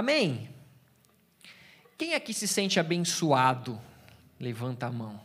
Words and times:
Amém? 0.00 0.48
Quem 1.98 2.14
aqui 2.14 2.32
se 2.32 2.48
sente 2.48 2.80
abençoado? 2.80 3.78
Levanta 4.38 4.86
a 4.86 4.90
mão. 4.90 5.20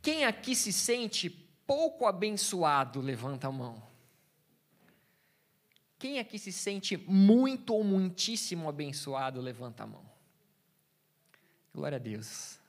Quem 0.00 0.24
aqui 0.24 0.54
se 0.54 0.72
sente 0.72 1.28
pouco 1.66 2.06
abençoado? 2.06 3.00
Levanta 3.00 3.48
a 3.48 3.50
mão. 3.50 3.82
Quem 5.98 6.20
aqui 6.20 6.38
se 6.38 6.52
sente 6.52 6.96
muito 6.96 7.74
ou 7.74 7.82
muitíssimo 7.82 8.68
abençoado? 8.68 9.40
Levanta 9.40 9.82
a 9.82 9.86
mão. 9.88 10.08
Glória 11.74 11.96
a 11.96 11.98
Deus. 11.98 12.60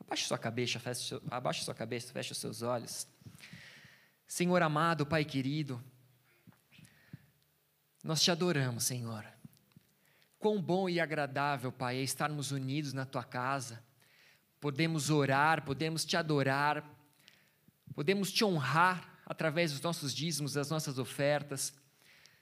Abaixe 0.00 0.26
sua 0.26 0.38
cabeça, 0.38 0.80
feche, 0.80 1.20
abaixe 1.30 1.62
sua 1.62 1.74
cabeça, 1.74 2.12
feche 2.12 2.32
os 2.32 2.38
seus 2.38 2.62
olhos. 2.62 3.06
Senhor 4.26 4.60
amado, 4.60 5.06
Pai 5.06 5.24
querido, 5.24 5.80
nós 8.02 8.20
te 8.20 8.32
adoramos, 8.32 8.82
Senhor. 8.82 9.35
Quão 10.38 10.60
bom 10.60 10.88
e 10.88 11.00
agradável, 11.00 11.72
Pai, 11.72 11.96
é 11.96 12.02
estarmos 12.02 12.50
unidos 12.50 12.92
na 12.92 13.06
tua 13.06 13.24
casa. 13.24 13.82
Podemos 14.60 15.10
orar, 15.10 15.64
podemos 15.64 16.04
te 16.04 16.16
adorar, 16.16 16.84
podemos 17.94 18.30
te 18.30 18.44
honrar 18.44 19.20
através 19.24 19.72
dos 19.72 19.80
nossos 19.80 20.14
dízimos, 20.14 20.52
das 20.52 20.70
nossas 20.70 20.98
ofertas. 20.98 21.74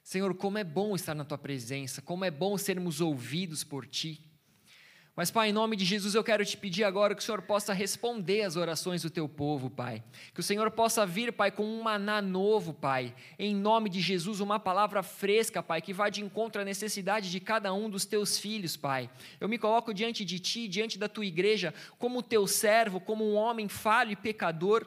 Senhor, 0.02 0.34
como 0.36 0.58
é 0.58 0.64
bom 0.64 0.94
estar 0.94 1.14
na 1.14 1.24
tua 1.24 1.38
presença, 1.38 2.02
como 2.02 2.24
é 2.24 2.30
bom 2.30 2.58
sermos 2.58 3.00
ouvidos 3.00 3.64
por 3.64 3.86
ti. 3.86 4.33
Mas, 5.16 5.30
Pai, 5.30 5.50
em 5.50 5.52
nome 5.52 5.76
de 5.76 5.84
Jesus, 5.84 6.16
eu 6.16 6.24
quero 6.24 6.44
te 6.44 6.56
pedir 6.56 6.82
agora 6.82 7.14
que 7.14 7.22
o 7.22 7.24
Senhor 7.24 7.40
possa 7.42 7.72
responder 7.72 8.42
às 8.42 8.56
orações 8.56 9.00
do 9.00 9.08
teu 9.08 9.28
povo, 9.28 9.70
Pai. 9.70 10.02
Que 10.34 10.40
o 10.40 10.42
Senhor 10.42 10.68
possa 10.72 11.06
vir, 11.06 11.32
Pai, 11.32 11.52
com 11.52 11.64
um 11.64 11.82
maná 11.84 12.20
novo, 12.20 12.74
Pai. 12.74 13.14
Em 13.38 13.54
nome 13.54 13.88
de 13.88 14.00
Jesus, 14.00 14.40
uma 14.40 14.58
palavra 14.58 15.04
fresca, 15.04 15.62
Pai, 15.62 15.80
que 15.80 15.92
vá 15.92 16.08
de 16.08 16.20
encontro 16.20 16.60
à 16.60 16.64
necessidade 16.64 17.30
de 17.30 17.38
cada 17.38 17.72
um 17.72 17.88
dos 17.88 18.04
teus 18.04 18.36
filhos, 18.36 18.76
Pai. 18.76 19.08
Eu 19.40 19.48
me 19.48 19.56
coloco 19.56 19.94
diante 19.94 20.24
de 20.24 20.40
ti, 20.40 20.66
diante 20.66 20.98
da 20.98 21.08
tua 21.08 21.24
igreja, 21.24 21.72
como 21.96 22.20
teu 22.20 22.44
servo, 22.48 22.98
como 22.98 23.24
um 23.24 23.36
homem 23.36 23.68
falho 23.68 24.10
e 24.10 24.16
pecador 24.16 24.84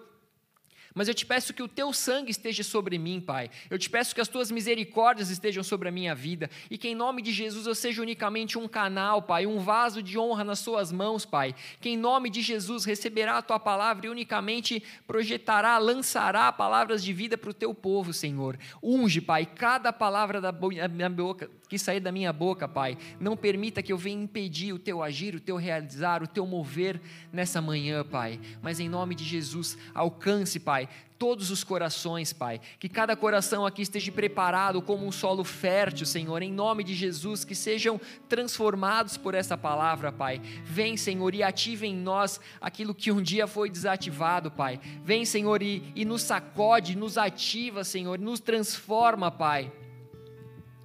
mas 0.98 1.08
eu 1.08 1.14
te 1.14 1.28
peço 1.28 1.53
que 1.53 1.62
o 1.62 1.67
teu 1.67 1.94
sangue 1.94 2.31
esteja 2.31 2.64
sobre 2.64 2.98
mim, 2.98 3.22
Pai. 3.22 3.52
Eu 3.70 3.78
te 3.78 3.88
peço 3.88 4.16
que 4.16 4.20
as 4.20 4.28
tuas 4.28 4.50
misericórdias 4.50 5.30
estejam 5.30 5.64
sobre 5.64 5.88
a 5.88 5.92
minha 5.92 6.16
vida 6.16 6.50
e 6.72 6.78
que 6.78 6.88
em 6.88 6.95
nome 6.95 7.22
de 7.22 7.31
Jesus 7.31 7.67
eu 7.67 7.76
seja 7.76 8.02
unicamente 8.02 8.58
um 8.58 8.67
canal, 8.67 9.22
Pai, 9.22 9.45
um 9.45 9.59
vaso 9.59 10.02
de 10.02 10.17
honra 10.17 10.44
nas 10.44 10.58
suas 10.58 10.92
mãos, 10.92 11.23
Pai. 11.23 11.54
Que 11.80 11.89
em 11.89 11.98
nome 11.98 12.31
de 12.31 12.42
Jesus 12.42 12.84
receberá 12.84 13.38
a 13.38 13.42
tua 13.44 13.59
palavra 13.59 14.08
e 14.08 14.09
unicamente 14.09 14.81
projetará, 15.06 15.78
lançará 15.78 16.52
palavras 16.52 17.04
de 17.04 17.14
vida 17.14 17.38
para 17.38 17.52
o 17.52 17.54
teu 17.54 17.76
povo, 17.76 18.11
Senhor. 18.11 18.58
Unge, 18.82 19.22
Pai, 19.22 19.45
cada 19.45 19.94
palavra 19.94 20.42
da 20.42 20.52
minha 20.52 21.09
boca, 21.11 21.48
que 21.70 21.78
sair 21.78 22.00
da 22.00 22.11
minha 22.11 22.34
boca, 22.34 22.67
Pai. 22.67 22.98
Não 23.20 23.38
permita 23.38 23.84
que 23.84 23.94
eu 23.94 24.00
venha 24.00 24.23
impedir 24.23 24.73
o 24.73 24.80
teu 24.80 25.04
agir, 25.04 25.36
o 25.36 25.39
teu 25.39 25.58
realizar, 25.58 26.23
o 26.23 26.28
teu 26.28 26.48
mover 26.48 27.00
nessa 27.32 27.61
manhã, 27.61 28.04
Pai. 28.04 28.39
Mas 28.64 28.80
em 28.80 28.89
nome 28.89 29.14
de 29.14 29.23
Jesus, 29.23 29.78
alcance, 29.94 30.59
Pai 30.59 30.86
todos 31.17 31.52
os 31.52 31.63
corações, 31.63 32.31
Pai. 32.31 32.61
Que 32.80 32.88
cada 32.88 33.16
coração 33.16 33.66
aqui 33.66 33.81
esteja 33.81 34.11
preparado 34.11 34.81
como 34.81 35.05
um 35.05 35.11
solo 35.11 35.43
fértil, 35.43 36.05
Senhor, 36.05 36.41
em 36.41 36.52
nome 36.52 36.83
de 36.83 36.93
Jesus, 36.93 37.43
que 37.43 37.55
sejam 37.55 37.99
transformados 38.30 39.17
por 39.17 39.33
essa 39.33 39.58
palavra, 39.58 40.11
Pai. 40.11 40.39
Vem, 40.64 40.95
Senhor, 40.97 41.33
e 41.33 41.43
ative 41.43 41.87
em 41.87 41.95
nós 41.95 42.39
aquilo 42.61 42.93
que 42.93 43.11
um 43.11 43.21
dia 43.21 43.47
foi 43.47 43.70
desativado, 43.70 44.52
Pai. 44.52 44.80
Vem, 45.03 45.26
Senhor, 45.26 45.61
e, 45.61 45.92
e 45.95 46.05
nos 46.05 46.21
sacode, 46.21 46.95
nos 46.95 47.17
ativa, 47.17 47.83
Senhor, 47.83 48.20
nos 48.20 48.39
transforma, 48.39 49.31
Pai. 49.31 49.71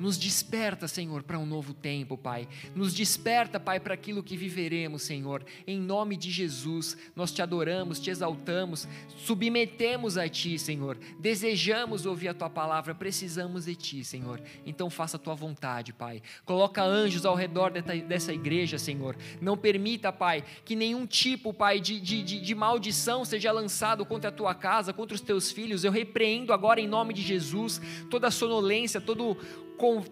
Nos 0.02 0.18
desperta, 0.18 0.88
Senhor, 0.88 1.22
para 1.22 1.38
um 1.38 1.46
novo 1.46 1.72
tempo, 1.72 2.18
Pai. 2.18 2.48
Nos 2.74 2.92
desperta, 2.92 3.60
Pai, 3.60 3.78
para 3.78 3.94
aquilo 3.94 4.20
que 4.20 4.36
viveremos, 4.36 5.02
Senhor. 5.02 5.44
Em 5.64 5.78
nome 5.78 6.16
de 6.16 6.28
Jesus, 6.28 6.96
nós 7.14 7.30
te 7.30 7.40
adoramos, 7.40 8.00
te 8.00 8.10
exaltamos, 8.10 8.88
submetemos 9.16 10.18
a 10.18 10.28
Ti, 10.28 10.58
Senhor. 10.58 10.98
Desejamos 11.20 12.04
ouvir 12.04 12.26
a 12.26 12.34
Tua 12.34 12.50
palavra, 12.50 12.96
precisamos 12.96 13.66
de 13.66 13.76
Ti, 13.76 14.04
Senhor. 14.04 14.42
Então 14.66 14.90
faça 14.90 15.18
a 15.18 15.20
Tua 15.20 15.36
vontade, 15.36 15.92
Pai. 15.92 16.20
Coloca 16.44 16.82
anjos 16.82 17.24
ao 17.24 17.36
redor 17.36 17.70
dessa 17.70 18.32
igreja, 18.32 18.78
Senhor. 18.78 19.16
Não 19.40 19.56
permita, 19.56 20.12
Pai, 20.12 20.42
que 20.64 20.74
nenhum 20.74 21.06
tipo, 21.06 21.54
Pai, 21.54 21.78
de, 21.78 22.00
de, 22.00 22.24
de, 22.24 22.54
maldição 22.56 23.24
seja 23.24 23.52
lançado 23.52 24.04
contra 24.04 24.30
a 24.30 24.32
Tua 24.32 24.52
casa, 24.52 24.92
contra 24.92 25.14
os 25.14 25.20
Teus 25.20 25.52
filhos. 25.52 25.84
Eu 25.84 25.92
repreendo 25.92 26.52
agora, 26.52 26.80
em 26.80 26.88
nome 26.88 27.14
de 27.14 27.22
Jesus, 27.22 27.80
toda 28.10 28.32
sonolência, 28.32 29.00
todo 29.00 29.38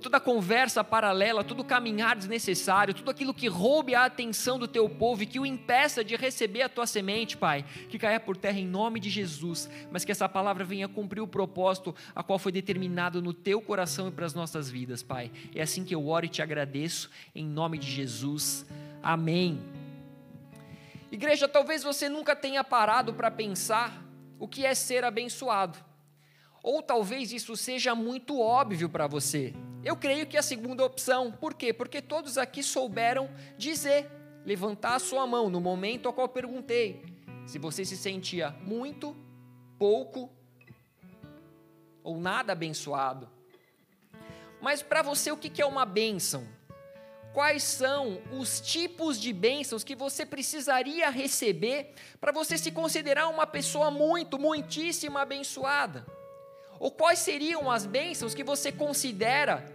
toda 0.00 0.18
conversa 0.18 0.82
paralela, 0.82 1.44
todo 1.44 1.64
caminhar 1.64 2.16
desnecessário, 2.16 2.92
tudo 2.92 3.10
aquilo 3.10 3.32
que 3.32 3.46
roube 3.46 3.94
a 3.94 4.04
atenção 4.04 4.58
do 4.58 4.66
teu 4.66 4.88
povo 4.88 5.22
e 5.22 5.26
que 5.26 5.38
o 5.38 5.46
impeça 5.46 6.02
de 6.04 6.16
receber 6.16 6.62
a 6.62 6.68
tua 6.68 6.86
semente, 6.86 7.36
Pai, 7.36 7.64
que 7.88 7.98
caia 7.98 8.18
por 8.18 8.36
terra 8.36 8.58
em 8.58 8.66
nome 8.66 8.98
de 8.98 9.08
Jesus, 9.08 9.68
mas 9.90 10.04
que 10.04 10.12
essa 10.12 10.28
palavra 10.28 10.64
venha 10.64 10.88
cumprir 10.88 11.20
o 11.20 11.28
propósito 11.28 11.94
a 12.14 12.22
qual 12.22 12.38
foi 12.38 12.52
determinado 12.52 13.22
no 13.22 13.32
teu 13.32 13.60
coração 13.60 14.08
e 14.08 14.10
para 14.10 14.26
as 14.26 14.34
nossas 14.34 14.68
vidas, 14.68 15.02
Pai. 15.02 15.30
É 15.54 15.62
assim 15.62 15.84
que 15.84 15.94
eu 15.94 16.06
oro 16.08 16.26
e 16.26 16.28
te 16.28 16.42
agradeço, 16.42 17.10
em 17.34 17.44
nome 17.44 17.78
de 17.78 17.90
Jesus. 17.90 18.66
Amém. 19.02 19.60
Igreja, 21.12 21.48
talvez 21.48 21.82
você 21.82 22.08
nunca 22.08 22.36
tenha 22.36 22.62
parado 22.62 23.14
para 23.14 23.30
pensar 23.30 24.04
o 24.38 24.46
que 24.46 24.64
é 24.64 24.74
ser 24.74 25.04
abençoado. 25.04 25.89
Ou 26.62 26.82
talvez 26.82 27.32
isso 27.32 27.56
seja 27.56 27.94
muito 27.94 28.38
óbvio 28.38 28.88
para 28.88 29.06
você. 29.06 29.54
Eu 29.82 29.96
creio 29.96 30.26
que 30.26 30.36
é 30.36 30.40
a 30.40 30.42
segunda 30.42 30.84
opção. 30.84 31.32
Por 31.32 31.54
quê? 31.54 31.72
Porque 31.72 32.02
todos 32.02 32.36
aqui 32.36 32.62
souberam 32.62 33.30
dizer, 33.56 34.10
levantar 34.44 34.96
a 34.96 34.98
sua 34.98 35.26
mão 35.26 35.48
no 35.48 35.60
momento 35.60 36.06
ao 36.06 36.12
qual 36.12 36.28
perguntei 36.28 37.02
se 37.46 37.58
você 37.58 37.84
se 37.84 37.96
sentia 37.96 38.50
muito, 38.62 39.16
pouco 39.78 40.30
ou 42.02 42.18
nada 42.18 42.52
abençoado. 42.52 43.28
Mas 44.60 44.82
para 44.82 45.02
você, 45.02 45.32
o 45.32 45.36
que 45.36 45.60
é 45.60 45.66
uma 45.66 45.86
bênção? 45.86 46.46
Quais 47.32 47.62
são 47.62 48.20
os 48.38 48.60
tipos 48.60 49.18
de 49.18 49.32
bênçãos 49.32 49.84
que 49.84 49.94
você 49.94 50.26
precisaria 50.26 51.08
receber 51.10 51.94
para 52.20 52.32
você 52.32 52.58
se 52.58 52.70
considerar 52.70 53.28
uma 53.28 53.46
pessoa 53.46 53.90
muito, 53.90 54.38
muitíssimo 54.38 55.16
abençoada? 55.16 56.04
Ou 56.80 56.90
quais 56.90 57.18
seriam 57.18 57.70
as 57.70 57.84
bênçãos 57.84 58.34
que 58.34 58.42
você 58.42 58.72
considera 58.72 59.70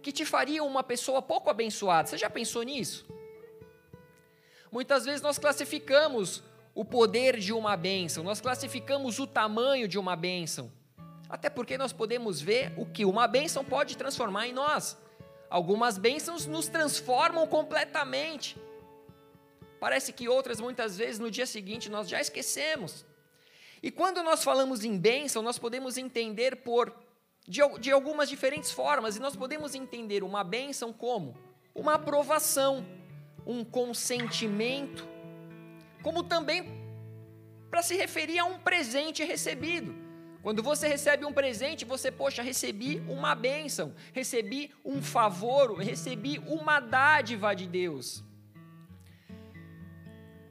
que 0.00 0.10
te 0.10 0.24
fariam 0.24 0.66
uma 0.66 0.82
pessoa 0.82 1.20
pouco 1.20 1.50
abençoada? 1.50 2.08
Você 2.08 2.16
já 2.16 2.30
pensou 2.30 2.62
nisso? 2.62 3.06
Muitas 4.70 5.04
vezes 5.04 5.20
nós 5.20 5.38
classificamos 5.38 6.42
o 6.74 6.86
poder 6.86 7.38
de 7.38 7.52
uma 7.52 7.76
bênção, 7.76 8.24
nós 8.24 8.40
classificamos 8.40 9.18
o 9.18 9.26
tamanho 9.26 9.86
de 9.86 9.98
uma 9.98 10.16
bênção, 10.16 10.72
até 11.28 11.50
porque 11.50 11.76
nós 11.76 11.92
podemos 11.92 12.40
ver 12.40 12.72
o 12.78 12.86
que 12.86 13.04
uma 13.04 13.28
bênção 13.28 13.62
pode 13.62 13.94
transformar 13.94 14.48
em 14.48 14.54
nós. 14.54 14.96
Algumas 15.50 15.98
bênçãos 15.98 16.46
nos 16.46 16.66
transformam 16.66 17.46
completamente. 17.46 18.56
Parece 19.78 20.14
que 20.14 20.30
outras, 20.30 20.58
muitas 20.58 20.96
vezes, 20.96 21.18
no 21.18 21.30
dia 21.30 21.44
seguinte, 21.44 21.90
nós 21.90 22.08
já 22.08 22.18
esquecemos. 22.18 23.04
E 23.82 23.90
quando 23.90 24.22
nós 24.22 24.44
falamos 24.44 24.84
em 24.84 24.96
bênção, 24.96 25.42
nós 25.42 25.58
podemos 25.58 25.98
entender 25.98 26.56
por 26.56 26.94
de, 27.46 27.60
de 27.80 27.90
algumas 27.90 28.28
diferentes 28.28 28.70
formas, 28.70 29.16
e 29.16 29.20
nós 29.20 29.34
podemos 29.34 29.74
entender 29.74 30.22
uma 30.22 30.44
bênção 30.44 30.92
como 30.92 31.36
uma 31.74 31.94
aprovação, 31.94 32.86
um 33.44 33.64
consentimento, 33.64 35.08
como 36.02 36.22
também 36.22 36.80
para 37.70 37.82
se 37.82 37.96
referir 37.96 38.38
a 38.38 38.44
um 38.44 38.58
presente 38.58 39.24
recebido. 39.24 39.94
Quando 40.42 40.62
você 40.62 40.88
recebe 40.88 41.24
um 41.24 41.32
presente, 41.32 41.84
você, 41.84 42.10
poxa, 42.10 42.42
recebi 42.42 43.00
uma 43.08 43.34
bênção, 43.34 43.94
recebi 44.12 44.72
um 44.84 45.00
favor, 45.00 45.78
recebi 45.78 46.38
uma 46.40 46.80
dádiva 46.80 47.54
de 47.54 47.66
Deus. 47.66 48.24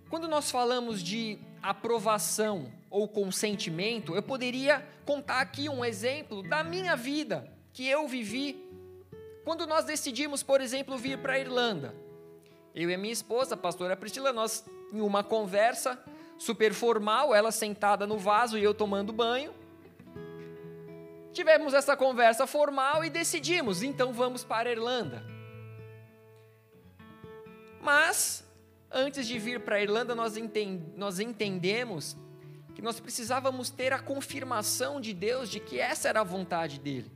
Quando 0.10 0.28
nós 0.28 0.50
falamos 0.50 1.04
de 1.04 1.40
aprovação, 1.62 2.72
ou 2.90 3.08
consentimento, 3.08 4.14
eu 4.14 4.22
poderia 4.22 4.86
contar 5.06 5.40
aqui 5.40 5.70
um 5.70 5.84
exemplo 5.84 6.44
da 6.44 6.64
minha 6.64 6.96
vida 6.96 7.50
que 7.74 7.88
eu 7.88 8.08
vivi 8.08 8.70
quando 9.46 9.66
nós 9.66 9.86
decidimos, 9.86 10.44
por 10.44 10.60
exemplo, 10.60 10.98
vir 10.98 11.18
para 11.18 11.34
a 11.34 11.40
Irlanda. 11.40 11.96
Eu 12.76 12.90
e 12.90 12.94
a 12.94 12.98
minha 12.98 13.14
esposa, 13.14 13.56
a 13.56 13.58
pastora 13.58 13.96
Priscila, 13.96 14.34
nós 14.34 14.66
em 14.94 15.02
uma 15.02 15.24
conversa 15.24 15.98
super 16.38 16.74
formal, 16.74 17.34
ela 17.34 17.52
sentada 17.52 18.06
no 18.06 18.18
vaso 18.18 18.58
e 18.58 18.64
eu 18.64 18.74
tomando 18.74 19.14
banho. 19.14 19.54
Tivemos 21.32 21.74
essa 21.74 21.96
conversa 21.96 22.46
formal 22.46 23.06
e 23.06 23.10
decidimos, 23.10 23.82
então 23.82 24.12
vamos 24.12 24.44
para 24.44 24.70
a 24.70 24.72
Irlanda. 24.72 25.24
Mas, 27.82 28.44
antes 28.92 29.28
de 29.28 29.40
vir 29.40 29.62
para 29.62 29.78
a 29.78 29.82
Irlanda, 29.82 30.14
nós, 30.14 30.36
nós 30.96 31.20
entendemos 31.20 32.16
que 32.76 32.82
nós 32.82 33.00
precisávamos 33.00 33.70
ter 33.70 33.94
a 33.94 34.00
confirmação 34.00 35.00
de 35.00 35.14
Deus 35.14 35.50
de 35.50 35.60
que 35.60 35.80
essa 35.80 36.10
era 36.10 36.22
a 36.22 36.24
vontade 36.24 36.80
dele. 36.80 37.12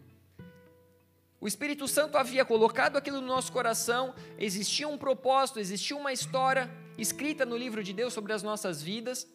O 1.40 1.48
Espírito 1.48 1.88
Santo 1.88 2.18
havia 2.18 2.44
colocado 2.44 2.98
aquilo 2.98 3.22
no 3.22 3.28
nosso 3.28 3.52
coração, 3.52 4.16
existia 4.38 4.88
um 4.88 4.98
propósito, 4.98 5.60
existia 5.60 5.96
uma 5.96 6.12
história 6.12 6.72
escrita 6.98 7.46
no 7.46 7.58
livro 7.58 7.84
de 7.84 7.94
Deus 7.94 8.14
sobre 8.14 8.34
as 8.34 8.42
nossas 8.42 8.82
vidas. 8.82 9.28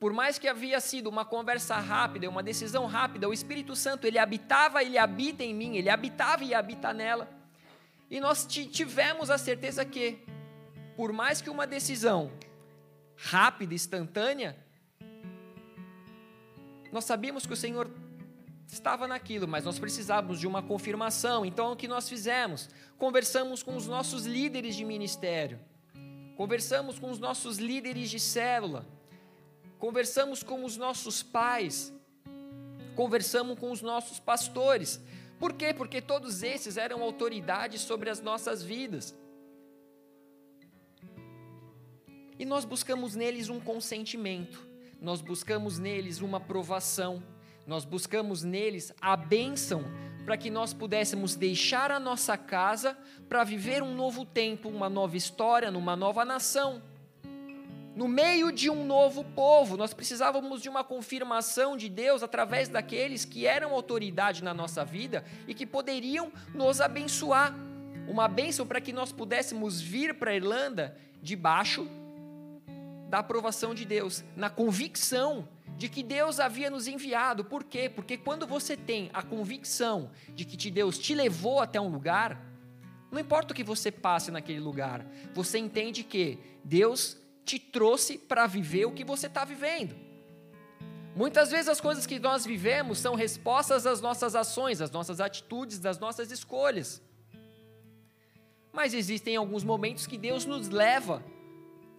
Por 0.00 0.12
mais 0.12 0.38
que 0.38 0.48
havia 0.48 0.80
sido 0.80 1.08
uma 1.08 1.24
conversa 1.24 1.76
rápida, 1.76 2.28
uma 2.28 2.42
decisão 2.42 2.86
rápida, 2.86 3.28
o 3.28 3.32
Espírito 3.32 3.76
Santo, 3.76 4.06
ele 4.06 4.18
habitava, 4.18 4.82
ele 4.82 4.96
habita 4.96 5.44
em 5.44 5.54
mim, 5.54 5.76
ele 5.76 5.90
habitava 5.90 6.44
e 6.44 6.54
habita 6.54 6.92
nela. 6.92 7.28
E 8.10 8.20
nós 8.20 8.46
tivemos 8.46 9.28
a 9.28 9.36
certeza 9.36 9.84
que, 9.84 10.18
por 10.98 11.12
mais 11.12 11.40
que 11.40 11.48
uma 11.48 11.64
decisão 11.64 12.32
rápida, 13.14 13.72
instantânea, 13.72 14.58
nós 16.90 17.04
sabíamos 17.04 17.46
que 17.46 17.52
o 17.52 17.56
Senhor 17.56 17.88
estava 18.66 19.06
naquilo, 19.06 19.46
mas 19.46 19.64
nós 19.64 19.78
precisávamos 19.78 20.40
de 20.40 20.46
uma 20.48 20.60
confirmação. 20.60 21.46
Então, 21.46 21.70
o 21.70 21.76
que 21.76 21.86
nós 21.86 22.08
fizemos? 22.08 22.68
Conversamos 22.98 23.62
com 23.62 23.76
os 23.76 23.86
nossos 23.86 24.26
líderes 24.26 24.74
de 24.74 24.84
ministério, 24.84 25.60
conversamos 26.36 26.98
com 26.98 27.08
os 27.12 27.20
nossos 27.20 27.58
líderes 27.58 28.10
de 28.10 28.18
célula, 28.18 28.84
conversamos 29.78 30.42
com 30.42 30.64
os 30.64 30.76
nossos 30.76 31.22
pais, 31.22 31.92
conversamos 32.96 33.56
com 33.56 33.70
os 33.70 33.82
nossos 33.82 34.18
pastores. 34.18 35.00
Por 35.38 35.52
quê? 35.52 35.72
Porque 35.72 36.02
todos 36.02 36.42
esses 36.42 36.76
eram 36.76 37.04
autoridades 37.04 37.82
sobre 37.82 38.10
as 38.10 38.20
nossas 38.20 38.64
vidas. 38.64 39.14
E 42.38 42.44
nós 42.44 42.64
buscamos 42.64 43.16
neles 43.16 43.48
um 43.48 43.58
consentimento, 43.58 44.64
nós 45.00 45.20
buscamos 45.20 45.78
neles 45.78 46.20
uma 46.20 46.38
aprovação, 46.38 47.20
nós 47.66 47.84
buscamos 47.84 48.44
neles 48.44 48.92
a 49.00 49.16
bênção 49.16 49.84
para 50.24 50.36
que 50.36 50.48
nós 50.48 50.72
pudéssemos 50.72 51.34
deixar 51.34 51.90
a 51.90 51.98
nossa 51.98 52.36
casa 52.36 52.96
para 53.28 53.42
viver 53.42 53.82
um 53.82 53.92
novo 53.92 54.24
tempo, 54.24 54.68
uma 54.68 54.88
nova 54.88 55.16
história, 55.16 55.68
numa 55.70 55.96
nova 55.96 56.24
nação. 56.24 56.80
No 57.96 58.06
meio 58.06 58.52
de 58.52 58.70
um 58.70 58.84
novo 58.84 59.24
povo, 59.24 59.76
nós 59.76 59.92
precisávamos 59.92 60.62
de 60.62 60.68
uma 60.68 60.84
confirmação 60.84 61.76
de 61.76 61.88
Deus 61.88 62.22
através 62.22 62.68
daqueles 62.68 63.24
que 63.24 63.46
eram 63.46 63.72
autoridade 63.72 64.44
na 64.44 64.54
nossa 64.54 64.84
vida 64.84 65.24
e 65.48 65.54
que 65.54 65.66
poderiam 65.66 66.30
nos 66.54 66.80
abençoar. 66.80 67.52
Uma 68.06 68.28
bênção 68.28 68.64
para 68.64 68.80
que 68.80 68.92
nós 68.92 69.10
pudéssemos 69.10 69.80
vir 69.80 70.14
para 70.14 70.30
a 70.30 70.36
Irlanda 70.36 70.96
debaixo 71.20 71.90
da 73.08 73.20
aprovação 73.20 73.74
de 73.74 73.84
Deus, 73.84 74.22
na 74.36 74.50
convicção 74.50 75.48
de 75.76 75.88
que 75.88 76.02
Deus 76.02 76.38
havia 76.38 76.68
nos 76.68 76.86
enviado. 76.86 77.44
Por 77.44 77.64
quê? 77.64 77.88
Porque 77.88 78.18
quando 78.18 78.46
você 78.46 78.76
tem 78.76 79.10
a 79.14 79.22
convicção 79.22 80.10
de 80.34 80.44
que 80.44 80.70
Deus 80.70 80.98
te 80.98 81.14
levou 81.14 81.60
até 81.60 81.80
um 81.80 81.88
lugar, 81.88 82.44
não 83.10 83.18
importa 83.18 83.52
o 83.52 83.56
que 83.56 83.64
você 83.64 83.90
passe 83.90 84.30
naquele 84.30 84.60
lugar, 84.60 85.06
você 85.32 85.58
entende 85.58 86.04
que 86.04 86.38
Deus 86.62 87.16
te 87.44 87.58
trouxe 87.58 88.18
para 88.18 88.46
viver 88.46 88.84
o 88.84 88.92
que 88.92 89.04
você 89.04 89.26
está 89.26 89.44
vivendo. 89.44 89.96
Muitas 91.16 91.50
vezes 91.50 91.68
as 91.68 91.80
coisas 91.80 92.06
que 92.06 92.18
nós 92.18 92.44
vivemos 92.44 92.98
são 92.98 93.14
respostas 93.14 93.86
às 93.86 94.00
nossas 94.00 94.36
ações, 94.36 94.82
às 94.82 94.90
nossas 94.90 95.20
atitudes, 95.20 95.78
das 95.78 95.98
nossas 95.98 96.30
escolhas. 96.30 97.00
Mas 98.72 98.92
existem 98.92 99.34
alguns 99.34 99.64
momentos 99.64 100.06
que 100.06 100.18
Deus 100.18 100.44
nos 100.44 100.68
leva 100.68 101.24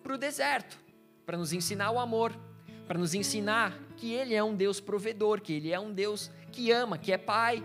para 0.04 0.14
o 0.14 0.18
deserto 0.18 0.89
para 1.30 1.38
nos 1.38 1.54
ensinar 1.54 1.92
o 1.92 2.00
amor, 2.00 2.36
para 2.88 2.98
nos 2.98 3.14
ensinar 3.14 3.78
que 3.96 4.12
Ele 4.12 4.34
é 4.34 4.44
um 4.44 4.56
Deus 4.56 4.80
provedor, 4.80 5.40
que 5.40 5.54
Ele 5.54 5.72
é 5.72 5.80
um 5.80 5.94
Deus 5.94 6.32
que 6.52 6.72
ama, 6.72 6.98
que 6.98 7.14
é 7.14 7.20
Pai. 7.20 7.64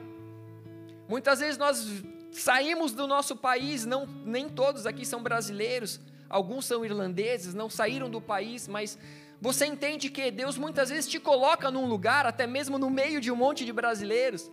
Muitas 1.08 1.40
vezes 1.40 1.56
nós 1.56 1.82
saímos 2.30 2.92
do 2.92 3.06
nosso 3.06 3.34
país, 3.34 3.86
não, 3.86 4.04
nem 4.04 4.50
todos 4.50 4.84
aqui 4.84 5.06
são 5.06 5.22
brasileiros, 5.22 5.98
alguns 6.28 6.66
são 6.66 6.84
irlandeses, 6.84 7.54
não 7.54 7.70
saíram 7.70 8.10
do 8.10 8.20
país, 8.20 8.68
mas 8.68 8.98
você 9.40 9.64
entende 9.64 10.10
que 10.10 10.30
Deus 10.30 10.58
muitas 10.58 10.90
vezes 10.90 11.08
te 11.08 11.18
coloca 11.18 11.70
num 11.70 11.86
lugar, 11.86 12.26
até 12.26 12.46
mesmo 12.46 12.78
no 12.78 12.90
meio 12.90 13.18
de 13.18 13.30
um 13.30 13.36
monte 13.36 13.64
de 13.64 13.72
brasileiros, 13.72 14.52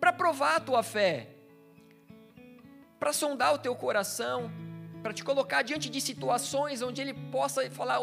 para 0.00 0.14
provar 0.14 0.56
a 0.56 0.60
tua 0.60 0.82
fé, 0.82 1.28
para 2.98 3.12
sondar 3.12 3.52
o 3.52 3.58
teu 3.58 3.76
coração, 3.76 4.50
para 5.02 5.12
te 5.12 5.22
colocar 5.22 5.60
diante 5.60 5.90
de 5.90 6.00
situações 6.00 6.80
onde 6.80 7.02
Ele 7.02 7.12
possa 7.12 7.70
falar: 7.70 8.00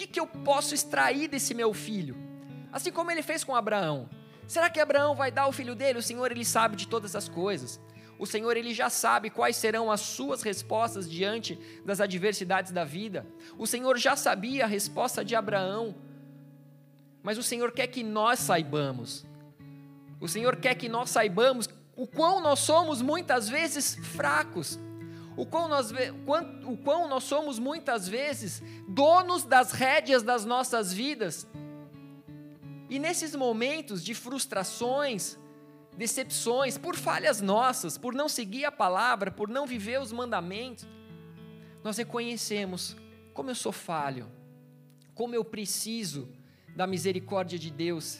que, 0.00 0.06
que 0.06 0.20
eu 0.20 0.26
posso 0.26 0.74
extrair 0.74 1.28
desse 1.28 1.52
meu 1.52 1.74
filho? 1.74 2.16
Assim 2.72 2.90
como 2.90 3.10
ele 3.10 3.22
fez 3.22 3.44
com 3.44 3.54
Abraão. 3.54 4.08
Será 4.46 4.70
que 4.70 4.80
Abraão 4.80 5.14
vai 5.14 5.30
dar 5.30 5.46
o 5.46 5.52
filho 5.52 5.74
dele? 5.74 5.98
O 5.98 6.02
Senhor, 6.02 6.30
ele 6.30 6.44
sabe 6.44 6.76
de 6.76 6.88
todas 6.88 7.14
as 7.14 7.28
coisas. 7.28 7.78
O 8.18 8.26
Senhor, 8.26 8.56
ele 8.56 8.72
já 8.72 8.88
sabe 8.88 9.30
quais 9.30 9.56
serão 9.56 9.90
as 9.90 10.00
suas 10.00 10.42
respostas 10.42 11.08
diante 11.08 11.58
das 11.84 12.00
adversidades 12.00 12.72
da 12.72 12.84
vida. 12.84 13.26
O 13.58 13.66
Senhor 13.66 13.98
já 13.98 14.16
sabia 14.16 14.64
a 14.64 14.68
resposta 14.68 15.24
de 15.24 15.34
Abraão. 15.34 15.94
Mas 17.22 17.36
o 17.36 17.42
Senhor 17.42 17.70
quer 17.72 17.86
que 17.86 18.02
nós 18.02 18.38
saibamos. 18.38 19.26
O 20.18 20.28
Senhor 20.28 20.56
quer 20.56 20.74
que 20.74 20.88
nós 20.88 21.10
saibamos 21.10 21.68
o 21.94 22.06
quão 22.06 22.40
nós 22.40 22.60
somos 22.60 23.02
muitas 23.02 23.48
vezes 23.48 23.96
fracos 23.96 24.78
o 25.40 25.46
quão, 25.46 25.68
nós, 25.68 25.90
o 26.66 26.76
quão 26.76 27.08
nós 27.08 27.24
somos 27.24 27.58
muitas 27.58 28.06
vezes 28.06 28.62
donos 28.86 29.42
das 29.42 29.72
rédeas 29.72 30.22
das 30.22 30.44
nossas 30.44 30.92
vidas. 30.92 31.46
E 32.90 32.98
nesses 32.98 33.34
momentos 33.34 34.04
de 34.04 34.12
frustrações, 34.12 35.38
decepções, 35.96 36.76
por 36.76 36.94
falhas 36.94 37.40
nossas, 37.40 37.96
por 37.96 38.12
não 38.12 38.28
seguir 38.28 38.66
a 38.66 38.70
palavra, 38.70 39.30
por 39.30 39.48
não 39.48 39.66
viver 39.66 39.98
os 39.98 40.12
mandamentos, 40.12 40.86
nós 41.82 41.96
reconhecemos 41.96 42.94
como 43.32 43.48
eu 43.48 43.54
sou 43.54 43.72
falho, 43.72 44.30
como 45.14 45.34
eu 45.34 45.42
preciso 45.42 46.28
da 46.76 46.86
misericórdia 46.86 47.58
de 47.58 47.70
Deus 47.70 48.18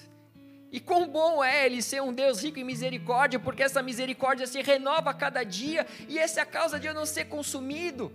e 0.72 0.78
quão 0.78 1.08
bom 1.08 1.42
é 1.42 1.66
Ele 1.66 1.82
ser 1.82 2.00
um 2.00 2.12
Deus 2.12 2.42
rico 2.42 2.58
em 2.58 2.64
misericórdia, 2.64 3.40
porque 3.40 3.62
essa 3.62 3.82
misericórdia 3.82 4.46
se 4.46 4.62
renova 4.62 5.10
a 5.10 5.14
cada 5.14 5.42
dia, 5.42 5.86
e 6.08 6.18
essa 6.18 6.40
é 6.40 6.42
a 6.42 6.46
causa 6.46 6.78
de 6.78 6.86
eu 6.86 6.94
não 6.94 7.04
ser 7.04 7.24
consumido. 7.26 8.12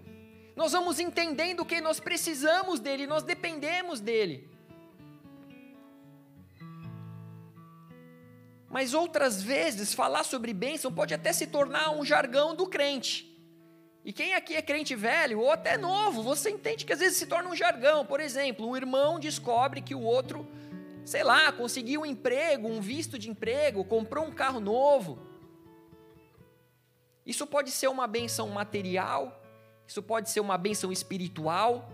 Nós 0.56 0.72
vamos 0.72 1.00
entendendo 1.00 1.66
que 1.66 1.82
nós 1.82 2.00
precisamos 2.00 2.80
dEle, 2.80 3.08
nós 3.08 3.24
dependemos 3.24 4.00
dEle. 4.00 4.50
Mas 8.70 8.94
outras 8.94 9.42
vezes, 9.42 9.94
falar 9.94 10.24
sobre 10.24 10.54
bênção 10.54 10.92
pode 10.92 11.14
até 11.14 11.34
se 11.34 11.48
tornar 11.48 11.92
um 11.92 12.06
jargão 12.06 12.56
do 12.56 12.68
crente. 12.68 13.34
E 14.04 14.14
quem 14.14 14.34
aqui 14.34 14.56
é 14.56 14.62
crente 14.62 14.96
velho, 14.96 15.40
ou 15.40 15.52
até 15.52 15.78
novo, 15.78 16.22
você 16.22 16.50
entende 16.52 16.86
que 16.86 16.94
às 16.94 17.00
vezes 17.00 17.18
se 17.18 17.26
torna 17.26 17.50
um 17.50 17.56
jargão. 17.56 18.06
Por 18.06 18.20
exemplo, 18.20 18.70
um 18.70 18.78
irmão 18.78 19.20
descobre 19.20 19.82
que 19.82 19.96
o 19.96 20.02
outro 20.02 20.48
sei 21.06 21.24
lá, 21.24 21.52
conseguiu 21.52 22.02
um 22.02 22.06
emprego, 22.06 22.68
um 22.68 22.82
visto 22.82 23.18
de 23.20 23.30
emprego, 23.30 23.86
comprou 23.86 24.26
um 24.26 24.32
carro 24.32 24.60
novo. 24.60 25.20
Isso 27.24 27.46
pode 27.46 27.70
ser 27.70 27.88
uma 27.88 28.08
benção 28.08 28.50
material, 28.50 29.42
isso 29.88 30.02
pode 30.02 30.30
ser 30.32 30.40
uma 30.40 30.58
benção 30.58 30.92
espiritual. 30.92 31.92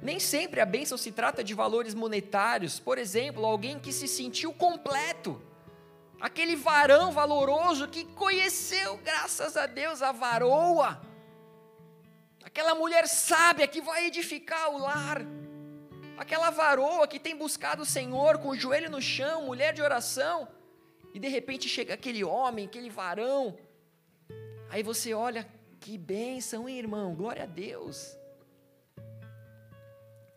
Nem 0.00 0.20
sempre 0.20 0.60
a 0.60 0.66
bênção 0.66 0.96
se 0.96 1.10
trata 1.10 1.42
de 1.42 1.52
valores 1.52 1.94
monetários. 1.94 2.78
Por 2.78 2.96
exemplo, 2.96 3.44
alguém 3.44 3.78
que 3.78 3.92
se 3.92 4.06
sentiu 4.06 4.52
completo. 4.52 5.42
Aquele 6.20 6.54
varão 6.54 7.10
valoroso 7.10 7.88
que 7.88 8.04
conheceu, 8.04 8.98
graças 8.98 9.56
a 9.56 9.66
Deus, 9.66 10.00
a 10.00 10.12
varoa. 10.12 11.02
Aquela 12.44 12.74
mulher 12.74 13.08
sábia 13.08 13.66
que 13.66 13.82
vai 13.82 14.06
edificar 14.06 14.70
o 14.70 14.78
lar 14.78 15.26
aquela 16.16 16.50
varoa 16.50 17.06
que 17.06 17.18
tem 17.18 17.36
buscado 17.36 17.82
o 17.82 17.86
Senhor 17.86 18.38
com 18.38 18.48
o 18.48 18.56
joelho 18.56 18.90
no 18.90 19.00
chão, 19.00 19.46
mulher 19.46 19.72
de 19.72 19.82
oração, 19.82 20.48
e 21.12 21.18
de 21.18 21.28
repente 21.28 21.68
chega 21.68 21.94
aquele 21.94 22.24
homem, 22.24 22.66
aquele 22.66 22.90
varão, 22.90 23.56
aí 24.70 24.82
você 24.82 25.14
olha, 25.14 25.48
que 25.80 25.96
bênção, 25.96 26.68
hein, 26.68 26.78
irmão? 26.78 27.14
Glória 27.14 27.44
a 27.44 27.46
Deus. 27.46 28.16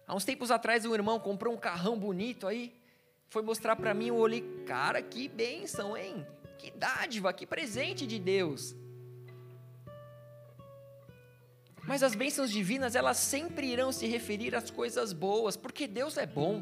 Há 0.05 0.15
uns 0.15 0.25
tempos 0.25 0.51
atrás, 0.51 0.85
um 0.85 0.93
irmão 0.93 1.19
comprou 1.19 1.53
um 1.53 1.57
carrão 1.57 1.97
bonito 1.97 2.47
aí, 2.47 2.75
foi 3.29 3.41
mostrar 3.41 3.75
para 3.75 3.93
mim, 3.93 4.07
eu 4.07 4.15
olhei, 4.15 4.41
cara, 4.65 5.01
que 5.01 5.27
bênção, 5.27 5.95
hein? 5.95 6.25
Que 6.57 6.71
dádiva, 6.71 7.31
que 7.31 7.45
presente 7.45 8.07
de 8.07 8.19
Deus. 8.19 8.75
Mas 11.89 12.03
as 12.03 12.13
bênçãos 12.13 12.51
divinas, 12.51 12.93
elas 12.93 13.17
sempre 13.17 13.65
irão 13.65 13.91
se 13.91 14.05
referir 14.05 14.53
às 14.55 14.69
coisas 14.69 15.11
boas, 15.11 15.57
porque 15.57 15.87
Deus 15.87 16.17
é 16.17 16.25
bom. 16.27 16.61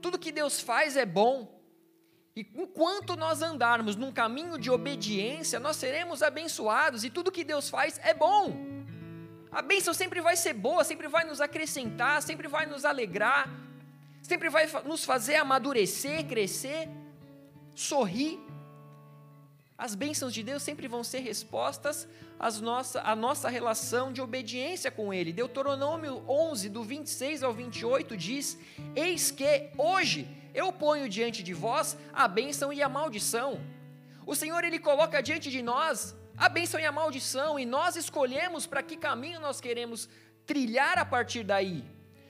Tudo 0.00 0.18
que 0.18 0.32
Deus 0.32 0.58
faz 0.58 0.96
é 0.96 1.04
bom. 1.04 1.60
E 2.34 2.46
enquanto 2.54 3.16
nós 3.16 3.42
andarmos 3.42 3.96
num 3.96 4.10
caminho 4.10 4.58
de 4.58 4.70
obediência, 4.70 5.60
nós 5.60 5.76
seremos 5.76 6.22
abençoados, 6.22 7.04
e 7.04 7.10
tudo 7.10 7.30
que 7.30 7.44
Deus 7.44 7.68
faz 7.68 8.00
é 8.02 8.14
bom. 8.14 8.56
A 9.52 9.60
bênção 9.60 9.92
sempre 9.92 10.22
vai 10.22 10.36
ser 10.36 10.54
boa, 10.54 10.84
sempre 10.84 11.06
vai 11.06 11.24
nos 11.24 11.42
acrescentar, 11.42 12.22
sempre 12.22 12.48
vai 12.48 12.64
nos 12.64 12.86
alegrar, 12.86 13.46
sempre 14.22 14.48
vai 14.48 14.66
nos 14.86 15.04
fazer 15.04 15.34
amadurecer, 15.34 16.26
crescer, 16.26 16.88
sorrir. 17.74 18.40
As 19.80 19.94
bênçãos 19.94 20.34
de 20.34 20.42
Deus 20.42 20.62
sempre 20.62 20.86
vão 20.86 21.02
ser 21.02 21.20
respostas 21.20 22.06
às 22.38 22.60
nossa, 22.60 23.00
à 23.00 23.16
nossa 23.16 23.48
relação 23.48 24.12
de 24.12 24.20
obediência 24.20 24.90
com 24.90 25.10
Ele. 25.10 25.32
Deuteronômio 25.32 26.22
11, 26.28 26.68
do 26.68 26.82
26 26.84 27.42
ao 27.42 27.54
28, 27.54 28.14
diz: 28.14 28.58
Eis 28.94 29.30
que 29.30 29.70
hoje 29.78 30.28
eu 30.52 30.70
ponho 30.70 31.08
diante 31.08 31.42
de 31.42 31.54
vós 31.54 31.96
a 32.12 32.28
bênção 32.28 32.70
e 32.70 32.82
a 32.82 32.90
maldição. 32.90 33.58
O 34.26 34.36
Senhor, 34.36 34.62
Ele 34.64 34.78
coloca 34.78 35.22
diante 35.22 35.50
de 35.50 35.62
nós 35.62 36.14
a 36.36 36.50
bênção 36.50 36.78
e 36.78 36.84
a 36.84 36.92
maldição, 36.92 37.58
e 37.58 37.64
nós 37.64 37.96
escolhemos 37.96 38.66
para 38.66 38.82
que 38.82 38.98
caminho 38.98 39.40
nós 39.40 39.62
queremos 39.62 40.10
trilhar 40.44 40.98
a 40.98 41.06
partir 41.06 41.42
daí. 41.42 41.82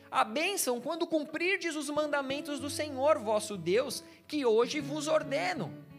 A 0.08 0.22
bênção 0.22 0.80
quando 0.80 1.04
cumprirdes 1.04 1.74
os 1.74 1.90
mandamentos 1.90 2.60
do 2.60 2.70
Senhor 2.70 3.18
vosso 3.18 3.56
Deus, 3.56 4.04
que 4.28 4.46
hoje 4.46 4.78
vos 4.78 5.08
ordeno. 5.08 5.89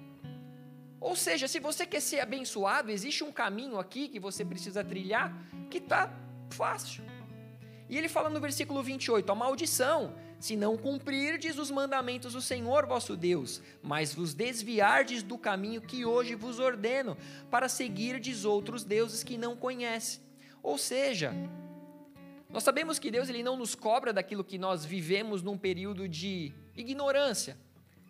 Ou 1.02 1.16
seja, 1.16 1.48
se 1.48 1.60
você 1.60 1.84
quer 1.84 2.00
ser 2.00 2.20
abençoado, 2.20 2.92
existe 2.92 3.24
um 3.24 3.32
caminho 3.32 3.80
aqui 3.80 4.08
que 4.08 4.20
você 4.20 4.46
precisa 4.46 4.84
trilhar 4.84 5.36
que 5.68 5.80
está 5.80 6.14
fácil. 6.52 7.04
E 7.90 7.98
ele 7.98 8.08
fala 8.08 8.30
no 8.30 8.40
versículo 8.40 8.84
28, 8.84 9.30
a 9.30 9.36
maldição, 9.36 10.16
se 10.40 10.56
não 10.56 10.78
cumprirdes 10.78 11.58
os 11.58 11.72
mandamentos 11.72 12.34
do 12.34 12.42
Senhor 12.42 12.86
vosso 12.86 13.18
Deus, 13.18 13.62
mas 13.82 14.14
vos 14.14 14.36
desviardes 14.36 15.24
do 15.24 15.40
caminho 15.40 15.82
que 15.82 16.06
hoje 16.06 16.36
vos 16.36 16.60
ordeno, 16.60 17.18
para 17.50 17.68
seguirdes 17.68 18.46
outros 18.46 18.84
deuses 18.84 19.24
que 19.24 19.38
não 19.38 19.56
conhece. 19.56 20.22
Ou 20.62 20.78
seja, 20.78 21.34
nós 22.48 22.64
sabemos 22.64 23.00
que 23.00 23.10
Deus 23.10 23.28
ele 23.28 23.42
não 23.42 23.58
nos 23.58 23.74
cobra 23.74 24.14
daquilo 24.14 24.44
que 24.44 24.60
nós 24.60 24.86
vivemos 24.86 25.42
num 25.42 25.58
período 25.58 26.08
de 26.08 26.54
ignorância. 26.76 27.58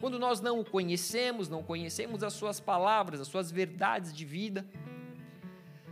Quando 0.01 0.17
nós 0.17 0.41
não 0.41 0.59
o 0.59 0.65
conhecemos, 0.65 1.47
não 1.47 1.61
conhecemos 1.61 2.23
as 2.23 2.33
suas 2.33 2.59
palavras, 2.59 3.21
as 3.21 3.27
suas 3.27 3.51
verdades 3.51 4.11
de 4.11 4.25
vida. 4.25 4.65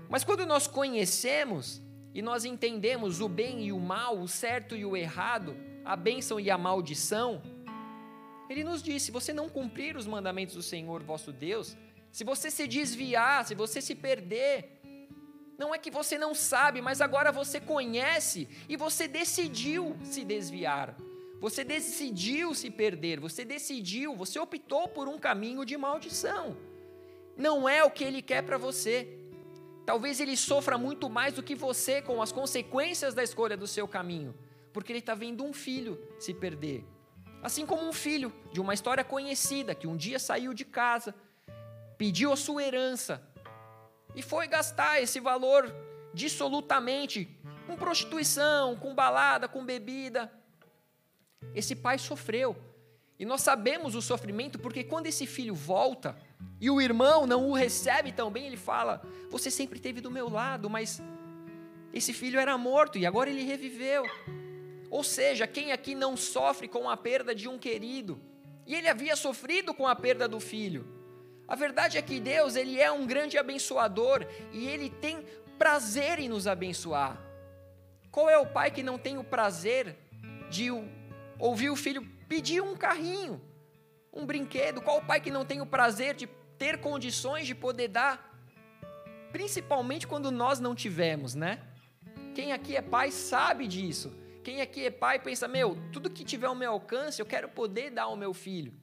Mas 0.10 0.24
quando 0.24 0.48
nós 0.48 0.66
conhecemos 0.66 1.80
e 2.12 2.20
nós 2.20 2.44
entendemos 2.44 3.22
o 3.22 3.30
bem 3.30 3.68
e 3.68 3.72
o 3.72 3.80
mal, 3.80 4.20
o 4.20 4.28
certo 4.28 4.76
e 4.76 4.84
o 4.84 4.98
errado, 4.98 5.56
a 5.86 5.96
bênção 5.96 6.40
e 6.40 6.50
a 6.50 6.58
maldição, 6.58 7.40
ele 8.50 8.64
nos 8.64 8.82
diz: 8.82 9.04
se 9.04 9.12
você 9.12 9.32
não 9.32 9.48
cumprir 9.48 9.96
os 9.96 10.08
mandamentos 10.08 10.56
do 10.56 10.64
Senhor 10.64 11.04
vosso 11.04 11.32
Deus, 11.32 11.78
se 12.12 12.24
você 12.24 12.50
se 12.50 12.68
desviar, 12.68 13.46
se 13.46 13.54
você 13.54 13.80
se 13.80 13.94
perder, 13.94 14.82
não 15.56 15.76
é 15.76 15.78
que 15.78 15.92
você 15.92 16.18
não 16.18 16.34
sabe, 16.34 16.82
mas 16.82 17.00
agora 17.00 17.32
você 17.32 17.60
conhece 17.60 18.50
e 18.68 18.76
você 18.76 19.08
decidiu 19.08 19.96
se 20.04 20.26
desviar. 20.26 20.98
Você 21.40 21.64
decidiu 21.64 22.54
se 22.54 22.70
perder, 22.70 23.20
você 23.20 23.46
decidiu, 23.46 24.16
você 24.16 24.38
optou 24.40 24.90
por 24.90 25.08
um 25.08 25.18
caminho 25.18 25.64
de 25.64 25.78
maldição. 25.78 26.58
Não 27.38 27.68
é 27.68 27.84
o 27.84 27.90
que 27.90 28.04
ele 28.04 28.22
quer 28.22 28.44
para 28.44 28.58
você. 28.58 29.08
Talvez 29.86 30.20
ele 30.20 30.36
sofra 30.36 30.78
muito 30.78 31.10
mais 31.10 31.34
do 31.34 31.42
que 31.42 31.56
você 31.56 32.02
com 32.02 32.22
as 32.22 32.32
consequências 32.32 33.14
da 33.14 33.24
escolha 33.24 33.56
do 33.56 33.66
seu 33.66 33.88
caminho, 33.88 34.36
porque 34.74 34.92
ele 34.92 35.00
está 35.00 35.16
vendo 35.16 35.44
um 35.44 35.54
filho 35.54 35.98
se 36.20 36.34
perder. 36.34 36.86
Assim 37.42 37.66
como 37.66 37.88
um 37.88 37.94
filho 37.94 38.34
de 38.52 38.60
uma 38.60 38.74
história 38.74 39.04
conhecida 39.04 39.74
que 39.74 39.88
um 39.88 39.96
dia 39.96 40.20
saiu 40.20 40.54
de 40.54 40.66
casa, 40.66 41.16
pediu 41.98 42.34
a 42.34 42.36
sua 42.36 42.64
herança 42.64 43.24
e 44.14 44.22
foi 44.22 44.46
gastar 44.48 45.02
esse 45.02 45.22
valor 45.22 45.74
dissolutamente 46.14 47.40
com 47.66 47.78
prostituição, 47.78 48.76
com 48.76 48.94
balada, 48.94 49.48
com 49.48 49.64
bebida, 49.64 50.32
esse 51.54 51.76
pai 51.76 51.98
sofreu. 51.98 52.56
E 53.18 53.26
nós 53.26 53.42
sabemos 53.42 53.96
o 53.96 54.02
sofrimento 54.02 54.58
porque 54.58 54.84
quando 54.84 55.08
esse 55.08 55.28
filho 55.28 55.54
volta 55.54 56.16
e 56.60 56.70
o 56.70 56.80
irmão 56.80 57.28
não 57.28 57.50
o 57.50 57.54
recebe 57.54 58.12
tão 58.12 58.32
bem, 58.32 58.48
ele 58.48 58.58
fala: 58.58 59.02
Você 59.30 59.52
sempre 59.52 59.78
esteve 59.78 60.00
do 60.00 60.10
meu 60.10 60.30
lado, 60.30 60.70
mas 60.70 61.02
esse 61.94 62.14
filho 62.14 62.40
era 62.40 62.58
morto 62.58 62.98
e 62.98 63.06
agora 63.06 63.30
ele 63.30 63.44
reviveu. 63.44 64.06
Ou 64.90 65.04
seja, 65.04 65.46
quem 65.46 65.72
aqui 65.72 65.94
não 65.94 66.16
sofre 66.16 66.68
com 66.68 66.90
a 66.90 66.96
perda 66.96 67.36
de 67.36 67.48
um 67.48 67.60
querido? 67.60 68.20
E 68.66 68.74
ele 68.74 68.88
havia 68.88 69.16
sofrido 69.16 69.74
com 69.74 69.88
a 69.88 69.96
perda 69.96 70.28
do 70.28 70.40
filho. 70.40 70.88
A 71.48 71.56
verdade 71.56 71.98
é 71.98 72.02
que 72.02 72.20
Deus, 72.20 72.56
ele 72.56 72.80
é 72.80 72.92
um 72.92 73.06
grande 73.06 73.38
abençoador 73.38 74.26
e 74.52 74.68
ele 74.68 74.90
tem 74.90 75.26
prazer 75.58 76.20
em 76.20 76.30
nos 76.30 76.48
abençoar. 76.48 77.20
Qual 78.12 78.30
é 78.30 78.38
o 78.38 78.46
pai 78.46 78.72
que 78.72 78.84
não 78.84 78.98
tem 78.98 79.18
o 79.18 79.24
prazer 79.24 79.96
de 80.50 80.72
ouvir 81.40 81.70
o 81.70 81.76
filho 81.76 82.06
pedir 82.28 82.62
um 82.62 82.76
carrinho, 82.76 83.42
um 84.14 84.26
brinquedo. 84.26 84.82
Qual 84.82 85.02
pai 85.02 85.20
que 85.22 85.32
não 85.32 85.46
tem 85.46 85.62
o 85.62 85.66
prazer 85.66 86.14
de 86.14 86.28
ter 86.58 86.80
condições 86.80 87.48
de 87.48 87.56
poder 87.56 87.88
dar? 87.88 88.30
Principalmente 89.32 90.06
quando 90.06 90.30
nós 90.30 90.60
não 90.60 90.76
tivemos, 90.76 91.34
né? 91.34 91.62
Quem 92.36 92.52
aqui 92.52 92.76
é 92.76 92.82
pai 92.82 93.12
sabe 93.12 93.68
disso. 93.68 94.14
Quem 94.44 94.62
aqui 94.62 94.86
é 94.86 94.92
pai 94.92 95.20
pensa, 95.20 95.48
meu, 95.48 95.78
tudo 95.92 96.10
que 96.10 96.24
tiver 96.24 96.48
ao 96.48 96.56
meu 96.56 96.72
alcance, 96.72 97.22
eu 97.22 97.26
quero 97.26 97.50
poder 97.50 97.92
dar 97.92 98.04
ao 98.04 98.16
meu 98.16 98.34
filho. 98.34 98.74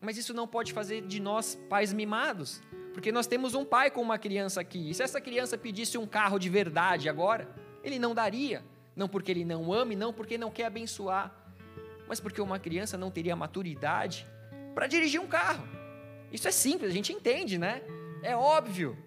Mas 0.00 0.16
isso 0.16 0.32
não 0.32 0.48
pode 0.48 0.72
fazer 0.72 1.02
de 1.02 1.20
nós 1.20 1.54
pais 1.68 1.92
mimados, 1.92 2.62
porque 2.94 3.12
nós 3.12 3.26
temos 3.26 3.54
um 3.54 3.64
pai 3.64 3.90
com 3.90 4.00
uma 4.00 4.18
criança 4.18 4.60
aqui. 4.60 4.90
E 4.90 4.94
se 4.94 5.02
essa 5.02 5.20
criança 5.20 5.58
pedisse 5.58 5.98
um 5.98 6.06
carro 6.06 6.38
de 6.38 6.48
verdade 6.48 7.08
agora, 7.08 7.54
ele 7.84 7.98
não 7.98 8.14
daria. 8.14 8.64
Não 9.00 9.08
porque 9.08 9.30
ele 9.30 9.46
não 9.46 9.72
ame, 9.72 9.96
não 9.96 10.12
porque 10.12 10.36
não 10.36 10.50
quer 10.50 10.66
abençoar, 10.66 11.34
mas 12.06 12.20
porque 12.20 12.38
uma 12.38 12.58
criança 12.58 12.98
não 12.98 13.10
teria 13.10 13.34
maturidade 13.34 14.26
para 14.74 14.86
dirigir 14.86 15.18
um 15.18 15.26
carro. 15.26 15.66
Isso 16.30 16.46
é 16.46 16.50
simples, 16.50 16.90
a 16.90 16.94
gente 16.94 17.10
entende, 17.10 17.56
né? 17.56 17.80
É 18.22 18.36
óbvio. 18.36 18.98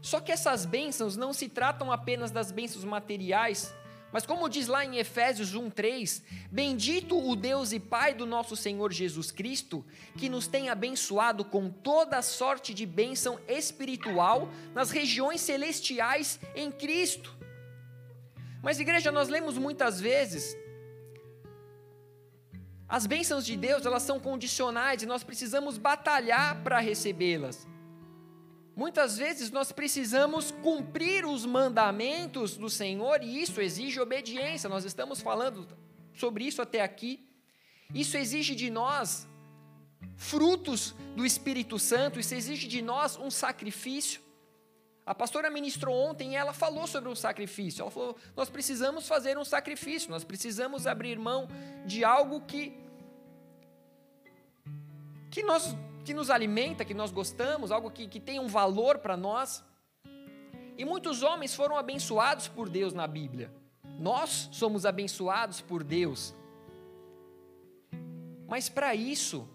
Só 0.00 0.18
que 0.18 0.32
essas 0.32 0.64
bênçãos 0.64 1.14
não 1.14 1.34
se 1.34 1.46
tratam 1.46 1.92
apenas 1.92 2.30
das 2.30 2.50
bênçãos 2.50 2.86
materiais, 2.86 3.74
mas 4.10 4.24
como 4.24 4.48
diz 4.48 4.66
lá 4.66 4.82
em 4.82 4.96
Efésios 4.96 5.54
1:3, 5.54 6.22
bendito 6.50 7.18
o 7.18 7.36
Deus 7.36 7.70
e 7.70 7.78
Pai 7.78 8.14
do 8.14 8.24
nosso 8.24 8.56
Senhor 8.56 8.90
Jesus 8.90 9.30
Cristo, 9.30 9.84
que 10.16 10.30
nos 10.30 10.46
tem 10.46 10.70
abençoado 10.70 11.44
com 11.44 11.68
toda 11.68 12.22
sorte 12.22 12.72
de 12.72 12.86
bênção 12.86 13.38
espiritual 13.46 14.48
nas 14.72 14.90
regiões 14.90 15.42
celestiais 15.42 16.40
em 16.54 16.72
Cristo. 16.72 17.43
Mas, 18.64 18.80
igreja, 18.80 19.12
nós 19.12 19.28
lemos 19.28 19.58
muitas 19.58 20.00
vezes. 20.00 20.56
As 22.88 23.04
bênçãos 23.04 23.44
de 23.44 23.58
Deus, 23.58 23.84
elas 23.84 24.02
são 24.02 24.18
condicionais 24.18 25.02
e 25.02 25.06
nós 25.06 25.22
precisamos 25.22 25.76
batalhar 25.76 26.62
para 26.64 26.78
recebê-las. 26.78 27.68
Muitas 28.74 29.18
vezes 29.18 29.50
nós 29.50 29.70
precisamos 29.70 30.50
cumprir 30.50 31.26
os 31.26 31.44
mandamentos 31.44 32.56
do 32.56 32.70
Senhor 32.70 33.22
e 33.22 33.42
isso 33.42 33.60
exige 33.60 34.00
obediência. 34.00 34.66
Nós 34.66 34.86
estamos 34.86 35.20
falando 35.20 35.68
sobre 36.14 36.44
isso 36.44 36.62
até 36.62 36.80
aqui. 36.80 37.28
Isso 37.92 38.16
exige 38.16 38.54
de 38.54 38.70
nós 38.70 39.28
frutos 40.16 40.94
do 41.14 41.26
Espírito 41.26 41.78
Santo, 41.78 42.18
isso 42.18 42.34
exige 42.34 42.66
de 42.66 42.80
nós 42.80 43.18
um 43.18 43.30
sacrifício. 43.30 44.23
A 45.06 45.14
pastora 45.14 45.50
ministrou 45.50 45.94
ontem 45.94 46.32
e 46.32 46.36
ela 46.36 46.54
falou 46.54 46.86
sobre 46.86 47.10
um 47.10 47.14
sacrifício. 47.14 47.82
Ela 47.82 47.90
falou: 47.90 48.16
nós 48.34 48.48
precisamos 48.48 49.06
fazer 49.06 49.36
um 49.36 49.44
sacrifício, 49.44 50.10
nós 50.10 50.24
precisamos 50.24 50.86
abrir 50.86 51.18
mão 51.18 51.46
de 51.84 52.04
algo 52.04 52.40
que 52.40 52.72
que, 55.30 55.42
nós, 55.42 55.76
que 56.04 56.14
nos 56.14 56.30
alimenta, 56.30 56.84
que 56.84 56.94
nós 56.94 57.10
gostamos, 57.10 57.72
algo 57.72 57.90
que, 57.90 58.06
que 58.06 58.20
tem 58.20 58.38
um 58.38 58.46
valor 58.46 58.98
para 58.98 59.16
nós. 59.16 59.64
E 60.78 60.84
muitos 60.84 61.24
homens 61.24 61.54
foram 61.54 61.76
abençoados 61.76 62.46
por 62.46 62.68
Deus 62.68 62.92
na 62.92 63.06
Bíblia. 63.06 63.52
Nós 63.98 64.48
somos 64.52 64.86
abençoados 64.86 65.60
por 65.60 65.82
Deus. 65.82 66.32
Mas 68.46 68.68
para 68.68 68.94
isso, 68.94 69.48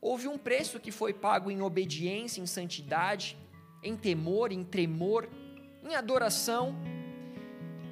houve 0.00 0.26
um 0.26 0.36
preço 0.36 0.80
que 0.80 0.90
foi 0.90 1.14
pago 1.14 1.52
em 1.52 1.62
obediência, 1.62 2.40
em 2.40 2.46
santidade 2.46 3.38
em 3.82 3.96
temor, 3.96 4.52
em 4.52 4.62
tremor, 4.62 5.28
em 5.82 5.94
adoração. 5.94 6.76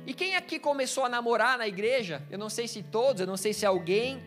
E 0.06 0.14
quem 0.14 0.36
aqui 0.36 0.58
começou 0.58 1.04
a 1.04 1.08
namorar 1.08 1.58
na 1.58 1.66
igreja? 1.66 2.22
Eu 2.30 2.38
não 2.38 2.48
sei 2.48 2.66
se 2.68 2.82
todos, 2.82 3.20
eu 3.20 3.26
não 3.26 3.36
sei 3.36 3.52
se 3.52 3.66
alguém, 3.66 4.22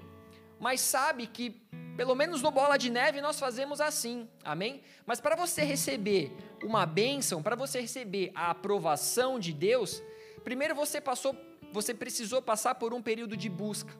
mas 0.60 0.82
sabe 0.82 1.28
que, 1.28 1.62
pelo 1.98 2.16
menos 2.16 2.42
no 2.42 2.52
Bola 2.52 2.78
de 2.78 2.90
Neve, 2.90 3.22
nós 3.22 3.40
fazemos 3.40 3.82
assim, 3.82 4.30
amém? 4.44 4.82
Mas 5.06 5.20
para 5.20 5.36
você 5.36 5.64
receber 5.64 6.32
uma 6.64 6.86
bênção, 6.86 7.42
para 7.42 7.56
você 7.56 7.82
receber 7.82 8.32
a 8.36 8.52
aprovação 8.52 9.40
de 9.40 9.52
Deus, 9.52 10.02
primeiro 10.44 10.76
você 10.76 11.02
passou, 11.02 11.36
você 11.72 11.94
precisou 11.94 12.42
passar 12.42 12.76
por 12.76 12.94
um 12.94 13.02
período 13.02 13.36
de 13.36 13.50
busca, 13.50 13.94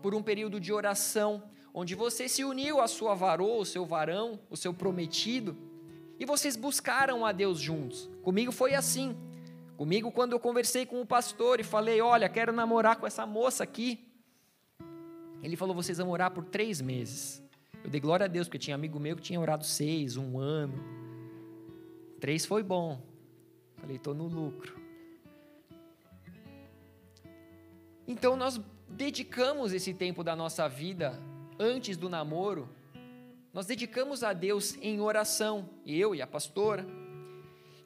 por 0.00 0.14
um 0.14 0.22
período 0.22 0.60
de 0.60 0.72
oração, 0.72 1.42
onde 1.74 1.94
você 1.94 2.28
se 2.28 2.44
uniu 2.44 2.80
à 2.80 2.88
sua 2.88 3.14
varoa, 3.14 3.60
o 3.60 3.66
seu 3.66 3.84
varão, 3.84 4.40
o 4.48 4.56
seu 4.56 4.72
prometido, 4.72 5.56
e 6.18 6.24
vocês 6.24 6.56
buscaram 6.56 7.24
a 7.24 7.32
Deus 7.32 7.58
juntos. 7.58 8.08
Comigo 8.22 8.52
foi 8.52 8.74
assim. 8.74 9.16
Comigo, 9.76 10.10
quando 10.10 10.32
eu 10.32 10.40
conversei 10.40 10.86
com 10.86 11.00
o 11.00 11.06
pastor 11.06 11.60
e 11.60 11.64
falei: 11.64 12.00
Olha, 12.00 12.28
quero 12.28 12.52
namorar 12.52 12.96
com 12.96 13.06
essa 13.06 13.26
moça 13.26 13.64
aqui. 13.64 14.08
Ele 15.42 15.56
falou: 15.56 15.74
Vocês 15.74 15.98
vão 15.98 16.10
orar 16.10 16.30
por 16.30 16.44
três 16.44 16.80
meses. 16.80 17.42
Eu 17.84 17.90
dei 17.90 18.00
glória 18.00 18.24
a 18.24 18.28
Deus, 18.28 18.48
porque 18.48 18.58
tinha 18.58 18.74
amigo 18.74 18.98
meu 18.98 19.14
que 19.14 19.22
tinha 19.22 19.38
orado 19.38 19.64
seis, 19.64 20.16
um 20.16 20.38
ano. 20.38 20.74
Três 22.18 22.46
foi 22.46 22.62
bom. 22.62 23.00
Falei, 23.76 23.96
estou 23.96 24.14
no 24.14 24.26
lucro. 24.26 24.76
Então 28.08 28.36
nós 28.36 28.60
dedicamos 28.88 29.72
esse 29.72 29.92
tempo 29.92 30.24
da 30.24 30.34
nossa 30.34 30.68
vida 30.68 31.20
antes 31.58 31.96
do 31.96 32.08
namoro, 32.08 32.68
nós 33.56 33.64
dedicamos 33.64 34.22
a 34.22 34.34
Deus 34.34 34.76
em 34.82 35.00
oração, 35.00 35.70
eu 35.86 36.14
e 36.14 36.20
a 36.20 36.26
pastora. 36.26 36.86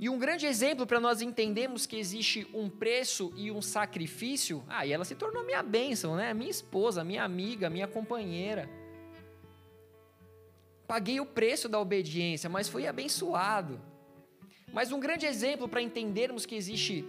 E 0.01 0.09
um 0.09 0.19
grande 0.19 0.45
exemplo 0.45 0.85
para 0.85 0.99
nós 0.99 1.23
entendermos 1.23 1.87
que 1.87 1.95
existe 1.95 2.45
um 2.53 2.69
preço 2.69 3.33
e 3.37 3.53
um 3.53 3.63
sacrifício, 3.63 4.65
ah, 4.67 4.85
e 4.85 4.91
ela 4.91 5.05
se 5.05 5.15
tornou 5.15 5.45
minha 5.45 5.63
bênção, 5.63 6.17
né? 6.17 6.35
Minha 6.35 6.51
esposa, 6.51 7.05
minha 7.05 7.23
amiga, 7.23 7.71
minha 7.71 7.87
companheira. 7.87 8.69
Paguei 10.89 11.21
o 11.21 11.25
preço 11.25 11.69
da 11.69 11.79
obediência, 11.79 12.51
mas 12.51 12.69
fui 12.69 12.89
abençoado. 12.89 13.81
Mas 14.73 14.91
um 14.91 14.99
grande 14.99 15.25
exemplo 15.25 15.69
para 15.69 15.81
entendermos 15.81 16.45
que 16.45 16.57
existe 16.57 17.05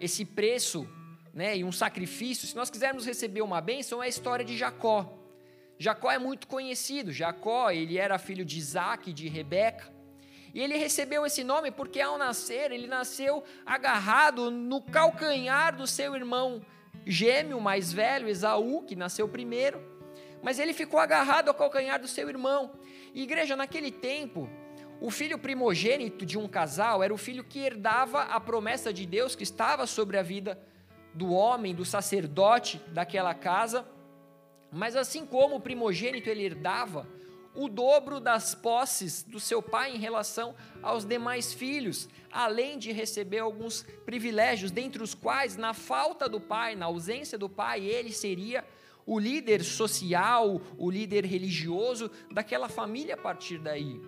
esse 0.00 0.24
preço 0.24 0.88
né, 1.34 1.58
e 1.58 1.62
um 1.62 1.70
sacrifício, 1.70 2.48
se 2.48 2.56
nós 2.56 2.70
quisermos 2.70 3.04
receber 3.04 3.42
uma 3.42 3.60
bênção, 3.60 4.02
é 4.02 4.06
a 4.06 4.08
história 4.08 4.46
de 4.46 4.56
Jacó. 4.56 5.17
Jacó 5.78 6.10
é 6.10 6.18
muito 6.18 6.46
conhecido. 6.46 7.12
Jacó, 7.12 7.70
ele 7.70 7.96
era 7.98 8.18
filho 8.18 8.44
de 8.44 8.58
Isaac 8.58 9.10
e 9.10 9.12
de 9.12 9.28
Rebeca. 9.28 9.92
E 10.52 10.60
ele 10.60 10.76
recebeu 10.76 11.24
esse 11.24 11.44
nome 11.44 11.70
porque 11.70 12.00
ao 12.00 12.18
nascer, 12.18 12.72
ele 12.72 12.86
nasceu 12.86 13.44
agarrado 13.64 14.50
no 14.50 14.80
calcanhar 14.82 15.76
do 15.76 15.86
seu 15.86 16.16
irmão 16.16 16.62
gêmeo 17.06 17.60
mais 17.60 17.92
velho, 17.92 18.28
Esaú, 18.28 18.82
que 18.82 18.96
nasceu 18.96 19.28
primeiro. 19.28 19.80
Mas 20.42 20.58
ele 20.58 20.72
ficou 20.72 21.00
agarrado 21.00 21.48
ao 21.48 21.54
calcanhar 21.54 22.00
do 22.00 22.08
seu 22.08 22.28
irmão. 22.28 22.72
E 23.14 23.22
igreja, 23.22 23.56
naquele 23.56 23.90
tempo, 23.90 24.48
o 25.00 25.10
filho 25.10 25.38
primogênito 25.38 26.26
de 26.26 26.38
um 26.38 26.48
casal 26.48 27.02
era 27.02 27.12
o 27.12 27.18
filho 27.18 27.44
que 27.44 27.60
herdava 27.60 28.22
a 28.22 28.38
promessa 28.38 28.92
de 28.92 29.06
Deus 29.06 29.34
que 29.34 29.42
estava 29.42 29.86
sobre 29.86 30.18
a 30.18 30.22
vida 30.22 30.60
do 31.14 31.30
homem, 31.32 31.74
do 31.74 31.84
sacerdote 31.84 32.80
daquela 32.88 33.34
casa, 33.34 33.86
mas 34.70 34.96
assim 34.96 35.24
como 35.24 35.56
o 35.56 35.60
primogênito 35.60 36.28
ele 36.28 36.44
herdava 36.44 37.06
o 37.54 37.68
dobro 37.68 38.20
das 38.20 38.54
posses 38.54 39.24
do 39.24 39.40
seu 39.40 39.60
pai 39.60 39.94
em 39.94 39.98
relação 39.98 40.54
aos 40.80 41.04
demais 41.04 41.52
filhos, 41.52 42.08
além 42.30 42.78
de 42.78 42.92
receber 42.92 43.38
alguns 43.38 43.82
privilégios, 44.04 44.70
dentre 44.70 45.02
os 45.02 45.12
quais, 45.12 45.56
na 45.56 45.74
falta 45.74 46.28
do 46.28 46.40
pai, 46.40 46.76
na 46.76 46.86
ausência 46.86 47.36
do 47.36 47.48
pai, 47.48 47.84
ele 47.84 48.12
seria 48.12 48.64
o 49.04 49.18
líder 49.18 49.64
social, 49.64 50.60
o 50.76 50.90
líder 50.90 51.24
religioso 51.24 52.10
daquela 52.30 52.68
família 52.68 53.14
a 53.14 53.18
partir 53.18 53.58
daí. 53.58 54.00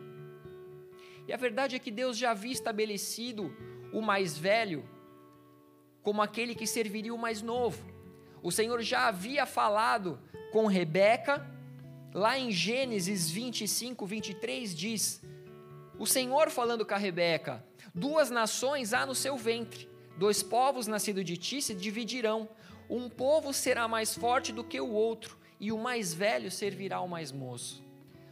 E 1.27 1.33
a 1.33 1.37
verdade 1.37 1.75
é 1.75 1.79
que 1.79 1.91
Deus 1.91 2.17
já 2.17 2.33
havia 2.33 2.53
estabelecido 2.53 3.53
o 3.93 4.01
mais 4.01 4.37
velho 4.37 4.89
como 6.03 6.23
aquele 6.23 6.55
que 6.55 6.67
serviria 6.67 7.15
o 7.15 7.19
mais 7.19 7.43
novo. 7.43 7.85
O 8.43 8.51
Senhor 8.51 8.81
já 8.81 9.09
havia 9.09 9.45
falado 9.45 10.19
com 10.51 10.67
Rebeca, 10.67 11.47
lá 12.15 12.39
em 12.39 12.51
Gênesis 12.51 13.31
25, 13.31 14.07
23 14.07 14.75
diz: 14.75 15.23
O 15.99 16.07
Senhor 16.07 16.51
falando 16.51 16.87
com 16.87 16.95
a 16.95 16.99
Rebeca: 16.99 17.65
Duas 17.95 18.31
nações 18.31 18.95
há 18.95 19.05
no 19.05 19.15
seu 19.15 19.37
ventre, 19.37 19.89
dois 20.17 20.43
povos 20.43 20.87
nascidos 20.87 21.25
de 21.25 21.37
ti 21.37 21.61
se 21.61 21.75
dividirão. 21.75 22.49
Um 22.89 23.09
povo 23.09 23.53
será 23.53 23.87
mais 23.87 24.15
forte 24.15 24.53
do 24.53 24.65
que 24.65 24.81
o 24.81 24.91
outro, 24.91 25.39
e 25.61 25.71
o 25.71 25.79
mais 25.79 26.15
velho 26.15 26.51
servirá 26.51 26.97
ao 26.97 27.09
mais 27.09 27.31
moço. 27.31 27.85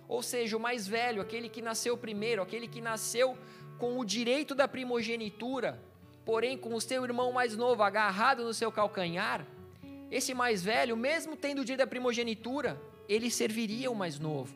Ou 0.09 0.23
seja, 0.23 0.57
o 0.57 0.61
mais 0.61 0.89
velho, 0.89 1.21
aquele 1.21 1.51
que 1.51 1.61
nasceu 1.61 1.97
primeiro, 1.97 2.41
aquele 2.41 2.67
que 2.67 2.81
nasceu 2.81 3.37
com 3.79 3.99
o 3.99 4.05
direito 4.05 4.55
da 4.55 4.67
primogenitura, 4.67 5.81
porém 6.25 6.57
com 6.57 6.75
o 6.75 6.81
seu 6.81 7.05
irmão 7.05 7.31
mais 7.31 7.57
novo 7.57 7.83
agarrado 7.83 8.43
no 8.43 8.55
seu 8.55 8.73
calcanhar, 8.73 9.47
esse 10.11 10.33
mais 10.35 10.63
velho, 10.63 10.97
mesmo 10.97 11.37
tendo 11.37 11.63
o 11.63 11.65
dia 11.65 11.77
da 11.77 11.87
primogenitura, 11.87 12.81
ele 13.09 13.31
serviria 13.31 13.91
o 13.91 13.95
mais 13.95 14.19
novo. 14.19 14.55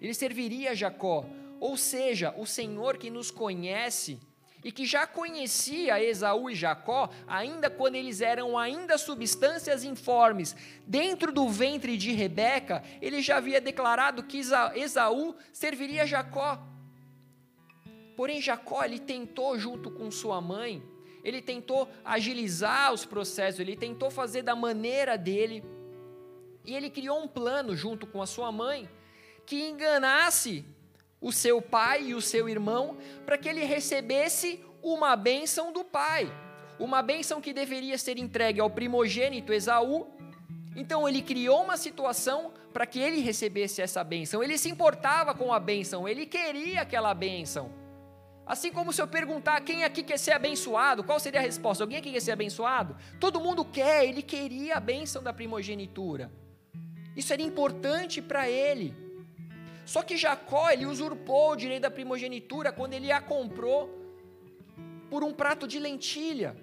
Ele 0.00 0.14
serviria 0.14 0.74
Jacó. 0.74 1.24
Ou 1.60 1.76
seja, 1.76 2.34
o 2.36 2.44
Senhor 2.44 2.96
que 2.96 3.10
nos 3.10 3.30
conhece 3.30 4.18
e 4.64 4.70
que 4.70 4.86
já 4.86 5.06
conhecia 5.06 6.02
Esaú 6.02 6.48
e 6.48 6.54
Jacó, 6.54 7.10
ainda 7.26 7.68
quando 7.68 7.96
eles 7.96 8.20
eram 8.20 8.56
ainda 8.56 8.96
substâncias 8.96 9.84
informes, 9.84 10.54
dentro 10.86 11.32
do 11.32 11.48
ventre 11.48 11.96
de 11.96 12.12
Rebeca, 12.12 12.82
ele 13.00 13.20
já 13.20 13.36
havia 13.38 13.60
declarado 13.60 14.22
que 14.22 14.40
Esaú 14.74 15.34
serviria 15.52 16.06
Jacó. 16.06 16.62
Porém, 18.16 18.40
Jacó 18.40 18.84
ele 18.84 18.98
tentou, 18.98 19.58
junto 19.58 19.90
com 19.90 20.10
sua 20.10 20.40
mãe, 20.40 20.82
ele 21.22 21.40
tentou 21.40 21.88
agilizar 22.04 22.92
os 22.92 23.04
processos, 23.04 23.60
ele 23.60 23.76
tentou 23.76 24.10
fazer 24.10 24.42
da 24.42 24.56
maneira 24.56 25.16
dele, 25.16 25.64
e 26.64 26.74
ele 26.74 26.90
criou 26.90 27.22
um 27.22 27.28
plano 27.28 27.74
junto 27.76 28.06
com 28.06 28.22
a 28.22 28.26
sua 28.26 28.52
mãe 28.52 28.88
que 29.44 29.68
enganasse 29.68 30.64
o 31.20 31.32
seu 31.32 31.60
pai 31.60 32.04
e 32.04 32.14
o 32.14 32.20
seu 32.20 32.48
irmão 32.48 32.96
para 33.24 33.36
que 33.36 33.48
ele 33.48 33.64
recebesse 33.64 34.64
uma 34.82 35.14
bênção 35.16 35.72
do 35.72 35.84
pai, 35.84 36.32
uma 36.78 37.02
bênção 37.02 37.40
que 37.40 37.52
deveria 37.52 37.98
ser 37.98 38.18
entregue 38.18 38.60
ao 38.60 38.70
primogênito 38.70 39.52
Esaú. 39.52 40.06
Então 40.74 41.08
ele 41.08 41.22
criou 41.22 41.62
uma 41.62 41.76
situação 41.76 42.52
para 42.72 42.86
que 42.86 42.98
ele 42.98 43.20
recebesse 43.20 43.82
essa 43.82 44.02
bênção. 44.02 44.42
Ele 44.42 44.56
se 44.56 44.70
importava 44.70 45.34
com 45.34 45.52
a 45.52 45.60
bênção, 45.60 46.08
ele 46.08 46.26
queria 46.26 46.82
aquela 46.82 47.12
bênção. 47.12 47.81
Assim 48.52 48.70
como 48.70 48.92
se 48.92 49.00
eu 49.00 49.08
perguntar 49.08 49.58
quem 49.62 49.82
aqui 49.82 50.02
quer 50.02 50.18
ser 50.18 50.32
abençoado, 50.32 51.02
qual 51.02 51.18
seria 51.18 51.40
a 51.40 51.42
resposta? 51.42 51.82
Alguém 51.82 51.96
aqui 51.96 52.12
quer 52.12 52.20
ser 52.20 52.32
abençoado? 52.32 52.94
Todo 53.18 53.40
mundo 53.40 53.64
quer, 53.64 54.04
ele 54.04 54.22
queria 54.22 54.76
a 54.76 54.80
bênção 54.80 55.22
da 55.22 55.32
primogenitura. 55.32 56.30
Isso 57.16 57.32
era 57.32 57.40
importante 57.40 58.20
para 58.20 58.50
ele. 58.50 58.94
Só 59.86 60.02
que 60.02 60.18
Jacó, 60.18 60.68
ele 60.68 60.84
usurpou 60.84 61.52
o 61.52 61.56
direito 61.56 61.80
da 61.84 61.90
primogenitura 61.90 62.70
quando 62.70 62.92
ele 62.92 63.10
a 63.10 63.22
comprou 63.22 63.88
por 65.08 65.24
um 65.24 65.32
prato 65.32 65.66
de 65.66 65.78
lentilha. 65.78 66.54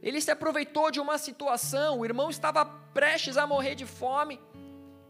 Ele 0.00 0.20
se 0.20 0.30
aproveitou 0.30 0.92
de 0.92 1.00
uma 1.00 1.18
situação, 1.18 1.98
o 1.98 2.04
irmão 2.04 2.30
estava 2.30 2.64
prestes 2.64 3.36
a 3.36 3.48
morrer 3.48 3.74
de 3.74 3.84
fome. 3.84 4.38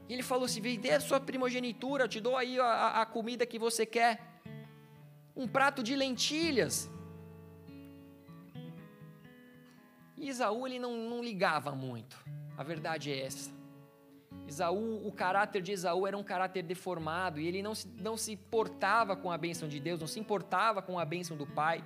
E 0.08 0.14
ele 0.14 0.22
falou: 0.22 0.48
Se 0.48 0.54
assim, 0.54 0.62
vender 0.62 0.94
a 0.94 1.00
sua 1.00 1.20
primogenitura, 1.20 2.04
eu 2.04 2.08
te 2.08 2.20
dou 2.20 2.38
aí 2.38 2.58
a, 2.58 3.02
a 3.02 3.04
comida 3.04 3.44
que 3.44 3.58
você 3.58 3.84
quer 3.84 4.31
um 5.34 5.46
prato 5.46 5.82
de 5.82 5.94
lentilhas. 5.96 6.90
E 10.16 10.28
Isaú 10.28 10.66
ele 10.66 10.78
não, 10.78 10.96
não 10.96 11.22
ligava 11.22 11.72
muito, 11.74 12.16
a 12.56 12.62
verdade 12.62 13.10
é 13.10 13.26
essa. 13.26 13.62
Isaú, 14.46 15.06
o 15.06 15.12
caráter 15.12 15.62
de 15.62 15.72
Esaú 15.72 16.06
era 16.06 16.16
um 16.16 16.22
caráter 16.22 16.62
deformado 16.62 17.40
e 17.40 17.46
ele 17.46 17.62
não 17.62 17.74
se, 17.74 17.88
não 17.98 18.16
se 18.16 18.32
importava 18.32 19.16
com 19.16 19.30
a 19.30 19.38
bênção 19.38 19.68
de 19.68 19.80
Deus, 19.80 20.00
não 20.00 20.06
se 20.06 20.20
importava 20.20 20.82
com 20.82 20.98
a 20.98 21.04
bênção 21.04 21.36
do 21.36 21.46
Pai. 21.46 21.84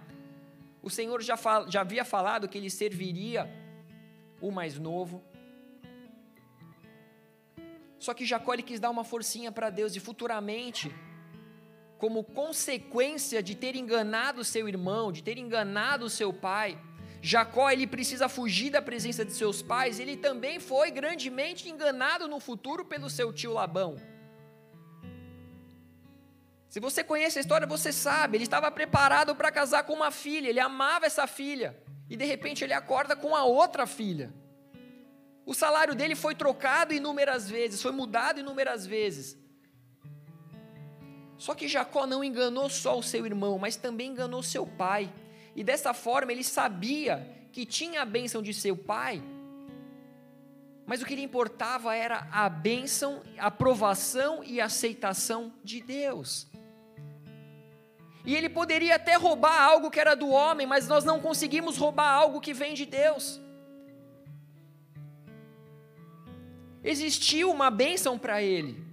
O 0.83 0.91
Senhor 0.91 1.23
já, 1.23 1.37
fal, 1.37 1.71
já 1.71 1.83
havia 1.83 2.05
falado 2.05 2.49
que 2.49 2.59
ele 2.59 2.71
serviria 2.71 3.49
o 4.41 4.51
mais 4.51 4.79
novo. 4.79 5.23
Só 7.99 8.15
que 8.15 8.25
Jacó 8.25 8.53
ele 8.53 8.63
quis 8.63 8.81
dar 8.81 8.91
uma 8.91 9.05
forcinha 9.05 9.51
para 9.51 9.71
Deus 9.71 9.97
e 9.97 10.01
futuramente 10.01 10.95
como 11.99 12.25
consequência 12.25 13.43
de 13.43 13.55
ter 13.55 13.75
enganado 13.75 14.45
seu 14.45 14.69
irmão, 14.69 15.11
de 15.11 15.23
ter 15.23 15.39
enganado 15.39 16.11
seu 16.11 16.33
pai, 16.33 16.79
Jacó 17.23 17.71
ele 17.71 17.87
precisa 17.87 18.29
fugir 18.29 18.71
da 18.71 18.81
presença 18.81 19.25
de 19.25 19.33
seus 19.33 19.63
pais, 19.63 19.99
ele 19.99 20.17
também 20.17 20.61
foi 20.61 20.91
grandemente 20.91 21.69
enganado 21.69 22.29
no 22.29 22.39
futuro 22.39 22.85
pelo 22.85 23.11
seu 23.11 23.33
tio 23.33 23.53
Labão. 23.53 23.97
Se 26.69 26.79
você 26.79 27.03
conhece 27.03 27.39
a 27.39 27.41
história, 27.41 27.67
você 27.67 27.91
sabe, 27.91 28.37
ele 28.37 28.45
estava 28.45 28.71
preparado 28.71 29.35
para 29.35 29.51
casar 29.51 29.85
com 29.85 29.95
uma 29.95 30.11
filha, 30.11 30.49
ele 30.49 30.61
amava 30.61 31.07
essa 31.07 31.27
filha, 31.27 31.77
e 32.09 32.17
de 32.17 32.25
repente 32.25 32.63
ele 32.63 32.75
acorda 32.75 33.17
com 33.17 33.35
a 33.35 33.45
outra 33.45 33.87
filha. 33.87 34.33
O 35.45 35.55
salário 35.55 35.95
dele 35.95 36.15
foi 36.15 36.35
trocado 36.35 36.93
inúmeras 36.93 37.49
vezes, 37.49 37.81
foi 37.81 37.93
mudado 37.93 38.41
inúmeras 38.41 38.87
vezes. 38.87 39.39
Só 41.39 41.55
que 41.55 41.69
Jacó 41.69 42.07
não 42.07 42.25
enganou 42.25 42.69
só 42.71 42.99
o 42.99 43.03
seu 43.03 43.27
irmão, 43.27 43.59
mas 43.59 43.77
também 43.77 44.11
enganou 44.11 44.43
seu 44.43 44.67
pai. 44.67 45.13
E 45.55 45.63
dessa 45.63 45.93
forma 45.93 46.33
ele 46.33 46.45
sabia 46.45 47.27
que 47.53 47.65
tinha 47.65 48.03
a 48.03 48.05
bênção 48.05 48.43
de 48.43 48.53
seu 48.53 48.77
pai, 48.77 49.23
mas 50.87 51.03
o 51.03 51.05
que 51.05 51.17
lhe 51.17 51.23
importava 51.23 51.97
era 51.97 52.29
a 52.31 52.49
bênção, 52.49 53.23
a 53.37 53.47
aprovação 53.47 54.45
e 54.45 54.61
aceitação 54.61 55.53
de 55.65 55.81
Deus. 55.81 56.47
E 58.25 58.35
ele 58.35 58.49
poderia 58.49 58.95
até 58.95 59.15
roubar 59.15 59.61
algo 59.61 59.91
que 59.91 59.99
era 59.99 60.15
do 60.15 60.29
homem, 60.29 60.67
mas 60.67 60.87
nós 60.87 61.05
não 61.05 61.21
conseguimos 61.21 61.77
roubar 61.77 62.09
algo 62.09 62.41
que 62.41 62.55
vem 62.55 62.75
de 62.75 62.87
Deus. 62.87 63.41
Existiu 66.85 67.51
uma 67.51 67.69
bênção 67.69 68.17
para 68.17 68.41
ele, 68.41 68.86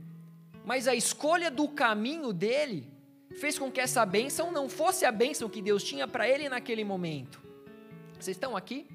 mas 0.65 0.87
a 0.87 0.95
escolha 0.95 1.51
do 1.51 1.67
caminho 1.67 2.31
dele 2.31 2.91
fez 3.35 3.57
com 3.57 3.71
que 3.71 3.81
essa 3.81 4.05
bênção 4.05 4.51
não 4.51 4.69
fosse 4.69 5.05
a 5.05 5.11
bênção 5.11 5.49
que 5.49 5.61
Deus 5.61 5.83
tinha 5.83 6.07
para 6.07 6.27
ele 6.27 6.47
naquele 6.47 6.83
momento. 6.83 7.41
Vocês 8.19 8.37
estão 8.37 8.55
aqui? 8.55 8.87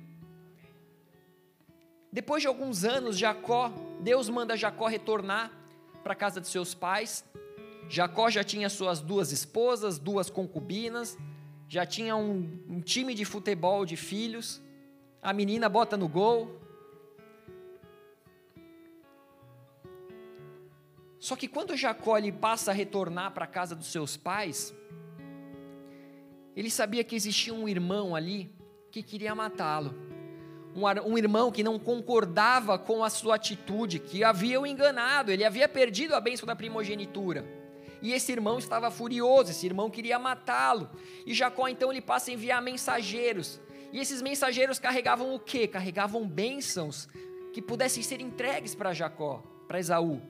Depois 2.11 2.41
de 2.41 2.49
alguns 2.49 2.85
anos, 2.85 3.19
Jacó, 3.19 3.71
Deus 4.01 4.29
manda 4.29 4.57
Jacó 4.57 4.87
retornar 4.87 5.53
para 6.03 6.15
a 6.15 6.17
casa 6.17 6.41
de 6.41 6.49
seus 6.49 6.75
pais. 6.75 7.25
Jacó 7.89 8.31
já 8.31 8.43
tinha 8.43 8.71
suas 8.71 9.01
duas 9.01 9.31
esposas, 9.31 9.99
duas 9.99 10.31
concubinas, 10.31 11.19
já 11.69 11.85
tinha 11.85 12.17
um, 12.17 12.63
um 12.69 12.81
time 12.81 13.15
de 13.15 13.25
futebol 13.25 13.85
de 13.85 13.97
filhos. 13.97 14.61
A 15.21 15.33
menina 15.35 15.69
bota 15.69 15.97
no 15.97 16.09
gol. 16.09 16.58
Só 21.19 21.35
que 21.35 21.49
quando 21.49 21.77
Jacó 21.77 22.17
ele 22.17 22.31
passa 22.31 22.71
a 22.71 22.75
retornar 22.75 23.33
para 23.33 23.45
a 23.45 23.49
casa 23.49 23.75
dos 23.75 23.91
seus 23.91 24.17
pais, 24.17 24.75
ele 26.55 26.71
sabia 26.71 27.05
que 27.05 27.17
existia 27.17 27.53
um 27.53 27.69
irmão 27.69 28.15
ali 28.15 28.51
que 28.91 29.03
queria 29.03 29.35
matá-lo. 29.35 29.95
Um, 30.75 31.13
um, 31.13 31.19
irmão 31.19 31.51
que 31.51 31.65
não 31.65 31.79
concordava 31.79 32.79
com 32.79 33.03
a 33.03 33.11
sua 33.11 33.35
atitude, 33.35 33.99
que 33.99 34.23
havia 34.23 34.61
o 34.61 34.67
enganado, 34.67 35.33
ele 35.33 35.45
havia 35.45 35.69
perdido 35.69 36.15
a 36.15 36.21
bênção 36.21 36.47
da 36.47 36.55
primogenitura. 36.55 37.45
E 38.01 38.13
esse 38.13 38.31
irmão 38.31 38.59
estava 38.59 38.91
furioso, 38.91 39.51
esse 39.51 39.67
irmão 39.67 39.91
queria 39.91 40.19
matá-lo. 40.19 40.89
E 41.27 41.35
Jacó 41.35 41.67
então 41.67 41.91
ele 41.91 42.01
passa 42.01 42.31
a 42.31 42.35
enviar 42.35 42.63
mensageiros. 42.63 43.61
E 43.93 43.99
esses 43.99 44.23
mensageiros 44.23 44.79
carregavam 44.79 45.35
o 45.35 45.41
quê? 45.41 45.67
Carregavam 45.67 46.29
bênçãos 46.29 47.09
que 47.53 47.61
pudessem 47.61 48.03
ser 48.03 48.21
entregues 48.21 48.75
para 48.75 48.93
Jacó, 48.93 49.43
para 49.67 49.81
Esaú. 49.81 50.21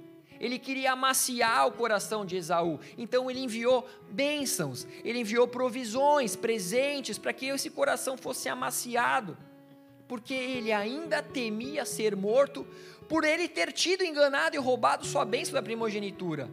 Ele 0.40 0.58
queria 0.58 0.92
amaciar 0.92 1.66
o 1.66 1.72
coração 1.72 2.24
de 2.24 2.36
Esaú. 2.36 2.78
Então 2.96 3.30
ele 3.30 3.40
enviou 3.40 3.88
bênçãos, 4.10 4.86
ele 5.04 5.20
enviou 5.20 5.48
provisões, 5.48 6.36
presentes 6.36 7.18
para 7.18 7.32
que 7.32 7.46
esse 7.46 7.70
coração 7.70 8.16
fosse 8.16 8.48
amaciado. 8.48 9.36
Porque 10.06 10.34
ele 10.34 10.72
ainda 10.72 11.22
temia 11.22 11.84
ser 11.84 12.16
morto 12.16 12.66
por 13.08 13.24
ele 13.24 13.48
ter 13.48 13.72
tido 13.72 14.04
enganado 14.04 14.56
e 14.56 14.58
roubado 14.58 15.04
sua 15.04 15.24
bênção 15.24 15.54
da 15.54 15.62
primogenitura. 15.62 16.50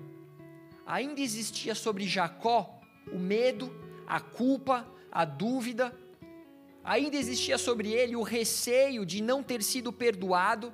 Ainda 0.85 1.21
existia 1.21 1.73
sobre 1.73 2.07
Jacó 2.07 2.79
o 3.11 3.19
medo, 3.19 3.73
a 4.07 4.19
culpa, 4.19 4.87
a 5.11 5.25
dúvida. 5.25 5.97
Ainda 6.83 7.15
existia 7.15 7.57
sobre 7.57 7.91
ele 7.91 8.15
o 8.15 8.23
receio 8.23 9.05
de 9.05 9.21
não 9.21 9.41
ter 9.41 9.63
sido 9.63 9.91
perdoado 9.91 10.73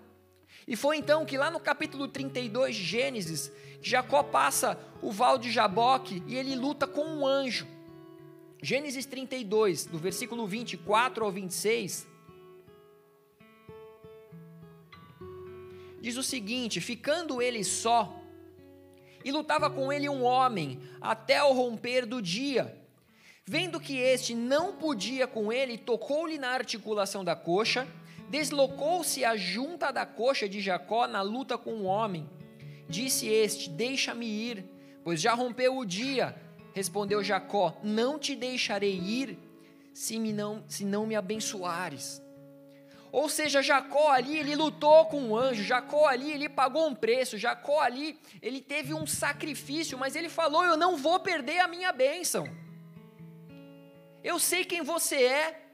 e 0.72 0.76
foi 0.78 0.96
então 0.96 1.26
que 1.26 1.38
lá 1.38 1.52
no 1.52 1.60
capítulo 1.60 2.08
32 2.08 2.78
de 2.78 2.82
Gênesis, 2.82 3.52
Jacó 3.82 4.24
passa 4.24 4.80
o 5.02 5.12
val 5.12 5.38
de 5.38 5.52
Jaboque 5.52 6.24
e 6.26 6.38
ele 6.38 6.56
luta 6.56 6.88
com 6.88 7.04
um 7.04 7.28
anjo. 7.28 7.68
Gênesis 8.64 9.06
32, 9.06 9.88
do 9.88 9.98
versículo 9.98 10.48
24 10.48 11.26
ao 11.26 11.30
26, 11.30 12.08
diz 16.00 16.16
o 16.16 16.24
seguinte: 16.24 16.80
Ficando 16.80 17.42
ele 17.42 17.66
só, 17.66 18.18
e 19.26 19.30
lutava 19.30 19.70
com 19.70 19.92
ele 19.92 20.08
um 20.08 20.24
homem, 20.24 20.80
até 21.02 21.44
o 21.44 21.52
romper 21.52 22.06
do 22.06 22.22
dia. 22.22 22.82
Vendo 23.46 23.78
que 23.78 23.98
este 23.98 24.34
não 24.34 24.78
podia 24.78 25.28
com 25.28 25.52
ele, 25.52 25.78
tocou-lhe 25.78 26.38
na 26.38 26.52
articulação 26.52 27.26
da 27.26 27.36
coxa, 27.36 27.86
Deslocou-se 28.32 29.26
a 29.26 29.36
junta 29.36 29.91
da 29.91 30.06
coxa 30.06 30.48
de 30.48 30.62
Jacó 30.62 31.06
na 31.06 31.22
luta 31.22 31.58
com 31.58 31.74
o 31.74 31.84
homem. 31.84 32.30
Disse 32.88 33.28
este: 33.28 33.70
Deixa-me 33.70 34.26
ir, 34.26 34.63
pois 35.04 35.20
já 35.20 35.34
rompeu 35.34 35.78
o 35.78 35.86
dia. 35.86 36.34
Respondeu 36.74 37.22
Jacó: 37.22 37.78
Não 37.84 38.17
te 38.17 38.34
deixarei 38.34 38.98
ir, 38.98 39.38
se, 39.94 40.17
me 40.17 40.32
não, 40.32 40.63
se 40.70 40.86
não 40.86 41.06
me 41.06 41.13
abençoares. 41.13 42.22
Ou 43.12 43.28
seja, 43.28 43.62
Jacó 43.62 44.10
ali, 44.10 44.38
ele 44.38 44.56
lutou 44.56 45.08
com 45.08 45.32
o 45.32 45.38
anjo, 45.38 45.62
Jacó 45.62 46.08
ali, 46.08 46.32
ele 46.32 46.48
pagou 46.48 46.88
um 46.88 46.96
preço, 46.96 47.38
Jacó 47.38 47.82
ali, 47.82 48.17
ele 48.41 48.62
teve 48.62 48.94
um 48.94 49.06
sacrifício, 49.06 49.98
mas 49.98 50.15
ele 50.15 50.30
falou: 50.30 50.63
Eu 50.63 50.78
não 50.78 50.96
vou 50.96 51.20
perder 51.20 51.60
a 51.60 51.67
minha 51.67 51.91
bênção. 51.91 52.48
Eu 54.24 54.39
sei 54.39 54.63
quem 54.63 54.82
você 54.82 55.22
é, 55.22 55.71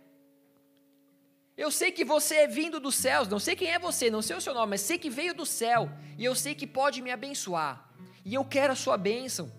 eu 1.58 1.72
sei 1.72 1.91
que 1.91 2.06
você 2.06 2.36
é 2.36 2.48
vindo 2.48 2.80
dos 2.80 2.93
céus, 2.93 3.28
não 3.28 3.39
sei 3.39 3.56
quem 3.56 3.70
é 3.70 3.80
você, 3.80 4.12
não 4.12 4.22
sei 4.22 4.36
o 4.36 4.41
seu 4.41 4.54
nome, 4.54 4.70
mas 4.72 4.82
sei 4.82 5.00
que 5.00 5.10
veio 5.10 5.34
do 5.34 5.46
céu, 5.46 5.89
e 6.15 6.24
eu 6.24 6.36
sei 6.36 6.54
que 6.54 6.67
pode 6.67 7.02
me 7.02 7.12
abençoar, 7.12 7.91
e 8.24 8.36
eu 8.36 8.46
quero 8.46 8.74
a 8.74 8.76
sua 8.76 8.96
bênção. 8.96 9.52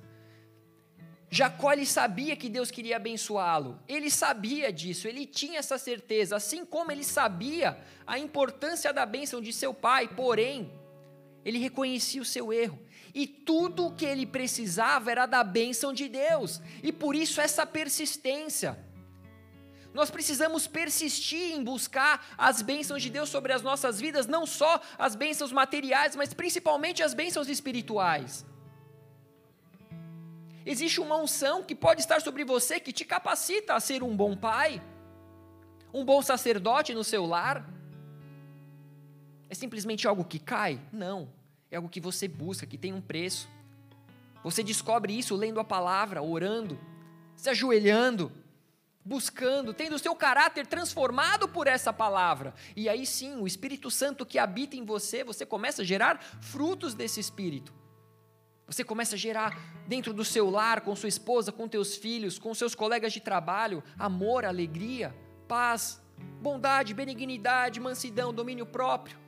Jacó 1.28 1.72
ele 1.72 1.84
sabia 1.84 2.37
que 2.37 2.48
Deus 2.48 2.70
queria 2.70 2.96
abençoá-lo, 2.96 3.82
ele 3.88 4.11
sabia 4.11 4.72
disso, 4.72 5.08
ele 5.08 5.26
tinha 5.26 5.58
essa 5.58 5.76
certeza, 5.76 6.37
assim 6.37 6.64
como 6.64 6.92
ele 6.92 7.02
sabia 7.02 7.76
a 8.06 8.16
importância 8.16 8.92
da 8.92 9.04
bênção 9.04 9.40
de 9.40 9.52
seu 9.52 9.74
pai, 9.74 10.06
porém, 10.06 10.72
ele 11.44 11.58
reconhecia 11.58 12.22
o 12.22 12.24
seu 12.24 12.52
erro, 12.52 12.78
e 13.12 13.26
tudo 13.26 13.87
o 13.87 13.94
que 13.94 14.06
ele 14.06 14.24
precisava 14.24 15.11
era 15.11 15.26
da 15.26 15.42
bênção 15.42 15.92
de 15.92 16.08
Deus, 16.08 16.62
e 16.80 16.92
por 16.92 17.16
isso 17.16 17.40
essa 17.40 17.66
persistência. 17.66 18.78
Nós 19.98 20.12
precisamos 20.12 20.64
persistir 20.68 21.46
em 21.56 21.64
buscar 21.64 22.24
as 22.38 22.62
bênçãos 22.62 23.02
de 23.02 23.11
Deus 23.11 23.28
sobre 23.28 23.52
as 23.52 23.62
nossas 23.62 23.98
vidas, 23.98 24.28
não 24.28 24.46
só 24.46 24.80
as 24.96 25.16
bênçãos 25.16 25.50
materiais, 25.50 26.14
mas 26.14 26.32
principalmente 26.32 27.02
as 27.02 27.14
bênçãos 27.14 27.48
espirituais. 27.48 28.46
Existe 30.64 31.00
uma 31.00 31.16
unção 31.16 31.64
que 31.64 31.74
pode 31.74 32.00
estar 32.00 32.20
sobre 32.20 32.44
você 32.44 32.78
que 32.78 32.92
te 32.92 33.04
capacita 33.04 33.74
a 33.74 33.80
ser 33.80 34.04
um 34.04 34.16
bom 34.16 34.37
pai, 34.37 34.80
um 35.92 36.04
bom 36.04 36.22
sacerdote 36.22 36.94
no 36.94 37.02
seu 37.02 37.26
lar. 37.26 37.68
É 39.50 39.54
simplesmente 39.62 40.06
algo 40.06 40.22
que 40.22 40.38
cai? 40.38 40.80
Não. 40.92 41.28
É 41.72 41.76
algo 41.76 41.88
que 41.88 42.00
você 42.00 42.28
busca, 42.28 42.68
que 42.68 42.78
tem 42.78 42.92
um 42.92 43.00
preço. 43.00 43.48
Você 44.44 44.62
descobre 44.62 45.18
isso 45.18 45.34
lendo 45.34 45.58
a 45.58 45.64
palavra, 45.64 46.22
orando, 46.22 46.78
se 47.34 47.50
ajoelhando 47.50 48.30
buscando, 49.09 49.73
tendo 49.73 49.97
o 49.97 49.99
seu 49.99 50.14
caráter 50.14 50.66
transformado 50.66 51.49
por 51.49 51.66
essa 51.66 51.94
palavra. 51.94 52.53
E 52.77 52.90
aí 52.90 53.07
sim, 53.07 53.40
o 53.40 53.47
Espírito 53.47 53.90
Santo 53.90 54.27
que 54.27 54.38
habita 54.38 54.77
em 54.77 54.85
você, 54.85 55.25
você 55.25 55.47
começa 55.47 55.81
a 55.81 55.85
gerar 55.85 56.23
frutos 56.42 56.92
desse 56.92 57.18
Espírito. 57.18 57.73
Você 58.66 58.85
começa 58.85 59.14
a 59.14 59.18
gerar 59.18 59.59
dentro 59.87 60.12
do 60.12 60.27
seu 60.27 60.51
lar, 60.51 60.83
com 60.83 60.94
sua 60.94 61.09
esposa, 61.09 61.51
com 61.51 61.66
teus 61.66 61.97
filhos, 61.97 62.38
com 62.38 62.53
seus 62.53 62.75
colegas 62.75 63.14
de 63.14 63.21
trabalho, 63.21 63.83
amor, 63.99 64.44
alegria, 64.44 65.16
paz, 65.49 66.03
bondade, 66.42 66.92
benignidade, 66.92 67.81
mansidão, 67.81 68.35
domínio 68.35 68.66
próprio. 68.66 69.18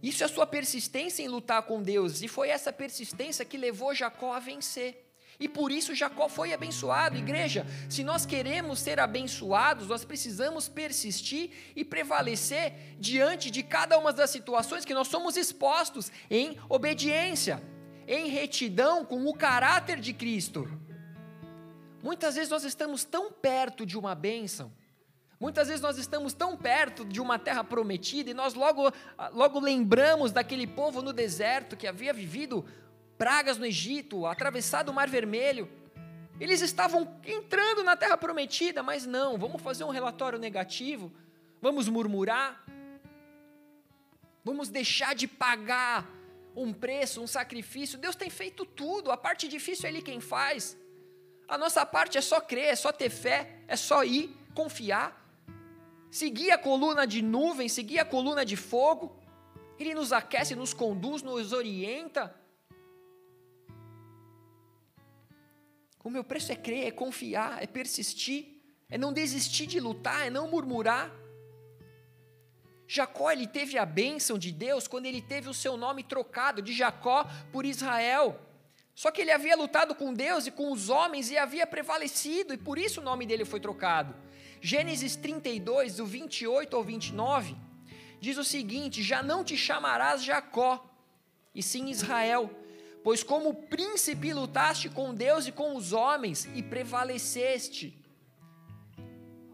Isso 0.00 0.22
é 0.22 0.26
a 0.26 0.28
sua 0.28 0.46
persistência 0.46 1.24
em 1.24 1.28
lutar 1.28 1.64
com 1.64 1.82
Deus, 1.82 2.22
e 2.22 2.28
foi 2.28 2.50
essa 2.50 2.72
persistência 2.72 3.44
que 3.44 3.58
levou 3.58 3.92
Jacó 3.92 4.32
a 4.32 4.38
vencer. 4.38 5.09
E 5.40 5.48
por 5.48 5.72
isso 5.72 5.94
Jacó 5.94 6.28
foi 6.28 6.52
abençoado. 6.52 7.16
Igreja, 7.16 7.66
se 7.88 8.04
nós 8.04 8.26
queremos 8.26 8.78
ser 8.78 9.00
abençoados, 9.00 9.88
nós 9.88 10.04
precisamos 10.04 10.68
persistir 10.68 11.50
e 11.74 11.82
prevalecer 11.82 12.94
diante 12.98 13.50
de 13.50 13.62
cada 13.62 13.98
uma 13.98 14.12
das 14.12 14.28
situações 14.28 14.84
que 14.84 14.92
nós 14.92 15.08
somos 15.08 15.38
expostos 15.38 16.12
em 16.30 16.58
obediência, 16.68 17.62
em 18.06 18.28
retidão 18.28 19.02
com 19.02 19.24
o 19.26 19.32
caráter 19.32 19.98
de 19.98 20.12
Cristo. 20.12 20.68
Muitas 22.02 22.34
vezes 22.34 22.50
nós 22.50 22.64
estamos 22.64 23.02
tão 23.02 23.32
perto 23.32 23.86
de 23.86 23.96
uma 23.96 24.14
bênção, 24.14 24.70
Muitas 25.40 25.68
vezes 25.68 25.80
nós 25.80 25.96
estamos 25.96 26.34
tão 26.34 26.54
perto 26.54 27.02
de 27.02 27.18
uma 27.18 27.38
terra 27.38 27.64
prometida 27.64 28.30
e 28.30 28.34
nós 28.34 28.52
logo, 28.52 28.92
logo 29.32 29.58
lembramos 29.58 30.32
daquele 30.32 30.66
povo 30.66 31.00
no 31.00 31.14
deserto 31.14 31.78
que 31.78 31.86
havia 31.86 32.12
vivido 32.12 32.62
pragas 33.20 33.58
no 33.58 33.66
Egito, 33.66 34.24
atravessado 34.24 34.88
o 34.88 34.94
Mar 34.94 35.06
Vermelho. 35.06 35.68
Eles 36.40 36.62
estavam 36.62 37.20
entrando 37.22 37.84
na 37.84 37.94
terra 37.94 38.16
prometida, 38.16 38.82
mas 38.82 39.04
não, 39.04 39.36
vamos 39.36 39.60
fazer 39.60 39.84
um 39.84 39.90
relatório 39.90 40.38
negativo, 40.38 41.12
vamos 41.60 41.86
murmurar, 41.86 42.64
vamos 44.42 44.70
deixar 44.70 45.14
de 45.14 45.28
pagar 45.28 46.08
um 46.56 46.72
preço, 46.72 47.20
um 47.20 47.26
sacrifício. 47.26 47.98
Deus 47.98 48.16
tem 48.16 48.30
feito 48.30 48.64
tudo, 48.64 49.12
a 49.12 49.18
parte 49.18 49.46
difícil 49.48 49.84
é 49.84 49.90
Ele 49.90 50.00
quem 50.00 50.18
faz. 50.18 50.74
A 51.46 51.58
nossa 51.58 51.84
parte 51.84 52.16
é 52.16 52.22
só 52.22 52.40
crer, 52.40 52.68
é 52.68 52.74
só 52.74 52.90
ter 52.90 53.10
fé, 53.10 53.58
é 53.68 53.76
só 53.76 54.02
ir, 54.02 54.34
confiar, 54.54 55.08
seguir 56.10 56.52
a 56.52 56.56
coluna 56.56 57.06
de 57.06 57.20
nuvem, 57.20 57.68
seguir 57.68 57.98
a 57.98 58.04
coluna 58.06 58.46
de 58.46 58.56
fogo. 58.56 59.14
Ele 59.78 59.92
nos 59.94 60.10
aquece, 60.10 60.56
nos 60.56 60.72
conduz, 60.72 61.22
nos 61.22 61.52
orienta. 61.52 62.39
O 66.02 66.10
meu 66.10 66.24
preço 66.24 66.50
é 66.50 66.56
crer, 66.56 66.86
é 66.86 66.90
confiar, 66.90 67.62
é 67.62 67.66
persistir, 67.66 68.46
é 68.88 68.96
não 68.96 69.12
desistir 69.12 69.66
de 69.66 69.78
lutar, 69.78 70.26
é 70.26 70.30
não 70.30 70.50
murmurar. 70.50 71.10
Jacó 72.88 73.30
ele 73.30 73.46
teve 73.46 73.78
a 73.78 73.86
bênção 73.86 74.36
de 74.36 74.50
Deus 74.50 74.88
quando 74.88 75.06
ele 75.06 75.22
teve 75.22 75.48
o 75.48 75.54
seu 75.54 75.76
nome 75.76 76.02
trocado 76.02 76.60
de 76.60 76.72
Jacó 76.72 77.24
por 77.52 77.64
Israel. 77.64 78.40
Só 78.94 79.10
que 79.10 79.20
ele 79.20 79.30
havia 79.30 79.56
lutado 79.56 79.94
com 79.94 80.12
Deus 80.12 80.46
e 80.46 80.50
com 80.50 80.72
os 80.72 80.88
homens 80.88 81.30
e 81.30 81.38
havia 81.38 81.66
prevalecido, 81.66 82.52
e 82.52 82.58
por 82.58 82.78
isso 82.78 83.00
o 83.00 83.04
nome 83.04 83.24
dele 83.24 83.44
foi 83.44 83.60
trocado. 83.60 84.14
Gênesis 84.60 85.16
32, 85.16 85.96
do 85.96 86.04
28 86.04 86.76
ao 86.76 86.82
29, 86.82 87.56
diz 88.20 88.36
o 88.36 88.44
seguinte: 88.44 89.02
Já 89.02 89.22
não 89.22 89.44
te 89.44 89.56
chamarás 89.56 90.22
Jacó, 90.22 90.84
e 91.54 91.62
sim 91.62 91.88
Israel, 91.88 92.50
pois 93.02 93.22
como 93.22 93.54
príncipe 93.54 94.32
lutaste 94.32 94.88
com 94.88 95.14
Deus 95.14 95.46
e 95.46 95.52
com 95.52 95.76
os 95.76 95.92
homens 95.92 96.48
e 96.54 96.62
prevaleceste. 96.62 97.96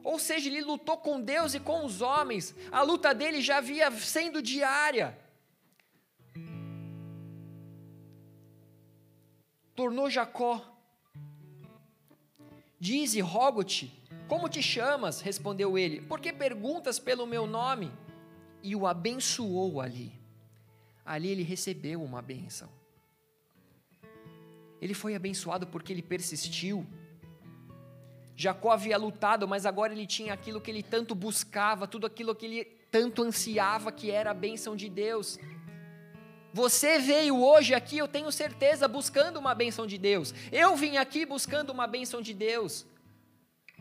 Ou 0.03 0.19
seja, 0.19 0.49
ele 0.49 0.63
lutou 0.63 0.97
com 0.97 1.21
Deus 1.21 1.55
e 1.55 1.61
com 1.61 1.85
os 1.85 2.01
homens, 2.01 2.55
a 2.71 2.83
luta 2.83 3.15
dele 3.15 3.41
já 3.41 3.59
havia 3.59 3.91
sendo 3.91 4.41
diária. 4.41 5.19
tornou 9.77 10.09
Jacó. 10.09 10.65
Dize, 12.81 13.21
rogo-te, 13.21 13.93
como 14.27 14.49
te 14.49 14.63
chamas? 14.63 15.21
Respondeu 15.21 15.79
ele, 15.79 16.01
porque 16.01 16.33
perguntas 16.33 16.99
pelo 16.99 17.27
meu 17.27 17.47
nome? 17.47 17.93
E 18.63 18.75
o 18.75 18.87
abençoou 18.87 19.81
ali. 19.81 20.13
Ali 21.05 21.29
ele 21.29 21.43
recebeu 21.43 22.03
uma 22.03 22.21
bênção. 22.21 22.69
Ele 24.81 24.95
foi 24.95 25.15
abençoado 25.15 25.67
porque 25.67 25.93
ele 25.93 26.03
persistiu. 26.03 26.87
Jacó 28.37 28.71
havia 28.71 28.99
lutado, 28.99 29.49
mas 29.49 29.65
agora 29.65 29.93
ele 29.93 30.07
tinha 30.07 30.35
aquilo 30.35 30.61
que 30.61 30.71
ele 30.71 30.83
tanto 30.83 31.15
buscava, 31.15 31.87
tudo 31.87 32.07
aquilo 32.07 32.35
que 32.35 32.47
ele 32.47 32.65
tanto 32.91 33.23
ansiava, 33.23 33.91
que 33.91 34.11
era 34.11 34.31
a 34.31 34.35
bênção 34.35 34.77
de 34.77 34.89
Deus. 34.89 35.39
Você 36.53 36.99
veio 36.99 37.43
hoje 37.43 37.75
aqui, 37.75 37.99
eu 37.99 38.09
tenho 38.09 38.31
certeza, 38.33 38.89
buscando 38.89 39.39
uma 39.39 39.55
bênção 39.55 39.87
de 39.87 39.99
Deus. 39.99 40.35
Eu 40.53 40.77
vim 40.77 40.97
aqui 40.97 41.27
buscando 41.27 41.71
uma 41.71 41.87
bênção 41.87 42.23
de 42.23 42.33
Deus. 42.33 42.87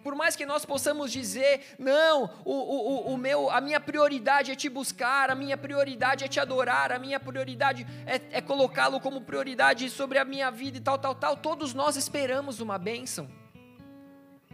Por 0.05 0.13
mais 0.13 0.35
que 0.35 0.45
nós 0.45 0.63
possamos 0.63 1.11
dizer, 1.11 1.61
não, 1.79 2.29
o, 2.45 2.53
o, 2.53 3.13
o 3.13 3.17
meu, 3.17 3.49
a 3.49 3.59
minha 3.59 3.79
prioridade 3.79 4.51
é 4.51 4.55
te 4.55 4.69
buscar, 4.69 5.31
a 5.31 5.35
minha 5.35 5.57
prioridade 5.57 6.23
é 6.23 6.27
te 6.27 6.39
adorar, 6.39 6.91
a 6.91 6.99
minha 6.99 7.19
prioridade 7.19 7.87
é, 8.05 8.37
é 8.37 8.39
colocá-lo 8.39 8.99
como 8.99 9.21
prioridade 9.21 9.89
sobre 9.89 10.19
a 10.19 10.23
minha 10.23 10.51
vida 10.51 10.77
e 10.77 10.79
tal, 10.79 10.99
tal, 10.99 11.15
tal, 11.15 11.35
todos 11.35 11.73
nós 11.73 11.95
esperamos 11.95 12.59
uma 12.59 12.77
bênção. 12.77 13.27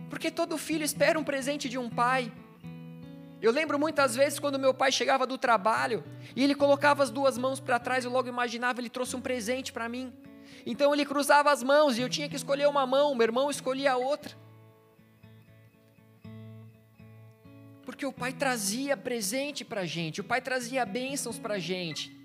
Porque 0.10 0.32
todo 0.32 0.58
filho 0.58 0.86
espera 0.86 1.20
um 1.20 1.24
presente 1.26 1.68
de 1.68 1.78
um 1.78 1.90
pai. 1.90 2.32
Eu 3.42 3.52
lembro 3.52 3.78
muitas 3.78 4.16
vezes 4.16 4.40
quando 4.40 4.58
meu 4.58 4.74
pai 4.74 4.90
chegava 4.90 5.28
do 5.28 5.38
trabalho 5.38 6.02
e 6.34 6.46
ele 6.46 6.56
colocava 6.56 7.04
as 7.04 7.10
duas 7.10 7.38
mãos 7.38 7.60
para 7.60 7.78
trás, 7.78 8.06
eu 8.06 8.12
logo 8.12 8.30
imaginava 8.30 8.80
ele 8.80 8.90
trouxe 8.90 9.18
um 9.18 9.22
presente 9.22 9.74
para 9.74 9.90
mim. 9.90 10.14
Então 10.66 10.94
ele 10.94 11.04
cruzava 11.04 11.52
as 11.52 11.62
mãos 11.62 11.98
e 11.98 12.02
eu 12.02 12.08
tinha 12.08 12.30
que 12.30 12.38
escolher 12.38 12.70
uma 12.70 12.88
mão, 12.88 13.14
meu 13.14 13.26
irmão 13.26 13.52
escolhia 13.52 13.92
a 13.92 13.98
outra. 13.98 14.40
Porque 17.86 18.06
o 18.06 18.14
pai 18.14 18.34
trazia 18.34 18.96
presente 18.96 19.66
para 19.66 19.82
a 19.82 19.86
gente, 19.86 20.22
o 20.22 20.24
pai 20.24 20.42
trazia 20.42 20.86
bênçãos 20.86 21.40
para 21.40 21.56
a 21.56 21.60
gente. 21.60 22.16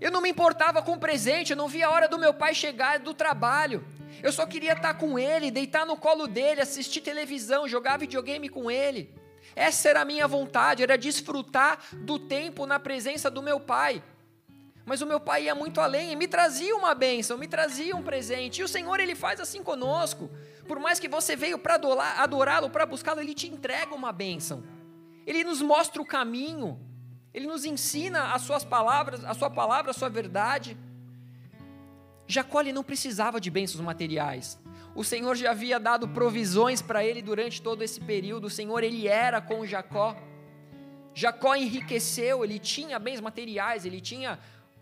Eu 0.00 0.10
não 0.10 0.20
me 0.20 0.28
importava 0.28 0.82
com 0.82 0.92
o 0.92 0.98
presente, 0.98 1.52
eu 1.52 1.56
não 1.56 1.68
via 1.68 1.86
a 1.86 1.90
hora 1.90 2.08
do 2.08 2.18
meu 2.18 2.34
pai 2.34 2.54
chegar 2.54 2.98
do 2.98 3.14
trabalho. 3.14 3.84
Eu 4.22 4.32
só 4.32 4.44
queria 4.46 4.72
estar 4.72 4.94
com 4.94 5.18
ele, 5.18 5.50
deitar 5.50 5.86
no 5.86 5.96
colo 5.96 6.26
dele, 6.26 6.60
assistir 6.60 7.00
televisão, 7.00 7.68
jogar 7.68 7.98
videogame 7.98 8.48
com 8.48 8.70
ele. 8.70 9.14
Essa 9.54 9.88
era 9.88 10.00
a 10.02 10.04
minha 10.04 10.28
vontade, 10.28 10.82
era 10.82 10.98
desfrutar 10.98 11.78
do 11.92 12.18
tempo 12.18 12.66
na 12.66 12.78
presença 12.78 13.30
do 13.30 13.42
meu 13.42 13.58
pai. 13.58 14.02
Mas 14.84 15.00
o 15.00 15.06
meu 15.06 15.18
pai 15.18 15.44
ia 15.44 15.54
muito 15.54 15.80
além 15.80 16.12
e 16.12 16.16
me 16.16 16.28
trazia 16.28 16.76
uma 16.76 16.94
bênção, 16.94 17.38
me 17.38 17.48
trazia 17.48 17.96
um 17.96 18.02
presente. 18.02 18.60
E 18.60 18.64
o 18.64 18.68
Senhor, 18.68 19.00
Ele 19.00 19.14
faz 19.14 19.40
assim 19.40 19.62
conosco. 19.62 20.30
Por 20.66 20.78
mais 20.78 20.98
que 20.98 21.08
você 21.08 21.36
veio 21.36 21.58
para 21.58 21.74
adorá-lo, 22.18 22.70
para 22.70 22.86
buscá-lo, 22.86 23.20
Ele 23.20 23.34
te 23.34 23.46
entrega 23.48 23.94
uma 23.94 24.12
bênção. 24.12 24.64
Ele 25.26 25.44
nos 25.44 25.60
mostra 25.62 26.00
o 26.00 26.06
caminho. 26.06 26.80
Ele 27.32 27.46
nos 27.46 27.64
ensina 27.64 28.32
as 28.32 28.42
suas 28.42 28.64
palavras, 28.64 29.24
a 29.24 29.34
sua 29.34 29.50
palavra, 29.50 29.90
a 29.90 29.94
sua 29.94 30.08
verdade. 30.08 30.76
Jacó 32.26 32.62
não 32.62 32.82
precisava 32.82 33.40
de 33.40 33.50
bênçãos 33.50 33.84
materiais. 33.84 34.58
O 34.94 35.04
Senhor 35.04 35.34
já 35.36 35.50
havia 35.50 35.78
dado 35.78 36.08
provisões 36.08 36.80
para 36.80 37.04
ele 37.04 37.20
durante 37.20 37.60
todo 37.60 37.82
esse 37.82 38.00
período. 38.00 38.46
O 38.46 38.50
Senhor, 38.50 38.82
ele 38.82 39.06
era 39.06 39.40
com 39.40 39.66
Jacó. 39.66 40.16
Jacó 41.14 41.54
enriqueceu, 41.54 42.44
ele 42.44 42.58
tinha 42.58 42.98
bens 42.98 43.20
materiais, 43.20 43.84
ele 43.84 44.00
tinha, 44.00 44.38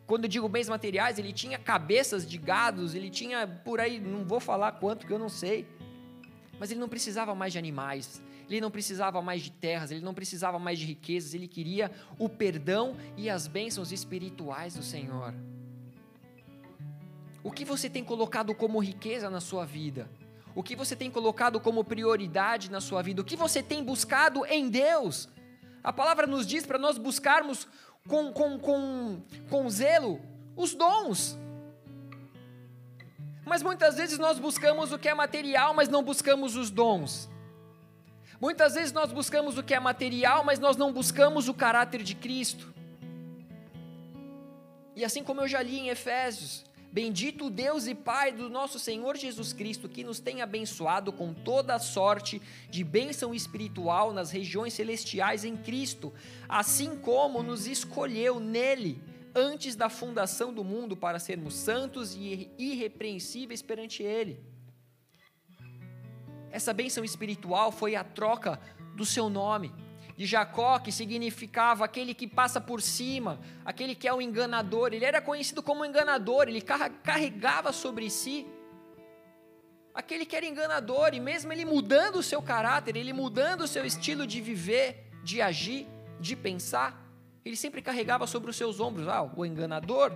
quando 0.06 0.24
eu 0.24 0.28
digo 0.28 0.48
bens 0.48 0.68
materiais, 0.68 1.18
ele 1.18 1.32
tinha 1.32 1.58
cabeças 1.58 2.28
de 2.28 2.36
gados, 2.36 2.94
ele 2.94 3.08
tinha 3.08 3.46
por 3.46 3.80
aí, 3.80 3.98
não 3.98 4.24
vou 4.24 4.38
falar 4.38 4.72
quanto 4.72 5.06
que 5.06 5.12
eu 5.12 5.18
não 5.18 5.28
sei. 5.28 5.66
Mas 6.58 6.70
ele 6.70 6.80
não 6.80 6.88
precisava 6.88 7.34
mais 7.34 7.52
de 7.52 7.58
animais, 7.58 8.22
ele 8.48 8.60
não 8.60 8.70
precisava 8.70 9.22
mais 9.22 9.42
de 9.42 9.50
terras, 9.50 9.90
ele 9.90 10.02
não 10.02 10.14
precisava 10.14 10.58
mais 10.58 10.78
de 10.78 10.84
riquezas, 10.84 11.32
ele 11.34 11.48
queria 11.48 11.90
o 12.18 12.28
perdão 12.28 12.96
e 13.16 13.30
as 13.30 13.46
bênçãos 13.46 13.92
espirituais 13.92 14.74
do 14.74 14.82
Senhor. 14.82 15.34
O 17.42 17.50
que 17.50 17.64
você 17.64 17.88
tem 17.88 18.04
colocado 18.04 18.54
como 18.54 18.78
riqueza 18.78 19.28
na 19.30 19.40
sua 19.40 19.64
vida? 19.64 20.08
O 20.54 20.62
que 20.62 20.76
você 20.76 20.94
tem 20.94 21.10
colocado 21.10 21.58
como 21.58 21.82
prioridade 21.82 22.70
na 22.70 22.80
sua 22.80 23.02
vida? 23.02 23.22
O 23.22 23.24
que 23.24 23.36
você 23.36 23.62
tem 23.62 23.82
buscado 23.82 24.46
em 24.46 24.68
Deus? 24.68 25.28
A 25.82 25.92
palavra 25.92 26.26
nos 26.26 26.46
diz 26.46 26.64
para 26.64 26.78
nós 26.78 26.96
buscarmos 26.96 27.66
com, 28.06 28.30
com, 28.32 28.58
com, 28.58 29.22
com 29.48 29.70
zelo 29.70 30.20
os 30.54 30.74
dons. 30.74 31.38
Mas 33.46 33.62
muitas 33.62 33.96
vezes 33.96 34.18
nós 34.18 34.38
buscamos 34.38 34.92
o 34.92 34.98
que 34.98 35.08
é 35.08 35.14
material, 35.14 35.72
mas 35.72 35.88
não 35.88 36.02
buscamos 36.02 36.54
os 36.54 36.70
dons. 36.70 37.30
Muitas 38.38 38.74
vezes 38.74 38.92
nós 38.92 39.10
buscamos 39.10 39.56
o 39.56 39.62
que 39.62 39.72
é 39.72 39.80
material, 39.80 40.44
mas 40.44 40.58
nós 40.58 40.76
não 40.76 40.92
buscamos 40.92 41.48
o 41.48 41.54
caráter 41.54 42.02
de 42.02 42.14
Cristo. 42.14 42.74
E 44.94 45.02
assim 45.02 45.24
como 45.24 45.40
eu 45.40 45.48
já 45.48 45.62
li 45.62 45.78
em 45.78 45.88
Efésios, 45.88 46.64
Bendito 46.94 47.50
Deus 47.50 47.88
e 47.88 47.94
Pai 47.96 48.30
do 48.30 48.48
nosso 48.48 48.78
Senhor 48.78 49.16
Jesus 49.16 49.52
Cristo, 49.52 49.88
que 49.88 50.04
nos 50.04 50.20
tem 50.20 50.40
abençoado 50.42 51.12
com 51.12 51.34
toda 51.34 51.76
sorte 51.80 52.40
de 52.70 52.84
bênção 52.84 53.34
espiritual 53.34 54.12
nas 54.12 54.30
regiões 54.30 54.74
celestiais 54.74 55.44
em 55.44 55.56
Cristo, 55.56 56.12
assim 56.48 56.96
como 56.96 57.42
nos 57.42 57.66
escolheu 57.66 58.38
nele 58.38 59.02
antes 59.34 59.74
da 59.74 59.88
fundação 59.88 60.54
do 60.54 60.62
mundo 60.62 60.96
para 60.96 61.18
sermos 61.18 61.54
santos 61.54 62.14
e 62.14 62.48
irrepreensíveis 62.56 63.60
perante 63.60 64.04
Ele. 64.04 64.38
Essa 66.52 66.72
bênção 66.72 67.02
espiritual 67.02 67.72
foi 67.72 67.96
a 67.96 68.04
troca 68.04 68.60
do 68.94 69.04
seu 69.04 69.28
nome 69.28 69.72
de 70.16 70.26
Jacó, 70.26 70.78
que 70.78 70.92
significava 70.92 71.84
aquele 71.84 72.14
que 72.14 72.26
passa 72.26 72.60
por 72.60 72.80
cima, 72.80 73.40
aquele 73.64 73.94
que 73.94 74.06
é 74.06 74.14
o 74.14 74.22
enganador. 74.22 74.92
Ele 74.92 75.04
era 75.04 75.20
conhecido 75.20 75.62
como 75.62 75.84
enganador, 75.84 76.48
ele 76.48 76.60
carregava 76.60 77.72
sobre 77.72 78.08
si 78.10 78.46
aquele 79.94 80.26
que 80.26 80.34
era 80.34 80.44
enganador, 80.44 81.14
e 81.14 81.20
mesmo 81.20 81.52
ele 81.52 81.64
mudando 81.64 82.16
o 82.16 82.22
seu 82.22 82.42
caráter, 82.42 82.96
ele 82.96 83.12
mudando 83.12 83.60
o 83.60 83.68
seu 83.68 83.86
estilo 83.86 84.26
de 84.26 84.40
viver, 84.40 85.08
de 85.22 85.40
agir, 85.40 85.86
de 86.18 86.34
pensar, 86.34 87.00
ele 87.44 87.56
sempre 87.56 87.80
carregava 87.80 88.26
sobre 88.26 88.50
os 88.50 88.56
seus 88.56 88.80
ombros 88.80 89.06
ah, 89.06 89.22
o 89.22 89.46
enganador. 89.46 90.12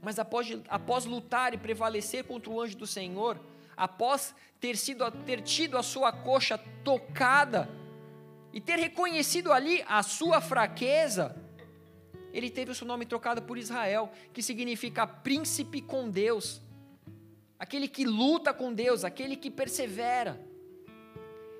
Mas 0.00 0.18
após, 0.18 0.48
após 0.68 1.04
lutar 1.04 1.52
e 1.52 1.58
prevalecer 1.58 2.24
contra 2.24 2.50
o 2.50 2.60
anjo 2.60 2.76
do 2.76 2.86
Senhor, 2.86 3.38
após 3.76 4.34
ter, 4.58 4.76
sido, 4.76 5.10
ter 5.10 5.42
tido 5.42 5.76
a 5.76 5.82
sua 5.82 6.12
coxa 6.12 6.56
tocada 6.82 7.68
e 8.54 8.60
ter 8.60 8.78
reconhecido 8.78 9.52
ali 9.52 9.84
a 9.84 10.00
sua 10.04 10.40
fraqueza, 10.40 11.34
ele 12.32 12.48
teve 12.48 12.70
o 12.70 12.74
seu 12.74 12.86
nome 12.86 13.04
trocado 13.04 13.42
por 13.42 13.58
Israel, 13.58 14.12
que 14.32 14.40
significa 14.40 15.08
príncipe 15.08 15.82
com 15.82 16.08
Deus, 16.08 16.62
aquele 17.58 17.88
que 17.88 18.04
luta 18.04 18.54
com 18.54 18.72
Deus, 18.72 19.02
aquele 19.02 19.34
que 19.34 19.50
persevera. 19.50 20.40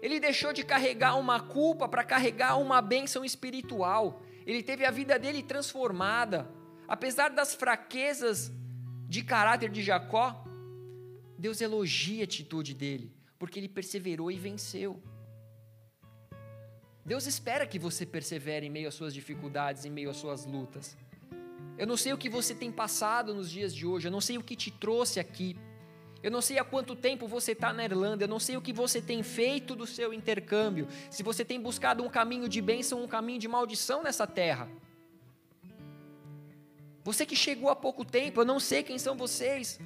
Ele 0.01 0.21
deixou 0.21 0.53
de 0.53 0.65
carregar 0.65 1.17
uma 1.19 1.41
culpa 1.41 1.89
para 1.89 2.05
carregar 2.05 2.59
uma 2.59 2.81
bênção 2.81 3.25
espiritual. 3.25 4.23
Ele 4.47 4.63
teve 4.63 4.85
a 4.85 4.91
vida 4.93 5.19
dele 5.19 5.43
transformada. 5.43 6.49
Apesar 6.87 7.31
das 7.31 7.57
fraquezas 7.57 8.53
de 9.09 9.25
caráter 9.25 9.69
de 9.69 9.83
Jacó, 9.83 10.45
Deus 11.37 11.61
elogia 11.61 12.23
a 12.23 12.25
atitude 12.25 12.73
dele, 12.73 13.13
porque 13.37 13.59
ele 13.59 13.69
perseverou 13.69 14.31
e 14.31 14.37
venceu. 14.37 15.03
Deus 17.05 17.27
espera 17.27 17.67
que 17.67 17.79
você 17.79 18.07
persevere 18.07 18.67
em 18.67 18.71
meio 18.71 18.89
às 18.89 18.95
suas 18.95 19.13
dificuldades, 19.13 19.85
em 19.85 19.91
meio 19.91 20.09
às 20.09 20.17
suas 20.17 20.47
lutas. 20.47 20.97
Eu 21.77 21.87
não 21.87 21.97
sei 21.97 22.13
o 22.13 22.19
que 22.19 22.31
você 22.31 22.55
tem 22.55 22.73
passado 22.73 23.35
nos 23.35 23.51
dias 23.51 23.75
de 23.75 23.87
hoje, 23.87 24.09
eu 24.09 24.13
não 24.13 24.21
sei 24.21 24.39
o 24.39 24.43
que 24.43 24.57
te 24.57 24.71
trouxe 24.71 25.21
aqui. 25.21 25.57
Eu 26.23 26.31
não 26.31 26.41
sei 26.41 26.59
há 26.59 26.65
quanto 26.65 26.97
tempo 26.97 27.29
você 27.29 27.53
está 27.53 27.71
na 27.71 27.85
Irlanda, 27.85 28.25
eu 28.25 28.29
não 28.29 28.39
sei 28.39 28.57
o 28.57 28.63
que 28.63 28.73
você 28.73 29.03
tem 29.03 29.23
feito 29.23 29.77
do 29.77 29.87
seu 29.87 30.15
intercâmbio, 30.15 30.89
se 31.11 31.23
você 31.23 31.45
tem 31.45 31.61
buscado 31.61 32.03
um 32.03 32.09
caminho 32.09 32.49
de 32.49 32.63
bênção 32.63 33.03
um 33.05 33.07
caminho 33.07 33.39
de 33.39 33.47
maldição 33.47 34.03
nessa 34.03 34.27
terra. 34.27 34.67
Você 37.03 37.27
que 37.27 37.37
chegou 37.37 37.69
há 37.69 37.77
pouco 37.77 38.03
tempo, 38.03 38.41
eu 38.41 38.47
não 38.47 38.59
sei 38.59 38.83
quem 38.83 38.99
são 38.99 39.15
vocês, 39.15 39.79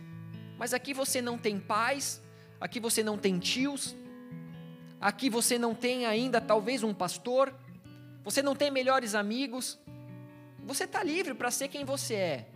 mas 0.57 0.73
aqui 0.73 0.95
você 0.95 1.21
não 1.21 1.37
tem 1.37 1.59
pais, 1.59 2.23
aqui 2.61 2.79
você 2.79 3.03
não 3.03 3.19
tem 3.19 3.41
tios, 3.41 3.97
aqui 5.01 5.31
você 5.31 5.59
não 5.59 5.75
tem 5.75 6.07
ainda 6.07 6.41
talvez 6.41 6.83
um 6.83 6.95
pastor, 6.95 7.55
você 8.25 8.43
não 8.43 8.55
tem 8.55 8.71
melhores 8.71 9.15
amigos, 9.15 9.79
você 10.65 10.85
está 10.85 11.03
livre 11.03 11.35
para 11.35 11.51
ser 11.51 11.69
quem 11.69 11.85
você 11.85 12.15
é. 12.15 12.49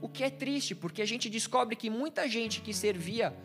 O 0.00 0.08
que 0.08 0.24
é 0.24 0.30
triste, 0.30 0.74
porque 0.74 1.02
a 1.02 1.06
gente 1.06 1.28
descobre 1.28 1.76
que 1.76 1.90
muita 1.90 2.28
gente 2.28 2.60
que 2.60 2.72
servia 2.72 3.36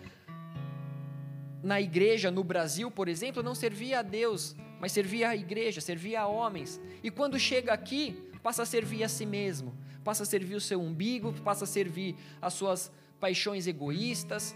na 1.62 1.82
igreja 1.82 2.32
no 2.32 2.44
Brasil, 2.44 2.90
por 2.90 3.08
exemplo, 3.08 3.44
não 3.44 3.56
servia 3.56 4.00
a 4.00 4.02
Deus, 4.02 4.56
mas 4.80 4.92
servia 4.92 5.30
a 5.30 5.36
igreja, 5.36 5.82
servia 5.82 6.22
a 6.22 6.28
homens. 6.28 6.80
E 7.04 7.10
quando 7.10 7.40
chega 7.40 7.74
aqui, 7.74 8.30
passa 8.42 8.64
a 8.64 8.66
servir 8.66 9.04
a 9.04 9.10
si 9.10 9.26
mesmo, 9.26 9.76
passa 10.04 10.24
a 10.24 10.26
servir 10.26 10.56
o 10.56 10.62
seu 10.62 10.80
umbigo, 10.80 11.34
passa 11.44 11.66
a 11.66 11.68
servir 11.68 12.16
as 12.42 12.54
suas 12.54 12.92
paixões 13.20 13.66
egoístas. 13.66 14.56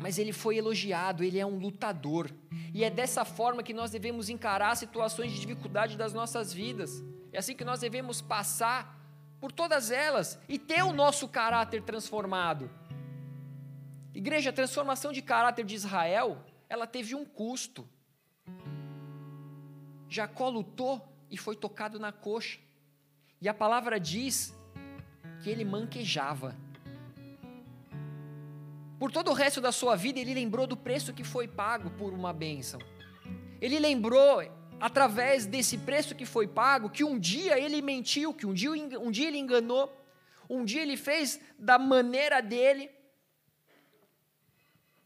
Mas 0.00 0.18
ele 0.18 0.32
foi 0.32 0.56
elogiado, 0.56 1.22
ele 1.22 1.38
é 1.38 1.46
um 1.46 1.58
lutador. 1.58 2.30
E 2.72 2.84
é 2.84 2.90
dessa 2.90 3.24
forma 3.24 3.62
que 3.62 3.72
nós 3.72 3.90
devemos 3.90 4.28
encarar 4.28 4.74
situações 4.76 5.32
de 5.32 5.40
dificuldade 5.40 5.96
das 5.96 6.12
nossas 6.12 6.52
vidas. 6.52 7.02
É 7.32 7.38
assim 7.38 7.54
que 7.54 7.64
nós 7.64 7.80
devemos 7.80 8.20
passar 8.20 9.00
por 9.40 9.52
todas 9.52 9.90
elas 9.90 10.38
e 10.48 10.58
ter 10.58 10.82
o 10.82 10.92
nosso 10.92 11.28
caráter 11.28 11.82
transformado. 11.82 12.70
Igreja, 14.14 14.50
a 14.50 14.52
transformação 14.52 15.12
de 15.12 15.20
caráter 15.20 15.64
de 15.64 15.74
Israel, 15.74 16.44
ela 16.68 16.86
teve 16.86 17.14
um 17.14 17.24
custo. 17.24 17.88
Jacó 20.08 20.48
lutou 20.48 21.02
e 21.30 21.36
foi 21.36 21.56
tocado 21.56 21.98
na 21.98 22.12
coxa. 22.12 22.60
E 23.40 23.48
a 23.48 23.54
palavra 23.54 23.98
diz 23.98 24.54
que 25.42 25.50
ele 25.50 25.64
manquejava. 25.64 26.56
Por 29.04 29.12
todo 29.12 29.30
o 29.30 29.34
resto 29.34 29.60
da 29.60 29.70
sua 29.70 29.96
vida, 29.96 30.18
ele 30.18 30.32
lembrou 30.32 30.66
do 30.66 30.78
preço 30.78 31.12
que 31.12 31.22
foi 31.22 31.46
pago 31.46 31.90
por 31.90 32.14
uma 32.14 32.32
bênção. 32.32 32.80
Ele 33.60 33.78
lembrou 33.78 34.42
através 34.80 35.44
desse 35.44 35.76
preço 35.76 36.14
que 36.14 36.24
foi 36.24 36.48
pago, 36.48 36.88
que 36.88 37.04
um 37.04 37.18
dia 37.18 37.60
ele 37.60 37.82
mentiu, 37.82 38.32
que 38.32 38.46
um 38.46 38.54
dia, 38.54 38.70
um 38.98 39.10
dia 39.10 39.28
ele 39.28 39.36
enganou, 39.36 39.94
um 40.48 40.64
dia 40.64 40.80
ele 40.80 40.96
fez 40.96 41.38
da 41.58 41.78
maneira 41.78 42.40
dele. 42.40 42.90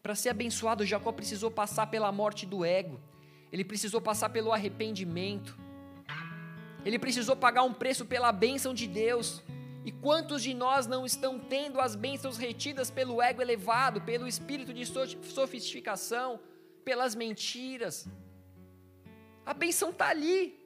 Para 0.01 0.15
ser 0.15 0.29
abençoado, 0.29 0.87
Jacó 0.87 1.11
precisou 1.11 1.51
passar 1.51 1.89
pela 1.89 2.13
morte 2.13 2.47
do 2.47 2.65
ego, 2.65 3.01
ele 3.51 3.65
precisou 3.65 4.01
passar 4.01 4.29
pelo 4.29 4.53
arrependimento, 4.53 5.59
ele 6.85 7.01
precisou 7.01 7.35
pagar 7.35 7.65
um 7.65 7.75
preço 7.75 8.07
pela 8.07 8.31
bênção 8.31 8.73
de 8.73 8.87
Deus. 8.87 9.43
E 9.85 9.93
quantos 9.93 10.43
de 10.43 10.53
nós 10.53 10.87
não 10.87 11.07
estão 11.07 11.38
tendo 11.38 11.81
as 11.81 11.95
bênçãos 11.95 12.37
retidas 12.37 12.91
pelo 12.91 13.23
ego 13.23 13.41
elevado, 13.41 14.01
pelo 14.01 14.27
espírito 14.27 14.75
de 14.75 14.85
sofisticação, 14.85 16.41
pelas 16.85 17.14
mentiras? 17.14 18.07
A 19.47 19.55
benção 19.55 19.91
está 19.91 20.09
ali, 20.09 20.59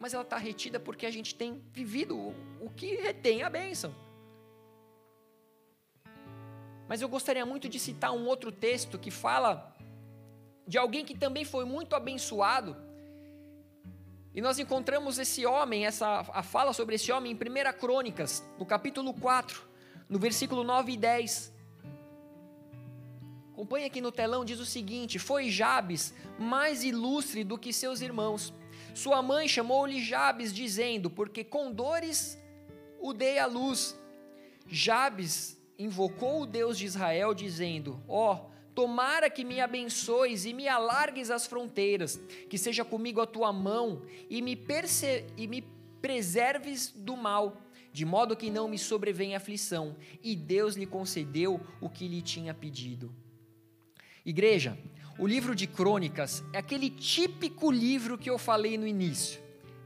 mas 0.00 0.12
ela 0.12 0.22
está 0.22 0.36
retida 0.36 0.80
porque 0.80 1.06
a 1.06 1.10
gente 1.10 1.34
tem 1.34 1.62
vivido 1.72 2.18
o, 2.60 2.70
que 2.70 2.96
retém 2.96 3.42
a 3.42 3.50
benção. 3.50 3.94
Mas 6.88 7.00
eu 7.00 7.08
gostaria 7.08 7.46
muito 7.46 7.68
de 7.68 7.78
citar 7.78 8.12
um 8.12 8.26
outro 8.26 8.50
texto 8.50 8.98
que 8.98 9.10
fala 9.10 9.74
de 10.66 10.76
alguém 10.76 11.04
que 11.04 11.16
também 11.16 11.44
foi 11.44 11.64
muito 11.64 11.94
abençoado. 11.94 12.76
E 14.34 14.40
nós 14.40 14.58
encontramos 14.58 15.18
esse 15.20 15.46
homem, 15.46 15.86
essa 15.86 16.26
a 16.32 16.42
fala 16.42 16.72
sobre 16.72 16.96
esse 16.96 17.12
homem 17.12 17.30
em 17.30 17.36
1 17.36 17.78
Crônicas, 17.78 18.42
no 18.58 18.66
capítulo 18.66 19.14
4, 19.14 19.62
no 20.08 20.18
versículo 20.18 20.64
9 20.64 20.92
e 20.92 20.96
10. 20.96 21.54
Acompanhe 23.52 23.86
aqui 23.86 24.00
no 24.00 24.10
telão, 24.10 24.44
diz 24.44 24.58
o 24.58 24.66
seguinte: 24.66 25.20
Foi 25.20 25.48
Jabes 25.48 26.12
mais 26.36 26.82
ilustre 26.82 27.44
do 27.44 27.56
que 27.56 27.72
seus 27.72 28.00
irmãos. 28.00 28.52
Sua 28.92 29.22
mãe 29.22 29.46
chamou-lhe 29.46 30.02
Jabes, 30.02 30.52
dizendo: 30.52 31.08
Porque 31.08 31.44
com 31.44 31.70
dores 31.70 32.36
o 33.00 33.12
dei 33.12 33.38
à 33.38 33.46
luz. 33.46 33.96
Jabes 34.66 35.56
invocou 35.78 36.42
o 36.42 36.46
Deus 36.46 36.76
de 36.76 36.86
Israel, 36.86 37.34
dizendo: 37.34 38.02
Ó, 38.08 38.34
oh, 38.34 38.53
tomara 38.74 39.30
que 39.30 39.44
me 39.44 39.60
abençoes 39.60 40.44
e 40.44 40.52
me 40.52 40.68
alargues 40.68 41.30
as 41.30 41.46
fronteiras, 41.46 42.20
que 42.48 42.58
seja 42.58 42.84
comigo 42.84 43.20
a 43.20 43.26
tua 43.26 43.52
mão 43.52 44.02
e 44.28 44.42
me, 44.42 44.58
e 45.36 45.46
me 45.46 45.62
preserves 46.02 46.92
do 46.94 47.16
mal, 47.16 47.62
de 47.92 48.04
modo 48.04 48.36
que 48.36 48.50
não 48.50 48.68
me 48.68 48.78
sobrevenha 48.78 49.36
aflição. 49.36 49.96
E 50.22 50.34
Deus 50.34 50.74
lhe 50.74 50.86
concedeu 50.86 51.60
o 51.80 51.88
que 51.88 52.08
lhe 52.08 52.20
tinha 52.20 52.52
pedido. 52.52 53.14
Igreja, 54.24 54.76
o 55.18 55.26
livro 55.26 55.54
de 55.54 55.66
Crônicas 55.66 56.42
é 56.52 56.58
aquele 56.58 56.90
típico 56.90 57.70
livro 57.70 58.18
que 58.18 58.28
eu 58.28 58.38
falei 58.38 58.76
no 58.76 58.86
início. 58.86 59.43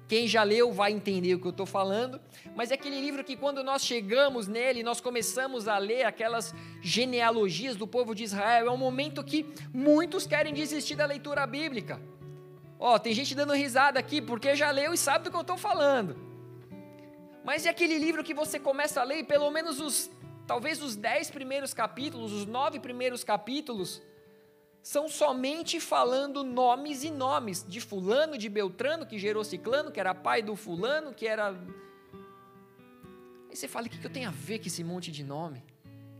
Quem 0.08 0.26
já 0.26 0.42
leu 0.42 0.72
vai 0.72 0.90
entender 0.90 1.34
o 1.34 1.38
que 1.38 1.46
eu 1.46 1.50
estou 1.50 1.66
falando, 1.66 2.18
mas 2.56 2.70
é 2.70 2.74
aquele 2.74 2.98
livro 2.98 3.22
que, 3.22 3.36
quando 3.36 3.62
nós 3.62 3.84
chegamos 3.84 4.48
nele, 4.48 4.82
nós 4.82 5.02
começamos 5.02 5.68
a 5.68 5.76
ler 5.76 6.04
aquelas 6.04 6.54
genealogias 6.80 7.76
do 7.76 7.86
povo 7.86 8.14
de 8.14 8.24
Israel, 8.24 8.68
é 8.68 8.70
um 8.70 8.78
momento 8.78 9.22
que 9.22 9.44
muitos 9.72 10.26
querem 10.26 10.54
desistir 10.54 10.96
da 10.96 11.04
leitura 11.04 11.46
bíblica. 11.46 12.00
Ó, 12.78 12.98
tem 12.98 13.12
gente 13.12 13.34
dando 13.34 13.52
risada 13.52 14.00
aqui 14.00 14.22
porque 14.22 14.56
já 14.56 14.70
leu 14.70 14.94
e 14.94 14.96
sabe 14.96 15.24
do 15.24 15.30
que 15.30 15.36
eu 15.36 15.42
estou 15.42 15.58
falando. 15.58 16.16
Mas 17.44 17.66
é 17.66 17.68
aquele 17.68 17.98
livro 17.98 18.24
que 18.24 18.32
você 18.32 18.58
começa 18.58 19.02
a 19.02 19.04
ler, 19.04 19.18
e 19.18 19.24
pelo 19.24 19.50
menos 19.50 19.78
os, 19.78 20.10
talvez 20.46 20.80
os 20.80 20.96
dez 20.96 21.30
primeiros 21.30 21.74
capítulos, 21.74 22.32
os 22.32 22.46
nove 22.46 22.80
primeiros 22.80 23.22
capítulos, 23.22 24.00
são 24.82 25.08
somente 25.08 25.80
falando 25.80 26.42
nomes 26.42 27.04
e 27.04 27.10
nomes 27.10 27.64
de 27.66 27.80
fulano, 27.80 28.38
de 28.38 28.48
Beltrano, 28.48 29.04
que 29.04 29.18
gerou 29.18 29.44
ciclano, 29.44 29.90
que 29.90 30.00
era 30.00 30.14
pai 30.14 30.42
do 30.42 30.56
fulano, 30.56 31.12
que 31.12 31.26
era. 31.26 31.50
Aí 33.50 33.56
você 33.56 33.68
fala, 33.68 33.86
o 33.86 33.90
que 33.90 34.04
eu 34.04 34.10
tenho 34.10 34.28
a 34.28 34.32
ver 34.32 34.58
com 34.58 34.66
esse 34.66 34.82
monte 34.84 35.10
de 35.10 35.24
nome? 35.24 35.62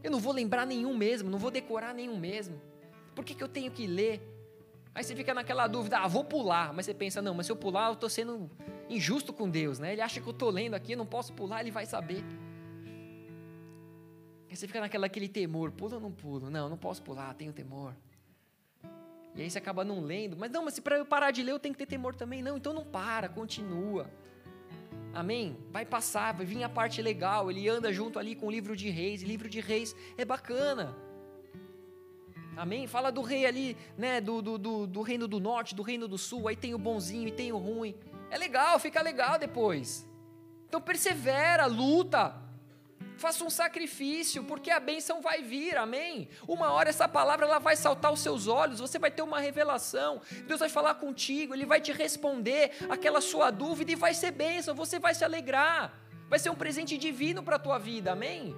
Eu 0.02 0.10
não 0.10 0.18
vou 0.18 0.32
lembrar 0.32 0.66
nenhum 0.66 0.96
mesmo, 0.96 1.30
não 1.30 1.38
vou 1.38 1.50
decorar 1.50 1.94
nenhum 1.94 2.18
mesmo. 2.18 2.60
Por 3.14 3.24
que, 3.24 3.34
que 3.34 3.42
eu 3.42 3.48
tenho 3.48 3.70
que 3.70 3.86
ler? 3.86 4.20
Aí 4.94 5.04
você 5.04 5.14
fica 5.14 5.32
naquela 5.34 5.66
dúvida, 5.66 5.98
ah, 5.98 6.08
vou 6.08 6.24
pular. 6.24 6.72
Mas 6.72 6.86
você 6.86 6.94
pensa, 6.94 7.20
não, 7.22 7.34
mas 7.34 7.46
se 7.46 7.52
eu 7.52 7.56
pular, 7.56 7.88
eu 7.88 7.94
estou 7.94 8.08
sendo 8.08 8.50
injusto 8.88 9.32
com 9.32 9.48
Deus, 9.48 9.78
né? 9.78 9.92
Ele 9.92 10.00
acha 10.00 10.20
que 10.20 10.26
eu 10.26 10.32
estou 10.32 10.50
lendo 10.50 10.74
aqui, 10.74 10.92
eu 10.92 10.98
não 10.98 11.06
posso 11.06 11.32
pular, 11.32 11.60
ele 11.60 11.70
vai 11.70 11.86
saber. 11.86 12.24
Aí 14.50 14.56
você 14.56 14.66
fica 14.66 14.80
naquela 14.80 15.06
aquele 15.06 15.28
temor, 15.28 15.70
pula 15.72 15.96
ou 15.96 16.00
não 16.00 16.10
pulo? 16.10 16.48
Não, 16.50 16.68
não 16.68 16.76
posso 16.76 17.02
pular, 17.02 17.34
tenho 17.34 17.52
temor. 17.52 17.94
E 19.38 19.42
aí 19.42 19.48
você 19.48 19.58
acaba 19.58 19.84
não 19.84 20.00
lendo. 20.00 20.36
Mas 20.36 20.50
não, 20.50 20.64
mas 20.64 20.80
para 20.80 20.98
eu 20.98 21.06
parar 21.06 21.30
de 21.30 21.44
ler 21.44 21.52
eu 21.52 21.60
tenho 21.60 21.72
que 21.72 21.78
ter 21.78 21.86
temor 21.86 22.12
também. 22.16 22.42
Não, 22.42 22.56
então 22.56 22.72
não 22.72 22.84
para, 22.84 23.28
continua. 23.28 24.10
Amém? 25.14 25.56
Vai 25.70 25.86
passar, 25.86 26.34
vai 26.34 26.44
vir 26.44 26.64
a 26.64 26.68
parte 26.68 27.00
legal. 27.00 27.48
Ele 27.48 27.68
anda 27.68 27.92
junto 27.92 28.18
ali 28.18 28.34
com 28.34 28.48
o 28.48 28.50
livro 28.50 28.74
de 28.74 28.90
reis. 28.90 29.22
E 29.22 29.24
livro 29.24 29.48
de 29.48 29.60
reis 29.60 29.94
é 30.16 30.24
bacana. 30.24 30.92
Amém? 32.56 32.88
Fala 32.88 33.12
do 33.12 33.22
rei 33.22 33.46
ali, 33.46 33.76
né? 33.96 34.20
Do, 34.20 34.42
do, 34.42 34.58
do, 34.58 34.86
do 34.88 35.02
reino 35.02 35.28
do 35.28 35.38
norte, 35.38 35.72
do 35.72 35.84
reino 35.84 36.08
do 36.08 36.18
sul. 36.18 36.48
Aí 36.48 36.56
tem 36.56 36.74
o 36.74 36.78
bonzinho 36.78 37.28
e 37.28 37.30
tem 37.30 37.52
o 37.52 37.58
ruim. 37.58 37.94
É 38.32 38.36
legal, 38.36 38.76
fica 38.80 39.00
legal 39.00 39.38
depois. 39.38 40.04
Então 40.66 40.80
persevera, 40.80 41.66
luta. 41.66 42.34
Faça 43.16 43.44
um 43.44 43.50
sacrifício, 43.50 44.44
porque 44.44 44.70
a 44.70 44.78
bênção 44.78 45.20
vai 45.20 45.42
vir, 45.42 45.76
amém? 45.76 46.28
Uma 46.46 46.70
hora 46.72 46.88
essa 46.88 47.08
palavra 47.08 47.46
ela 47.46 47.58
vai 47.58 47.74
saltar 47.74 48.12
aos 48.12 48.20
seus 48.20 48.46
olhos, 48.46 48.78
você 48.78 48.96
vai 48.96 49.10
ter 49.10 49.22
uma 49.22 49.40
revelação, 49.40 50.20
Deus 50.46 50.60
vai 50.60 50.68
falar 50.68 50.94
contigo, 50.94 51.52
Ele 51.52 51.66
vai 51.66 51.80
te 51.80 51.90
responder 51.90 52.70
aquela 52.88 53.20
sua 53.20 53.50
dúvida 53.50 53.90
e 53.90 53.96
vai 53.96 54.14
ser 54.14 54.30
bênção, 54.30 54.72
você 54.72 55.00
vai 55.00 55.16
se 55.16 55.24
alegrar, 55.24 55.98
vai 56.28 56.38
ser 56.38 56.50
um 56.50 56.54
presente 56.54 56.96
divino 56.96 57.42
para 57.42 57.56
a 57.56 57.58
tua 57.58 57.76
vida, 57.76 58.12
amém? 58.12 58.54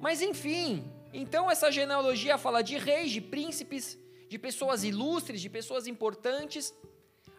Mas 0.00 0.20
enfim, 0.20 0.84
então 1.12 1.48
essa 1.48 1.70
genealogia 1.70 2.36
fala 2.36 2.62
de 2.62 2.76
reis, 2.76 3.12
de 3.12 3.20
príncipes, 3.20 3.96
de 4.28 4.38
pessoas 4.38 4.82
ilustres, 4.82 5.40
de 5.40 5.48
pessoas 5.48 5.86
importantes. 5.86 6.74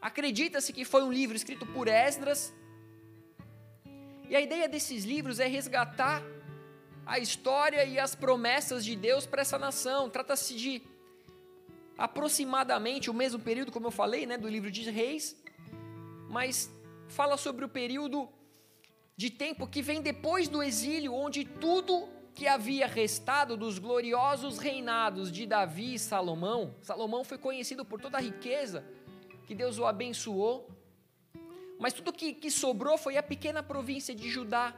Acredita-se 0.02 0.72
que 0.72 0.86
foi 0.86 1.04
um 1.04 1.12
livro 1.12 1.36
escrito 1.36 1.66
por 1.66 1.90
Esdras, 1.90 2.54
e 4.34 4.36
a 4.36 4.42
ideia 4.42 4.68
desses 4.68 5.04
livros 5.04 5.40
é 5.40 5.46
resgatar 5.46 6.24
a 7.06 7.20
história 7.20 7.86
e 7.86 8.00
as 8.00 8.16
promessas 8.16 8.84
de 8.84 8.96
Deus 8.96 9.28
para 9.28 9.44
essa 9.44 9.60
nação. 9.60 10.10
Trata-se 10.10 10.56
de 10.56 10.82
aproximadamente 11.96 13.12
o 13.12 13.14
mesmo 13.14 13.40
período, 13.40 13.72
como 13.72 13.86
eu 13.86 13.92
falei, 13.92 14.26
né, 14.26 14.36
do 14.36 14.50
livro 14.50 14.72
de 14.72 14.90
Reis, 14.90 15.40
mas 16.32 16.68
fala 17.10 17.38
sobre 17.38 17.64
o 17.64 17.70
período 17.70 18.28
de 19.16 19.30
tempo 19.30 19.68
que 19.68 19.84
vem 19.84 20.02
depois 20.02 20.48
do 20.48 20.64
exílio, 20.64 21.14
onde 21.14 21.46
tudo 21.46 22.10
que 22.34 22.48
havia 22.48 22.88
restado 22.88 23.56
dos 23.56 23.78
gloriosos 23.78 24.58
reinados 24.58 25.32
de 25.32 25.46
Davi 25.46 25.94
e 25.94 26.00
Salomão, 26.00 26.74
Salomão 26.82 27.24
foi 27.24 27.38
conhecido 27.38 27.86
por 27.86 28.02
toda 28.02 28.18
a 28.18 28.22
riqueza 28.22 28.84
que 29.46 29.54
Deus 29.54 29.78
o 29.78 29.86
abençoou, 29.86 30.68
mas 31.84 31.92
tudo 31.92 32.14
que, 32.14 32.32
que 32.32 32.50
sobrou 32.50 32.98
foi 32.98 33.18
a 33.18 33.22
pequena 33.22 33.62
província 33.62 34.16
de 34.16 34.30
Judá. 34.30 34.74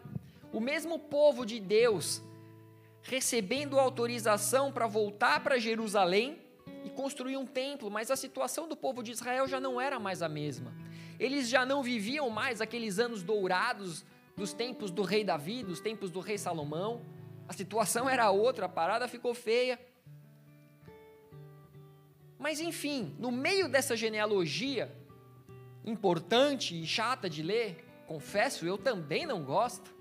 O 0.52 0.60
mesmo 0.60 0.98
povo 0.98 1.46
de 1.46 1.60
Deus 1.60 2.20
recebendo 3.04 3.80
autorização 3.80 4.72
para 4.72 4.88
voltar 4.88 5.44
para 5.44 5.60
Jerusalém 5.60 6.42
e 6.84 6.90
construir 6.90 7.38
um 7.38 7.46
templo, 7.46 7.92
mas 7.92 8.10
a 8.10 8.16
situação 8.16 8.68
do 8.68 8.76
povo 8.76 9.04
de 9.04 9.12
Israel 9.12 9.48
já 9.48 9.60
não 9.60 9.80
era 9.80 10.00
mais 10.00 10.24
a 10.24 10.28
mesma. 10.28 10.74
Eles 11.20 11.48
já 11.48 11.64
não 11.64 11.84
viviam 11.84 12.28
mais 12.32 12.60
aqueles 12.60 12.98
anos 12.98 13.22
dourados 13.22 14.04
dos 14.36 14.52
tempos 14.52 14.90
do 14.90 15.04
rei 15.04 15.24
Davi, 15.24 15.62
dos 15.62 15.80
tempos 15.80 16.10
do 16.10 16.20
rei 16.20 16.40
Salomão. 16.40 17.06
A 17.48 17.54
situação 17.54 18.10
era 18.10 18.32
outra, 18.32 18.66
a 18.66 18.70
parada 18.70 19.08
ficou 19.08 19.36
feia. 19.36 19.80
Mas 22.40 22.60
enfim, 22.60 23.16
no 23.20 23.32
meio 23.32 23.70
dessa 23.70 23.96
genealogia 23.96 25.05
importante 25.86 26.76
e 26.82 26.86
chata 26.86 27.30
de 27.30 27.44
ler, 27.44 27.86
confesso, 28.08 28.66
eu 28.66 28.78
também 28.78 29.26
não 29.26 29.44
gosto. 29.44 29.94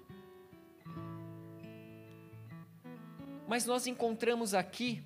Mas 3.47 3.67
nós 3.67 3.87
encontramos 3.87 4.55
aqui 4.55 5.03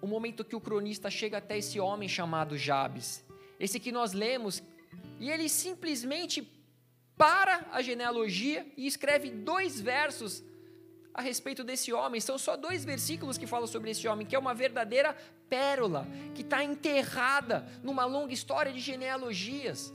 o 0.00 0.06
momento 0.06 0.44
que 0.44 0.56
o 0.56 0.60
cronista 0.60 1.10
chega 1.10 1.38
até 1.38 1.58
esse 1.58 1.80
homem 1.80 2.08
chamado 2.08 2.56
Jabes. 2.56 3.24
Esse 3.58 3.80
que 3.80 3.90
nós 3.90 4.12
lemos, 4.12 4.62
e 5.18 5.30
ele 5.30 5.48
simplesmente 5.48 6.46
para 7.16 7.66
a 7.72 7.82
genealogia 7.82 8.66
e 8.76 8.86
escreve 8.86 9.30
dois 9.30 9.80
versos 9.80 10.42
a 11.14 11.20
respeito 11.20 11.62
desse 11.64 11.92
homem. 11.92 12.20
São 12.20 12.38
só 12.38 12.56
dois 12.56 12.84
versículos 12.84 13.38
que 13.38 13.46
falam 13.46 13.66
sobre 13.66 13.90
esse 13.90 14.06
homem, 14.06 14.26
que 14.26 14.36
é 14.36 14.38
uma 14.38 14.54
verdadeira 14.54 15.16
pérola, 15.48 16.06
que 16.34 16.42
está 16.42 16.62
enterrada 16.62 17.66
numa 17.82 18.04
longa 18.04 18.32
história 18.32 18.72
de 18.72 18.80
genealogias. 18.80 19.92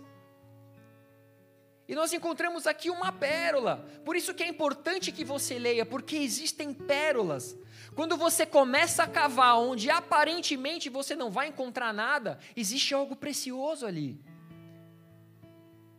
E 1.87 1.93
nós 1.93 2.11
encontramos 2.13 2.65
aqui 2.65 2.89
uma 2.89 3.11
pérola. 3.11 3.85
Por 4.03 4.15
isso 4.15 4.33
que 4.33 4.43
é 4.43 4.47
importante 4.47 5.11
que 5.11 5.23
você 5.23 5.59
leia, 5.59 5.85
porque 5.85 6.15
existem 6.15 6.73
pérolas. 6.73 7.55
Quando 7.93 8.17
você 8.17 8.45
começa 8.45 9.03
a 9.03 9.07
cavar 9.07 9.59
onde 9.59 9.89
aparentemente 9.89 10.89
você 10.89 11.15
não 11.15 11.29
vai 11.29 11.47
encontrar 11.47 11.93
nada, 11.93 12.39
existe 12.55 12.93
algo 12.93 13.15
precioso 13.15 13.85
ali. 13.85 14.19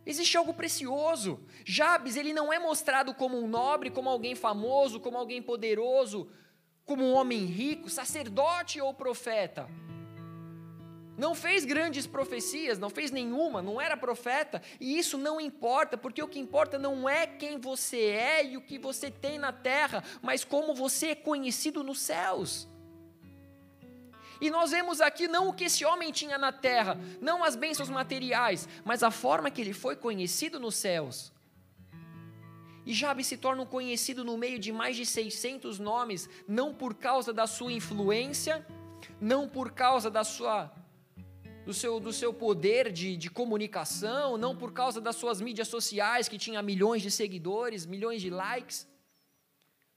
Existe 0.07 0.37
algo 0.37 0.53
precioso. 0.53 1.39
Jabes, 1.65 2.15
ele 2.15 2.33
não 2.33 2.51
é 2.51 2.57
mostrado 2.57 3.13
como 3.13 3.37
um 3.37 3.47
nobre, 3.47 3.91
como 3.91 4.09
alguém 4.09 4.33
famoso, 4.33 4.99
como 4.99 5.17
alguém 5.17 5.41
poderoso, 5.41 6.29
como 6.85 7.03
um 7.03 7.13
homem 7.13 7.45
rico, 7.45 7.89
sacerdote 7.89 8.79
ou 8.81 8.93
profeta 8.93 9.69
não 11.17 11.33
fez 11.33 11.65
grandes 11.65 12.05
profecias, 12.05 12.77
não 12.77 12.89
fez 12.89 13.09
nenhuma, 13.09 13.61
não 13.61 13.81
era 13.81 13.97
profeta, 13.97 14.61
e 14.79 14.97
isso 14.97 15.17
não 15.17 15.41
importa, 15.41 15.97
porque 15.97 16.21
o 16.21 16.27
que 16.27 16.39
importa 16.39 16.77
não 16.77 17.09
é 17.09 17.25
quem 17.25 17.57
você 17.57 18.01
é 18.01 18.45
e 18.45 18.55
o 18.55 18.61
que 18.61 18.77
você 18.77 19.09
tem 19.09 19.39
na 19.39 19.51
terra, 19.51 20.03
mas 20.21 20.43
como 20.43 20.75
você 20.75 21.07
é 21.07 21.15
conhecido 21.15 21.83
nos 21.83 21.99
céus. 21.99 22.67
E 24.39 24.49
nós 24.49 24.71
vemos 24.71 25.01
aqui 25.01 25.27
não 25.27 25.49
o 25.49 25.53
que 25.53 25.65
esse 25.65 25.83
homem 25.85 26.11
tinha 26.11 26.37
na 26.37 26.51
terra, 26.51 26.99
não 27.21 27.43
as 27.43 27.55
bênçãos 27.55 27.89
materiais, 27.89 28.67
mas 28.85 29.03
a 29.03 29.11
forma 29.11 29.49
que 29.49 29.61
ele 29.61 29.73
foi 29.73 29.95
conhecido 29.95 30.59
nos 30.59 30.75
céus. 30.75 31.31
E 32.85 32.93
Jabe 32.93 33.23
se 33.23 33.35
torna 33.35 33.63
um 33.63 33.65
conhecido 33.65 34.23
no 34.23 34.37
meio 34.37 34.57
de 34.57 34.71
mais 34.71 34.95
de 34.95 35.05
600 35.05 35.77
nomes, 35.77 36.29
não 36.47 36.73
por 36.73 36.93
causa 36.93 37.33
da 37.33 37.45
sua 37.45 37.71
influência, 37.71 38.65
não 39.19 39.47
por 39.47 39.71
causa 39.71 40.09
da 40.09 40.23
sua 40.23 40.71
do 41.65 41.73
seu, 41.73 41.99
do 41.99 42.13
seu 42.13 42.33
poder 42.33 42.93
de, 42.93 43.17
de 43.17 43.29
comunicação, 43.29 44.37
não 44.37 44.55
por 44.55 44.71
causa 44.71 45.01
das 45.01 45.17
suas 45.17 45.41
mídias 45.41 45.67
sociais, 45.67 46.29
que 46.29 46.37
tinha 46.37 46.61
milhões 46.61 47.01
de 47.01 47.11
seguidores, 47.11 47.85
milhões 47.85 48.21
de 48.21 48.29
likes. 48.29 48.87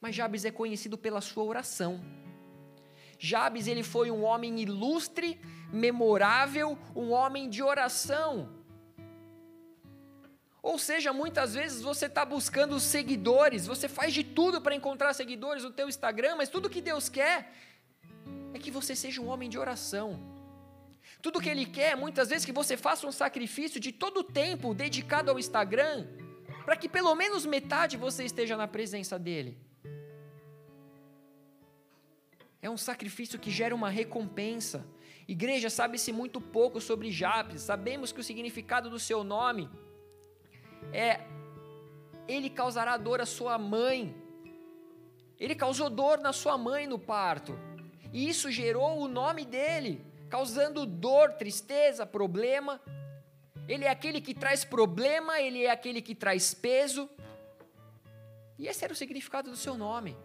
Mas 0.01 0.17
Jabes 0.17 0.45
é 0.45 0.51
conhecido 0.51 0.99
pela 0.99 1.21
sua 1.21 1.45
oração. 1.45 2.01
Jabes 3.23 3.67
ele 3.67 3.83
foi 3.83 4.11
um 4.11 4.25
homem 4.25 4.59
ilustre, 4.61 5.39
memorável, 5.71 6.77
um 6.97 7.11
homem 7.11 7.51
de 7.51 7.63
oração. 7.63 8.49
Ou 10.63 10.79
seja, 10.79 11.13
muitas 11.13 11.53
vezes 11.53 11.83
você 11.83 12.07
está 12.07 12.25
buscando 12.25 12.81
seguidores, 12.81 13.67
você 13.67 13.89
faz 13.89 14.15
de 14.15 14.25
tudo 14.25 14.63
para 14.63 14.75
encontrar 14.75 15.13
seguidores 15.13 15.63
no 15.63 15.71
teu 15.71 15.87
Instagram, 15.87 16.37
mas 16.37 16.49
tudo 16.49 16.71
que 16.71 16.81
Deus 16.81 17.11
quer 17.11 17.53
é 18.55 18.59
que 18.59 18.71
você 18.71 18.97
seja 18.97 19.21
um 19.21 19.29
homem 19.29 19.51
de 19.51 19.59
oração. 19.59 20.19
Tudo 21.21 21.43
que 21.43 21.51
ele 21.51 21.67
quer, 21.67 21.95
muitas 21.99 22.31
vezes, 22.31 22.47
que 22.47 22.53
você 22.53 22.75
faça 22.75 23.07
um 23.07 23.13
sacrifício 23.13 23.79
de 23.79 23.93
todo 23.93 24.21
o 24.21 24.25
tempo 24.25 24.73
dedicado 24.73 25.31
ao 25.31 25.39
Instagram, 25.39 26.07
para 26.65 26.77
que 26.77 26.89
pelo 26.89 27.15
menos 27.15 27.45
metade 27.45 27.99
você 27.99 28.25
esteja 28.25 28.57
na 28.57 28.67
presença 28.67 29.19
dele. 29.19 29.59
É 32.63 32.69
um 32.69 32.77
sacrifício 32.77 33.39
que 33.39 33.51
gera 33.51 33.75
uma 33.75 33.89
recompensa. 33.89 34.87
Igreja, 35.27 35.71
sabe-se 35.71 36.13
muito 36.13 36.41
pouco 36.41 36.81
sobre 36.81 37.11
Jabes. 37.11 37.63
Sabemos 37.63 38.13
que 38.13 38.21
o 38.21 38.25
significado 38.25 38.91
do 38.91 38.99
seu 38.99 39.25
nome 39.25 39.69
é 40.93 41.21
ele 42.29 42.51
causará 42.51 42.97
dor 42.97 43.21
à 43.21 43.27
sua 43.27 43.59
mãe. 43.59 44.15
Ele 45.39 45.55
causou 45.55 45.89
dor 45.89 46.19
na 46.19 46.33
sua 46.33 46.59
mãe 46.59 46.87
no 46.87 46.99
parto. 46.99 47.59
E 48.13 48.29
isso 48.29 48.51
gerou 48.51 48.99
o 48.99 49.09
nome 49.09 49.45
dele 49.45 50.05
causando 50.29 50.87
dor, 50.87 51.33
tristeza, 51.33 52.07
problema. 52.07 52.81
Ele 53.67 53.85
é 53.85 53.91
aquele 53.91 54.21
que 54.21 54.35
traz 54.35 54.65
problema, 54.65 55.41
ele 55.41 55.65
é 55.65 55.71
aquele 55.71 56.01
que 56.01 56.15
traz 56.15 56.55
peso. 56.55 57.09
E 58.59 58.69
esse 58.69 58.85
era 58.85 58.93
o 58.93 58.97
significado 58.97 59.51
do 59.51 59.57
seu 59.57 59.77
nome. 59.77 60.17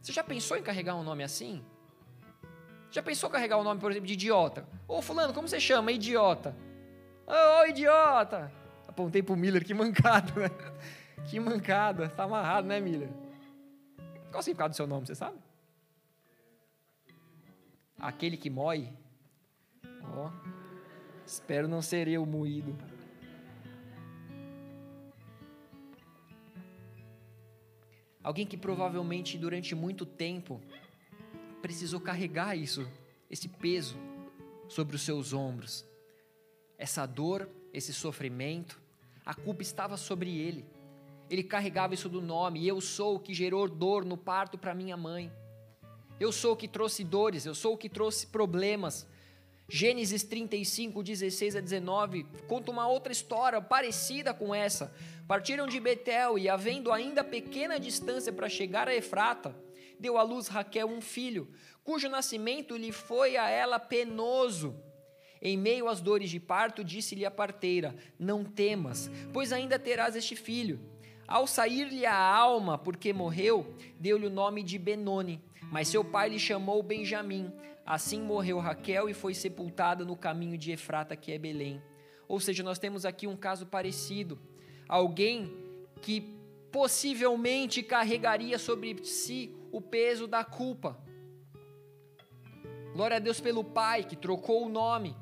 Você 0.00 0.12
já 0.12 0.22
pensou 0.22 0.56
em 0.56 0.62
carregar 0.62 0.94
um 0.94 1.02
nome 1.02 1.22
assim? 1.22 1.64
Já 2.90 3.02
pensou 3.02 3.28
em 3.28 3.32
carregar 3.32 3.58
um 3.58 3.64
nome, 3.64 3.80
por 3.80 3.90
exemplo, 3.90 4.06
de 4.06 4.14
idiota? 4.14 4.66
Ô, 4.86 5.02
fulano, 5.02 5.34
como 5.34 5.48
você 5.48 5.60
chama? 5.60 5.92
Idiota. 5.92 6.56
Ô, 7.26 7.32
oh, 7.62 7.66
idiota! 7.66 8.50
Apontei 8.86 9.22
pro 9.22 9.36
Miller, 9.36 9.64
que 9.64 9.74
mancada, 9.74 10.32
né? 10.40 10.50
Que 11.28 11.38
mancada. 11.38 12.08
Tá 12.08 12.24
amarrado, 12.24 12.66
né, 12.66 12.80
Miller? 12.80 13.10
Qual 14.30 14.40
o 14.40 14.42
significado 14.42 14.70
do 14.70 14.76
seu 14.76 14.86
nome, 14.86 15.06
você 15.06 15.14
sabe? 15.14 15.36
aquele 17.98 18.36
que 18.36 18.48
mói. 18.48 18.88
Ó, 20.02 20.30
espero 21.26 21.68
não 21.68 21.82
ser 21.82 22.08
eu 22.08 22.24
moído. 22.24 22.76
Alguém 28.28 28.44
que 28.44 28.58
provavelmente 28.58 29.38
durante 29.38 29.74
muito 29.74 30.04
tempo 30.04 30.60
precisou 31.62 31.98
carregar 31.98 32.54
isso, 32.54 32.86
esse 33.30 33.48
peso 33.48 33.96
sobre 34.68 34.96
os 34.96 35.00
seus 35.00 35.32
ombros. 35.32 35.82
Essa 36.76 37.06
dor, 37.06 37.48
esse 37.72 37.90
sofrimento, 37.90 38.78
a 39.24 39.34
culpa 39.34 39.62
estava 39.62 39.96
sobre 39.96 40.36
ele. 40.36 40.66
Ele 41.30 41.42
carregava 41.42 41.94
isso 41.94 42.06
do 42.06 42.20
nome, 42.20 42.68
eu 42.68 42.82
sou 42.82 43.16
o 43.16 43.18
que 43.18 43.32
gerou 43.32 43.66
dor 43.66 44.04
no 44.04 44.18
parto 44.18 44.58
para 44.58 44.74
minha 44.74 44.94
mãe. 44.94 45.32
Eu 46.20 46.30
sou 46.30 46.52
o 46.52 46.56
que 46.56 46.68
trouxe 46.68 47.04
dores, 47.04 47.46
eu 47.46 47.54
sou 47.54 47.72
o 47.72 47.78
que 47.78 47.88
trouxe 47.88 48.26
problemas. 48.26 49.06
Gênesis 49.70 50.22
35, 50.22 51.02
16 51.02 51.56
a 51.56 51.60
19, 51.60 52.24
conta 52.46 52.70
uma 52.70 52.88
outra 52.88 53.12
história 53.12 53.60
parecida 53.60 54.32
com 54.32 54.54
essa. 54.54 54.90
Partiram 55.26 55.66
de 55.66 55.78
Betel 55.78 56.38
e, 56.38 56.48
havendo 56.48 56.90
ainda 56.90 57.22
pequena 57.22 57.78
distância 57.78 58.32
para 58.32 58.48
chegar 58.48 58.88
a 58.88 58.94
Efrata, 58.94 59.54
deu 60.00 60.16
à 60.16 60.22
luz 60.22 60.48
Raquel 60.48 60.88
um 60.88 61.02
filho, 61.02 61.52
cujo 61.84 62.08
nascimento 62.08 62.78
lhe 62.78 62.90
foi 62.90 63.36
a 63.36 63.50
ela 63.50 63.78
penoso. 63.78 64.74
Em 65.42 65.54
meio 65.54 65.86
às 65.86 66.00
dores 66.00 66.30
de 66.30 66.40
parto, 66.40 66.82
disse-lhe 66.82 67.26
a 67.26 67.30
parteira: 67.30 67.94
Não 68.18 68.44
temas, 68.44 69.10
pois 69.34 69.52
ainda 69.52 69.78
terás 69.78 70.16
este 70.16 70.34
filho. 70.34 70.80
Ao 71.26 71.46
sair-lhe 71.46 72.06
a 72.06 72.16
alma, 72.16 72.78
porque 72.78 73.12
morreu, 73.12 73.76
deu-lhe 74.00 74.26
o 74.26 74.30
nome 74.30 74.62
de 74.62 74.78
Benoni 74.78 75.42
mas 75.70 75.88
seu 75.88 76.04
pai 76.04 76.28
lhe 76.28 76.38
chamou 76.38 76.82
Benjamim. 76.82 77.52
Assim 77.90 78.20
morreu 78.20 78.58
Raquel 78.58 79.08
e 79.08 79.14
foi 79.14 79.32
sepultada 79.32 80.04
no 80.04 80.14
caminho 80.14 80.58
de 80.58 80.70
Efrata, 80.70 81.16
que 81.16 81.32
é 81.32 81.38
Belém. 81.38 81.82
Ou 82.28 82.38
seja, 82.38 82.62
nós 82.62 82.78
temos 82.78 83.06
aqui 83.06 83.26
um 83.26 83.34
caso 83.34 83.64
parecido. 83.64 84.38
Alguém 84.86 85.50
que 86.02 86.20
possivelmente 86.70 87.82
carregaria 87.82 88.58
sobre 88.58 89.02
si 89.04 89.56
o 89.72 89.80
peso 89.80 90.26
da 90.26 90.44
culpa. 90.44 90.98
Glória 92.92 93.16
a 93.16 93.20
Deus 93.20 93.40
pelo 93.40 93.64
pai 93.64 94.04
que 94.04 94.16
trocou 94.16 94.66
o 94.66 94.68
nome. 94.68 95.16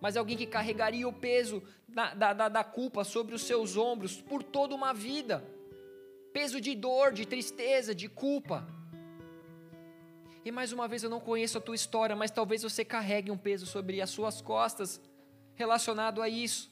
mas 0.00 0.16
alguém 0.16 0.36
que 0.36 0.46
carregaria 0.46 1.06
o 1.06 1.12
peso 1.12 1.62
da, 1.86 2.32
da, 2.32 2.48
da 2.48 2.64
culpa 2.64 3.04
sobre 3.04 3.36
os 3.36 3.42
seus 3.42 3.76
ombros 3.76 4.20
por 4.20 4.42
toda 4.42 4.74
uma 4.74 4.92
vida 4.92 5.44
peso 6.32 6.60
de 6.60 6.74
dor, 6.74 7.12
de 7.12 7.24
tristeza, 7.24 7.94
de 7.94 8.08
culpa. 8.08 8.66
E 10.44 10.50
mais 10.50 10.72
uma 10.72 10.88
vez, 10.88 11.02
eu 11.02 11.10
não 11.10 11.20
conheço 11.20 11.58
a 11.58 11.60
tua 11.60 11.74
história, 11.74 12.16
mas 12.16 12.30
talvez 12.30 12.62
você 12.62 12.84
carregue 12.84 13.30
um 13.30 13.36
peso 13.36 13.66
sobre 13.66 14.00
as 14.00 14.08
suas 14.08 14.40
costas 14.40 15.00
relacionado 15.54 16.22
a 16.22 16.28
isso. 16.28 16.70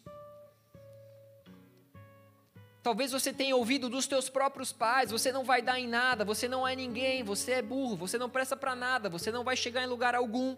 Talvez 2.82 3.12
você 3.12 3.32
tenha 3.32 3.54
ouvido 3.54 3.90
dos 3.90 4.06
teus 4.06 4.30
próprios 4.30 4.72
pais, 4.72 5.10
você 5.10 5.30
não 5.30 5.44
vai 5.44 5.60
dar 5.60 5.78
em 5.78 5.86
nada, 5.86 6.24
você 6.24 6.48
não 6.48 6.66
é 6.66 6.74
ninguém, 6.74 7.22
você 7.22 7.52
é 7.52 7.62
burro, 7.62 7.96
você 7.96 8.16
não 8.16 8.30
presta 8.30 8.56
para 8.56 8.74
nada, 8.74 9.10
você 9.10 9.30
não 9.30 9.44
vai 9.44 9.56
chegar 9.56 9.82
em 9.82 9.86
lugar 9.86 10.14
algum. 10.14 10.56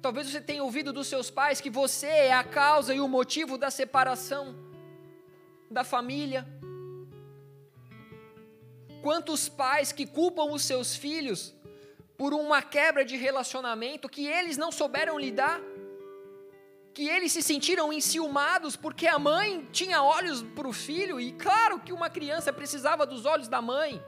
Talvez 0.00 0.30
você 0.30 0.40
tenha 0.40 0.62
ouvido 0.62 0.92
dos 0.92 1.08
seus 1.08 1.28
pais 1.28 1.60
que 1.60 1.68
você 1.68 2.06
é 2.06 2.32
a 2.32 2.44
causa 2.44 2.94
e 2.94 3.00
o 3.00 3.08
motivo 3.08 3.58
da 3.58 3.70
separação 3.70 4.54
da 5.68 5.82
família. 5.82 6.46
Quantos 9.02 9.48
pais 9.48 9.92
que 9.92 10.06
culpam 10.06 10.50
os 10.52 10.62
seus 10.62 10.96
filhos 10.96 11.54
por 12.16 12.34
uma 12.34 12.60
quebra 12.60 13.04
de 13.04 13.16
relacionamento 13.16 14.08
que 14.08 14.26
eles 14.26 14.56
não 14.56 14.72
souberam 14.72 15.18
lidar? 15.18 15.60
Que 16.92 17.08
eles 17.08 17.30
se 17.30 17.42
sentiram 17.42 17.92
enciumados 17.92 18.74
porque 18.74 19.06
a 19.06 19.18
mãe 19.18 19.68
tinha 19.70 20.02
olhos 20.02 20.42
para 20.42 20.66
o 20.66 20.72
filho, 20.72 21.20
e 21.20 21.32
claro 21.32 21.78
que 21.78 21.92
uma 21.92 22.10
criança 22.10 22.52
precisava 22.52 23.06
dos 23.06 23.24
olhos 23.24 23.46
da 23.46 23.62
mãe, 23.62 24.02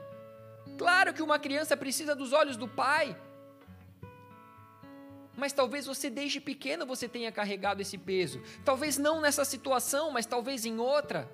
claro 0.77 1.13
que 1.13 1.21
uma 1.21 1.39
criança 1.39 1.77
precisa 1.77 2.13
dos 2.13 2.33
olhos 2.33 2.57
do 2.57 2.67
pai. 2.67 3.15
Mas 5.37 5.53
talvez 5.53 5.85
você 5.85 6.09
desde 6.09 6.41
pequeno 6.41 6.85
você 6.85 7.07
tenha 7.07 7.31
carregado 7.31 7.81
esse 7.81 7.97
peso. 7.97 8.41
Talvez 8.65 8.97
não 8.97 9.21
nessa 9.21 9.45
situação, 9.45 10.11
mas 10.11 10.25
talvez 10.25 10.65
em 10.65 10.77
outra. 10.77 11.31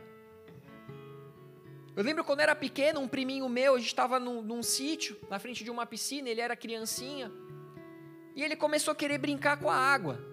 Eu 1.98 2.04
lembro 2.04 2.24
quando 2.24 2.42
era 2.42 2.54
pequeno, 2.54 3.00
um 3.00 3.08
priminho 3.08 3.50
meu, 3.50 3.74
a 3.74 3.80
gente 3.80 3.88
estava 3.88 4.20
num, 4.20 4.40
num 4.44 4.62
sítio, 4.62 5.18
na 5.32 5.40
frente 5.40 5.64
de 5.64 5.72
uma 5.72 5.84
piscina, 5.84 6.30
ele 6.30 6.40
era 6.40 6.56
criancinha, 6.56 7.32
e 8.36 8.44
ele 8.44 8.56
começou 8.56 8.92
a 8.92 8.96
querer 8.96 9.18
brincar 9.18 9.58
com 9.58 9.68
a 9.68 9.76
água. 9.76 10.24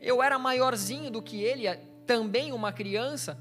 Eu 0.00 0.20
era 0.20 0.36
maiorzinho 0.36 1.08
do 1.08 1.22
que 1.22 1.40
ele, 1.44 1.72
também 2.04 2.52
uma 2.52 2.72
criança, 2.72 3.38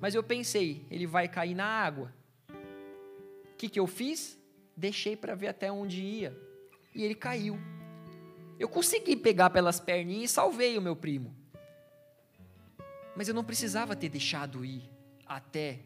mas 0.00 0.14
eu 0.14 0.22
pensei, 0.22 0.86
ele 0.90 1.06
vai 1.06 1.28
cair 1.28 1.54
na 1.54 1.66
água. 1.66 2.14
O 2.48 3.56
que, 3.58 3.68
que 3.68 3.78
eu 3.78 3.86
fiz? 3.86 4.40
Deixei 4.74 5.14
para 5.14 5.34
ver 5.34 5.48
até 5.48 5.70
onde 5.70 6.00
ia. 6.00 6.34
E 6.94 7.04
ele 7.04 7.14
caiu. 7.14 7.58
Eu 8.58 8.70
consegui 8.70 9.16
pegar 9.16 9.50
pelas 9.50 9.78
perninhas 9.78 10.30
e 10.30 10.32
salvei 10.32 10.78
o 10.78 10.82
meu 10.82 10.96
primo. 10.96 11.36
Mas 13.14 13.28
eu 13.28 13.34
não 13.34 13.44
precisava 13.44 13.94
ter 13.94 14.08
deixado 14.08 14.64
ir 14.64 14.90
até 15.26 15.80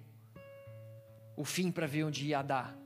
o 1.41 1.45
fim 1.45 1.73
para 1.73 1.87
ver 1.87 2.05
onde 2.05 2.27
ia 2.27 2.43
dar. 2.43 2.77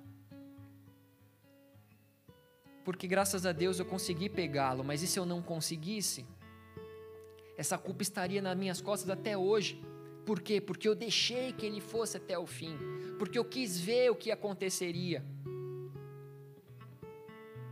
Porque 2.84 3.08
graças 3.08 3.44
a 3.44 3.50
Deus 3.50 3.80
eu 3.80 3.84
consegui 3.84 4.28
pegá-lo, 4.28 4.84
mas 4.84 5.02
e 5.02 5.08
se 5.08 5.18
eu 5.18 5.26
não 5.26 5.42
conseguisse? 5.42 6.24
Essa 7.56 7.76
culpa 7.76 8.02
estaria 8.02 8.40
nas 8.40 8.56
minhas 8.56 8.80
costas 8.80 9.10
até 9.10 9.36
hoje. 9.36 9.82
Por 10.24 10.40
quê? 10.40 10.60
Porque 10.60 10.86
eu 10.86 10.94
deixei 10.94 11.52
que 11.52 11.66
ele 11.66 11.80
fosse 11.80 12.16
até 12.16 12.38
o 12.38 12.46
fim. 12.46 12.78
Porque 13.18 13.36
eu 13.36 13.44
quis 13.44 13.76
ver 13.76 14.10
o 14.12 14.14
que 14.14 14.30
aconteceria. 14.30 15.24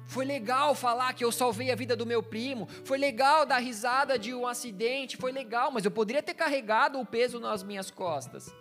Foi 0.04 0.24
legal 0.24 0.74
falar 0.74 1.12
que 1.12 1.24
eu 1.24 1.30
salvei 1.30 1.70
a 1.70 1.76
vida 1.76 1.94
do 1.94 2.04
meu 2.04 2.24
primo. 2.24 2.66
Foi 2.84 2.98
legal 2.98 3.46
dar 3.46 3.58
risada 3.58 4.18
de 4.18 4.34
um 4.34 4.48
acidente. 4.48 5.16
Foi 5.16 5.30
legal, 5.30 5.70
mas 5.70 5.84
eu 5.84 5.92
poderia 5.92 6.22
ter 6.24 6.34
carregado 6.34 6.98
o 6.98 7.06
peso 7.06 7.38
nas 7.38 7.62
minhas 7.62 7.88
costas. 7.88 8.52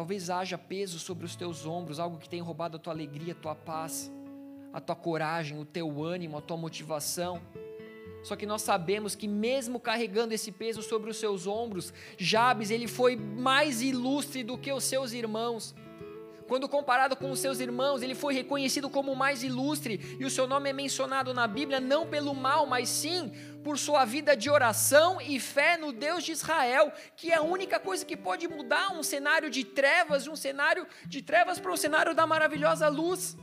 Talvez 0.00 0.30
haja 0.30 0.56
peso 0.56 0.98
sobre 0.98 1.26
os 1.26 1.36
teus 1.36 1.66
ombros, 1.66 2.00
algo 2.00 2.16
que 2.16 2.26
tenha 2.26 2.42
roubado 2.42 2.78
a 2.78 2.80
tua 2.80 2.94
alegria, 2.94 3.34
a 3.34 3.36
tua 3.36 3.54
paz, 3.54 4.10
a 4.72 4.80
tua 4.80 4.96
coragem, 4.96 5.60
o 5.60 5.64
teu 5.66 6.02
ânimo, 6.02 6.38
a 6.38 6.40
tua 6.40 6.56
motivação. 6.56 7.38
Só 8.22 8.34
que 8.34 8.46
nós 8.46 8.62
sabemos 8.62 9.14
que 9.14 9.28
mesmo 9.28 9.78
carregando 9.78 10.32
esse 10.32 10.50
peso 10.50 10.80
sobre 10.80 11.10
os 11.10 11.18
seus 11.18 11.46
ombros, 11.46 11.92
Jabes 12.16 12.70
ele 12.70 12.88
foi 12.88 13.14
mais 13.14 13.82
ilustre 13.82 14.42
do 14.42 14.56
que 14.56 14.72
os 14.72 14.84
seus 14.84 15.12
irmãos. 15.12 15.74
Quando 16.48 16.66
comparado 16.66 17.14
com 17.14 17.30
os 17.30 17.38
seus 17.38 17.60
irmãos, 17.60 18.00
ele 18.00 18.14
foi 18.14 18.32
reconhecido 18.32 18.88
como 18.88 19.12
o 19.12 19.16
mais 19.16 19.42
ilustre, 19.42 20.16
e 20.18 20.24
o 20.24 20.30
seu 20.30 20.46
nome 20.46 20.70
é 20.70 20.72
mencionado 20.72 21.34
na 21.34 21.46
Bíblia 21.46 21.78
não 21.78 22.06
pelo 22.06 22.34
mal, 22.34 22.64
mas 22.64 22.88
sim 22.88 23.30
por 23.64 23.78
sua 23.78 24.04
vida 24.04 24.36
de 24.36 24.48
oração 24.48 25.20
e 25.20 25.38
fé 25.38 25.76
no 25.76 25.92
Deus 25.92 26.24
de 26.24 26.32
Israel, 26.32 26.92
que 27.16 27.30
é 27.30 27.36
a 27.36 27.42
única 27.42 27.78
coisa 27.78 28.04
que 28.04 28.16
pode 28.16 28.48
mudar 28.48 28.92
um 28.92 29.02
cenário 29.02 29.50
de 29.50 29.64
trevas, 29.64 30.24
de 30.24 30.30
um 30.30 30.36
cenário 30.36 30.86
de 31.06 31.22
trevas 31.22 31.58
para 31.58 31.72
um 31.72 31.76
cenário 31.76 32.14
da 32.14 32.26
maravilhosa 32.26 32.88
luz. 32.88 33.36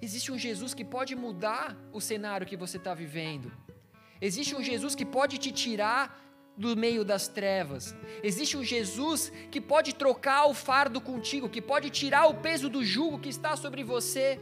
Existe 0.00 0.30
um 0.30 0.38
Jesus 0.38 0.74
que 0.74 0.84
pode 0.84 1.14
mudar 1.14 1.76
o 1.92 2.00
cenário 2.00 2.46
que 2.46 2.56
você 2.56 2.76
está 2.76 2.94
vivendo. 2.94 3.50
Existe 4.20 4.54
um 4.54 4.62
Jesus 4.62 4.94
que 4.94 5.04
pode 5.04 5.38
te 5.38 5.50
tirar 5.50 6.22
do 6.56 6.76
meio 6.76 7.04
das 7.04 7.28
trevas. 7.28 7.94
Existe 8.22 8.56
um 8.56 8.64
Jesus 8.64 9.30
que 9.50 9.60
pode 9.60 9.94
trocar 9.94 10.46
o 10.46 10.54
fardo 10.54 11.00
contigo, 11.00 11.48
que 11.48 11.60
pode 11.60 11.90
tirar 11.90 12.26
o 12.26 12.34
peso 12.34 12.68
do 12.68 12.84
jugo 12.84 13.18
que 13.18 13.28
está 13.28 13.56
sobre 13.56 13.84
você. 13.84 14.40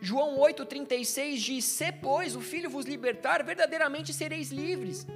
João 0.00 0.38
8,36 0.38 1.36
diz: 1.36 1.64
Se, 1.64 1.90
pois, 1.92 2.36
o 2.36 2.40
Filho 2.40 2.70
vos 2.70 2.86
libertar, 2.86 3.42
verdadeiramente 3.42 4.12
sereis 4.12 4.50
livres. 4.50 5.06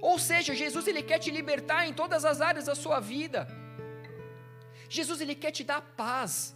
Ou 0.00 0.18
seja, 0.18 0.54
Jesus 0.54 0.86
ele 0.86 1.02
quer 1.02 1.18
te 1.18 1.30
libertar 1.30 1.86
em 1.86 1.92
todas 1.92 2.24
as 2.24 2.40
áreas 2.40 2.66
da 2.66 2.74
sua 2.74 3.00
vida. 3.00 3.46
Jesus 4.88 5.20
ele 5.20 5.34
quer 5.34 5.50
te 5.50 5.64
dar 5.64 5.80
paz. 5.80 6.54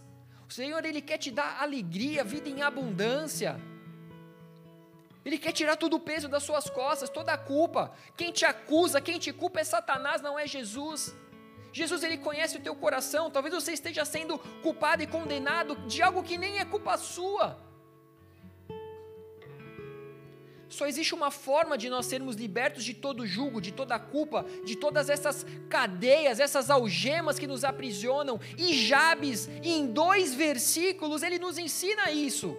O 0.49 0.53
Senhor 0.53 0.83
ele 0.85 1.01
quer 1.01 1.17
te 1.17 1.31
dar 1.31 1.61
alegria, 1.61 2.23
vida 2.23 2.49
em 2.49 2.61
abundância. 2.61 3.59
Ele 5.23 5.37
quer 5.37 5.51
tirar 5.51 5.75
todo 5.75 5.95
o 5.95 5.99
peso 5.99 6.27
das 6.27 6.43
suas 6.43 6.69
costas, 6.69 7.09
toda 7.09 7.31
a 7.33 7.37
culpa. 7.37 7.91
Quem 8.17 8.31
te 8.31 8.43
acusa, 8.43 8.99
quem 8.99 9.19
te 9.19 9.31
culpa 9.31 9.59
é 9.59 9.63
Satanás, 9.63 10.21
não 10.21 10.37
é 10.37 10.47
Jesus. 10.47 11.15
Jesus 11.73 12.03
ele 12.03 12.17
conhece 12.17 12.57
o 12.57 12.61
teu 12.61 12.75
coração. 12.75 13.31
Talvez 13.31 13.53
você 13.53 13.71
esteja 13.73 14.03
sendo 14.05 14.37
culpado 14.61 15.01
e 15.03 15.07
condenado 15.07 15.75
de 15.87 16.01
algo 16.01 16.23
que 16.23 16.37
nem 16.37 16.59
é 16.59 16.65
culpa 16.65 16.97
sua. 16.97 17.57
Só 20.67 20.87
existe 20.87 21.13
uma 21.13 21.29
forma 21.29 21.77
de 21.77 21.89
nós 21.89 22.05
sermos 22.05 22.37
libertos 22.37 22.85
de 22.85 22.93
todo 22.93 23.27
julgo, 23.27 23.59
de 23.59 23.73
toda 23.73 23.99
culpa, 23.99 24.45
de 24.65 24.77
todas 24.77 25.09
essas 25.09 25.45
cadeias, 25.69 26.39
essas 26.39 26.69
algemas 26.69 27.37
que 27.37 27.45
nos 27.45 27.65
aprisionam. 27.65 28.39
E 28.57 28.73
Jabes, 28.73 29.49
em 29.61 29.85
dois 29.85 30.33
versículos, 30.33 31.23
ele 31.23 31.37
nos 31.37 31.57
ensina 31.57 32.09
isso 32.09 32.57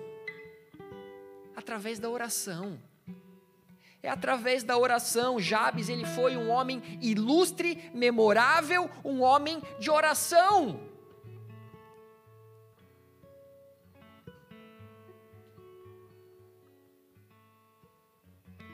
através 1.56 1.98
da 1.98 2.10
oração. 2.10 2.78
É 4.03 4.09
através 4.09 4.64
da 4.64 4.76
oração. 4.76 5.38
Jabes, 5.38 5.88
ele 5.88 6.05
foi 6.05 6.36
um 6.36 6.50
homem 6.50 6.82
ilustre, 7.00 7.90
memorável, 7.94 8.90
um 9.05 9.22
homem 9.22 9.62
de 9.78 9.90
oração. 9.90 10.80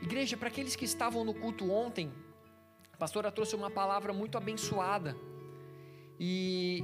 Igreja, 0.01 0.37
para 0.39 0.49
aqueles 0.49 0.75
que 0.75 0.87
estavam 0.87 1.23
no 1.23 1.35
culto 1.35 1.71
ontem, 1.71 2.11
a 2.91 2.97
pastora 2.97 3.31
trouxe 3.31 3.55
uma 3.55 3.71
palavra 3.71 4.13
muito 4.15 4.39
abençoada. 4.39 5.15
E 6.19 6.83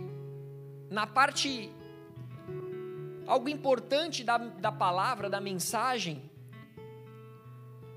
na 0.91 1.07
parte 1.07 1.73
algo 3.27 3.49
importante 3.49 4.23
da, 4.23 4.37
da 4.37 4.71
palavra, 4.71 5.31
da 5.31 5.41
mensagem, 5.41 6.31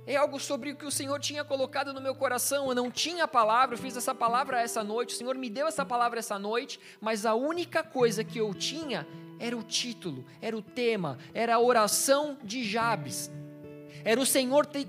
é 0.08 0.16
algo 0.16 0.40
sobre 0.40 0.72
o 0.72 0.76
que 0.78 0.86
o 0.86 0.92
Senhor 0.92 1.20
tinha 1.20 1.44
colocado 1.44 1.94
no 1.94 2.00
meu 2.00 2.16
coração. 2.16 2.70
Eu 2.70 2.76
não 2.76 2.90
tinha 2.90 3.26
a 3.26 3.28
palavra, 3.28 3.76
eu 3.76 3.80
fiz 3.80 3.98
essa 3.98 4.16
palavra 4.16 4.62
essa 4.62 4.82
noite, 4.82 5.14
o 5.14 5.18
Senhor 5.18 5.36
me 5.36 5.50
deu 5.50 5.68
essa 5.68 5.86
palavra 5.86 6.18
essa 6.18 6.40
noite, 6.40 6.80
mas 7.02 7.26
a 7.26 7.36
única 7.36 7.84
coisa 7.84 8.24
que 8.24 8.40
eu 8.40 8.54
tinha 8.54 9.06
era 9.38 9.56
o 9.56 9.62
título, 9.62 10.24
era 10.42 10.56
o 10.56 10.62
tema, 10.62 11.18
era 11.34 11.56
a 11.56 11.60
oração 11.60 12.38
de 12.42 12.64
Jabes. 12.64 13.30
Era 14.06 14.22
o 14.22 14.26
Senhor 14.26 14.66
te, 14.66 14.88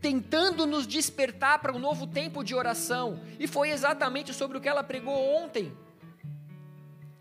tentando 0.00 0.66
nos 0.66 0.84
despertar 0.84 1.60
para 1.60 1.72
um 1.72 1.78
novo 1.78 2.04
tempo 2.04 2.42
de 2.42 2.52
oração, 2.52 3.20
e 3.38 3.46
foi 3.46 3.70
exatamente 3.70 4.34
sobre 4.34 4.58
o 4.58 4.60
que 4.60 4.68
ela 4.68 4.82
pregou 4.82 5.14
ontem. 5.14 5.72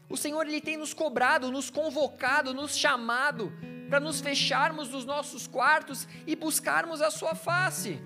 O 0.10 0.18
Senhor 0.18 0.48
ele 0.48 0.62
tem 0.62 0.78
nos 0.78 0.96
cobrado, 0.96 1.52
nos 1.52 1.70
convocado, 1.70 2.56
nos 2.56 2.76
chamado 2.76 3.54
para 3.90 4.00
nos 4.00 4.22
fecharmos 4.22 4.90
nos 4.90 5.06
nossos 5.06 5.48
quartos 5.48 6.08
e 6.26 6.36
buscarmos 6.36 7.02
a 7.02 7.12
sua 7.12 7.36
face. 7.36 8.00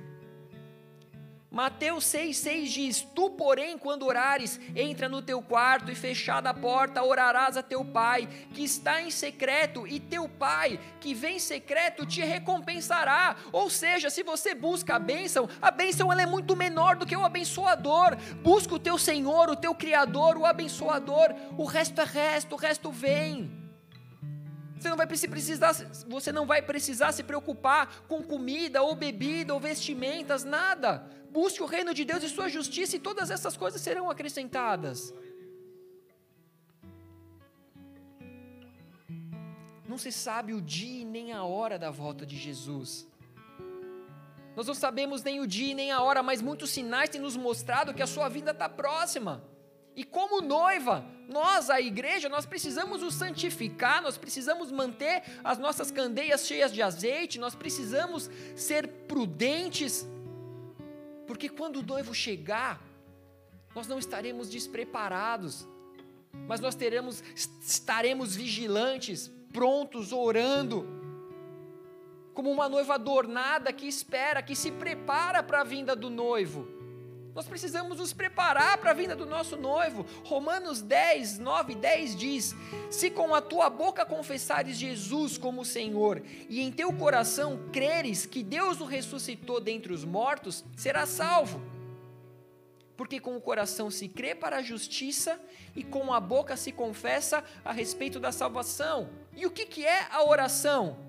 Mateus 1.52 2.06
6,6 2.06 2.66
diz: 2.68 3.02
Tu, 3.02 3.28
porém, 3.32 3.76
quando 3.76 4.06
orares, 4.06 4.60
entra 4.76 5.10
no 5.10 5.20
teu 5.20 5.42
quarto 5.42 5.92
e 5.92 5.96
fechada 5.96 6.52
a 6.52 6.54
porta, 6.54 7.04
orarás 7.04 7.58
a 7.58 7.64
teu 7.64 7.84
pai, 7.84 8.30
que 8.54 8.64
está 8.64 9.02
em 9.02 9.10
secreto, 9.10 9.88
e 9.88 10.00
teu 10.00 10.30
pai, 10.30 10.80
que 11.00 11.16
vem 11.16 11.38
em 11.38 11.40
secreto, 11.40 12.06
te 12.06 12.22
recompensará. 12.22 13.36
Ou 13.52 13.68
seja, 13.68 14.12
se 14.12 14.22
você 14.22 14.54
busca 14.54 14.96
a 14.96 15.00
bênção, 15.00 15.50
a 15.60 15.72
bênção 15.72 16.12
ela 16.12 16.22
é 16.22 16.26
muito 16.28 16.56
menor 16.56 16.96
do 16.96 17.06
que 17.06 17.18
o 17.18 17.26
abençoador. 17.26 18.16
Busca 18.44 18.76
o 18.76 18.80
teu 18.80 19.00
Senhor, 19.00 19.50
o 19.50 19.56
teu 19.56 19.74
Criador, 19.74 20.38
o 20.38 20.46
abençoador. 20.46 21.34
O 21.58 21.66
resto 21.66 22.00
é 22.00 22.04
resto, 22.04 22.54
o 22.54 22.60
resto 22.60 22.92
vem. 22.92 23.59
Você 24.80 24.90
não 24.90 24.96
vai 24.96 25.08
precisar, 25.08 25.74
você 26.08 26.32
não 26.32 26.46
vai 26.46 26.62
precisar 26.62 27.12
se 27.12 27.22
preocupar 27.22 28.04
com 28.08 28.24
comida 28.24 28.82
ou 28.82 28.96
bebida 28.96 29.54
ou 29.54 29.60
vestimentas, 29.60 30.46
nada. 30.46 31.06
Busque 31.30 31.62
o 31.62 31.66
reino 31.66 31.94
de 31.94 32.06
Deus 32.06 32.24
e 32.24 32.30
sua 32.30 32.48
justiça 32.48 32.96
e 32.96 33.00
todas 33.00 33.30
essas 33.30 33.58
coisas 33.58 33.82
serão 33.82 34.10
acrescentadas. 34.10 35.14
Não 39.86 39.98
se 39.98 40.12
sabe 40.14 40.54
o 40.54 40.62
dia 40.62 41.04
nem 41.04 41.34
a 41.34 41.44
hora 41.44 41.78
da 41.78 41.92
volta 41.92 42.26
de 42.26 42.38
Jesus. 42.38 43.06
Nós 44.56 44.66
não 44.66 44.74
sabemos 44.74 45.24
nem 45.24 45.42
o 45.42 45.48
dia 45.48 45.76
nem 45.76 45.92
a 45.92 46.02
hora, 46.02 46.24
mas 46.24 46.42
muitos 46.42 46.70
sinais 46.70 47.10
têm 47.10 47.20
nos 47.20 47.36
mostrado 47.36 47.94
que 47.94 48.02
a 48.02 48.08
sua 48.08 48.30
vida 48.30 48.52
está 48.52 48.70
próxima. 48.70 49.44
E 50.00 50.06
como 50.06 50.40
noiva, 50.40 51.06
nós, 51.28 51.70
a 51.70 51.82
igreja, 51.82 52.30
nós 52.30 52.46
precisamos 52.46 53.04
o 53.04 53.12
santificar, 53.12 54.02
nós 54.02 54.18
precisamos 54.18 54.72
manter 54.72 55.22
as 55.44 55.58
nossas 55.58 55.92
candeias 55.92 56.48
cheias 56.48 56.72
de 56.72 56.82
azeite, 56.82 57.38
nós 57.38 57.54
precisamos 57.54 58.32
ser 58.56 58.88
prudentes, 59.10 60.08
porque 61.28 61.50
quando 61.50 61.82
o 61.82 61.84
noivo 61.84 62.16
chegar, 62.16 62.82
nós 63.76 63.90
não 63.90 64.00
estaremos 64.00 64.50
despreparados, 64.50 65.68
mas 66.48 66.62
nós 66.62 66.76
teremos, 66.76 67.22
estaremos 67.62 68.38
vigilantes, 68.38 69.30
prontos, 69.52 70.14
orando, 70.14 70.88
como 72.34 72.50
uma 72.50 72.70
noiva 72.70 72.94
adornada 72.94 73.74
que 73.74 73.86
espera, 73.86 74.42
que 74.42 74.56
se 74.56 74.72
prepara 74.72 75.44
para 75.44 75.60
a 75.60 75.66
vinda 75.66 75.94
do 75.94 76.10
noivo. 76.10 76.79
Nós 77.40 77.48
precisamos 77.48 78.00
nos 78.00 78.12
preparar 78.12 78.78
para 78.80 78.92
a 78.92 78.94
vinda 78.94 79.16
do 79.16 79.26
nosso 79.26 79.56
noivo. 79.56 80.06
Romanos 80.26 80.82
10, 80.82 81.40
9 81.40 81.72
e 81.72 81.76
10 81.78 82.16
diz: 82.18 82.54
Se 82.92 83.10
com 83.10 83.34
a 83.34 83.40
tua 83.40 83.70
boca 83.70 84.06
confessares 84.06 84.76
Jesus 84.76 85.38
como 85.38 85.64
Senhor, 85.64 86.22
e 86.50 86.60
em 86.60 86.70
teu 86.70 86.92
coração 86.92 87.58
creres 87.72 88.26
que 88.26 88.44
Deus 88.44 88.82
o 88.82 88.86
ressuscitou 88.86 89.62
dentre 89.62 89.94
os 89.94 90.04
mortos, 90.04 90.66
serás 90.76 91.08
salvo. 91.08 91.62
Porque 92.98 93.22
com 93.22 93.38
o 93.38 93.42
coração 93.42 93.90
se 93.90 94.10
crê 94.10 94.36
para 94.36 94.58
a 94.58 94.62
justiça 94.62 95.40
e 95.74 95.82
com 95.82 96.14
a 96.14 96.20
boca 96.20 96.58
se 96.58 96.74
confessa 96.74 97.42
a 97.64 97.72
respeito 97.72 98.20
da 98.20 98.34
salvação. 98.34 99.12
E 99.34 99.46
o 99.46 99.50
que, 99.50 99.66
que 99.66 99.86
é 99.86 100.08
a 100.12 100.26
oração? 100.26 101.09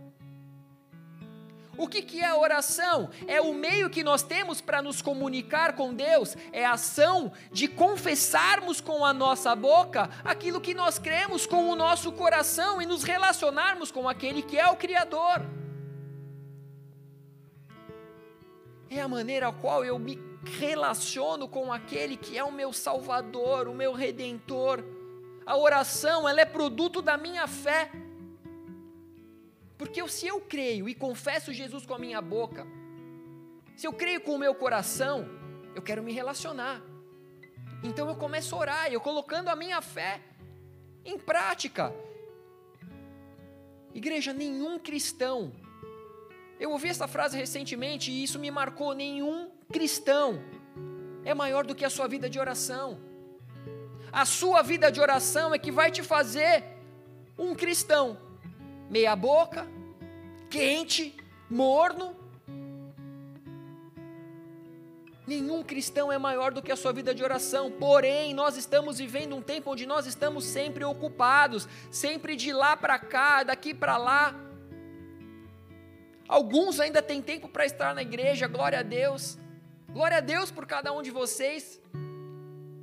O 1.81 1.89
que, 1.89 2.03
que 2.03 2.21
é 2.21 2.27
a 2.27 2.37
oração? 2.37 3.09
É 3.27 3.41
o 3.41 3.55
meio 3.55 3.89
que 3.89 4.05
nós 4.05 4.23
temos 4.23 4.61
para 4.61 4.83
nos 4.83 5.01
comunicar 5.01 5.75
com 5.75 5.95
Deus, 5.95 6.37
é 6.53 6.63
a 6.63 6.73
ação 6.73 7.33
de 7.51 7.67
confessarmos 7.67 8.83
com 8.83 9.03
a 9.03 9.15
nossa 9.15 9.57
boca 9.57 10.11
aquilo 10.23 10.61
que 10.61 10.75
nós 10.75 10.99
cremos 10.99 11.47
com 11.47 11.71
o 11.71 11.75
nosso 11.75 12.13
coração 12.13 12.83
e 12.83 12.87
nos 12.87 13.03
relacionarmos 13.03 13.91
com 13.91 14.07
aquele 14.07 14.43
que 14.43 14.59
é 14.59 14.69
o 14.69 14.77
Criador. 14.77 15.41
É 18.91 19.01
a 19.01 19.09
maneira 19.09 19.49
a 19.49 19.53
qual 19.53 19.83
eu 19.83 19.99
me 19.99 20.21
relaciono 20.59 21.49
com 21.49 21.73
aquele 21.73 22.15
que 22.15 22.37
é 22.37 22.45
o 22.45 22.53
meu 22.53 22.75
Salvador, 22.75 23.69
o 23.69 23.75
meu 23.75 23.95
Redentor. 23.95 24.85
A 25.47 25.57
oração, 25.57 26.29
ela 26.29 26.43
é 26.43 26.45
produto 26.45 27.01
da 27.01 27.17
minha 27.17 27.47
fé. 27.47 27.91
Porque 29.81 30.07
se 30.09 30.27
eu 30.27 30.39
creio 30.43 30.91
e 30.91 30.95
confesso 30.95 31.55
Jesus 31.55 31.87
com 31.87 31.95
a 31.95 31.99
minha 31.99 32.21
boca, 32.21 32.67
se 33.75 33.87
eu 33.87 33.95
creio 33.95 34.21
com 34.21 34.35
o 34.35 34.39
meu 34.39 34.55
coração, 34.55 35.27
eu 35.75 35.81
quero 35.81 36.03
me 36.03 36.13
relacionar. 36.13 36.83
Então 37.83 38.07
eu 38.07 38.15
começo 38.15 38.55
a 38.55 38.59
orar, 38.59 38.93
eu 38.93 39.01
colocando 39.01 39.49
a 39.49 39.57
minha 39.57 39.81
fé 39.81 40.21
em 41.03 41.19
prática. 41.19 41.95
Igreja, 43.95 44.35
nenhum 44.35 44.79
cristão, 44.79 45.51
eu 46.59 46.73
ouvi 46.73 46.89
essa 46.89 47.09
frase 47.09 47.39
recentemente 47.39 48.11
e 48.11 48.23
isso 48.23 48.39
me 48.39 48.51
marcou: 48.51 48.93
nenhum 48.93 49.51
cristão 49.73 50.45
é 51.25 51.33
maior 51.33 51.65
do 51.65 51.75
que 51.75 51.87
a 51.87 51.91
sua 51.91 52.07
vida 52.07 52.29
de 52.29 52.39
oração. 52.39 53.01
A 54.13 54.27
sua 54.27 54.61
vida 54.61 54.93
de 54.93 55.01
oração 55.01 55.55
é 55.55 55.59
que 55.59 55.73
vai 55.73 55.91
te 55.91 56.03
fazer 56.03 56.65
um 57.39 57.55
cristão 57.55 58.29
meia 58.91 59.15
boca, 59.15 59.69
quente, 60.51 61.17
morno. 61.49 62.17
Nenhum 65.25 65.63
cristão 65.63 66.11
é 66.11 66.19
maior 66.19 66.53
do 66.53 66.61
que 66.61 66.73
a 66.73 66.77
sua 66.77 66.93
vida 66.93 67.15
de 67.15 67.23
oração, 67.23 67.71
porém, 67.71 68.35
nós 68.35 68.57
estamos 68.57 68.99
vivendo 68.99 69.37
um 69.37 69.41
tempo 69.41 69.71
onde 69.71 69.87
nós 69.87 70.07
estamos 70.07 70.45
sempre 70.45 70.85
ocupados, 70.85 71.69
sempre 71.89 72.35
de 72.35 72.53
lá 72.53 72.77
para 72.77 72.99
cá, 72.99 73.45
daqui 73.45 73.73
para 73.73 73.97
lá. 73.97 74.35
Alguns 76.27 76.81
ainda 76.81 77.01
têm 77.01 77.23
tempo 77.23 77.49
para 77.49 77.65
estar 77.65 77.95
na 77.95 78.03
igreja, 78.03 78.49
glória 78.49 78.81
a 78.81 78.83
Deus. 78.83 79.39
Glória 79.93 80.17
a 80.17 80.21
Deus 80.21 80.51
por 80.51 80.67
cada 80.67 80.93
um 80.93 81.01
de 81.01 81.13
vocês 81.13 81.81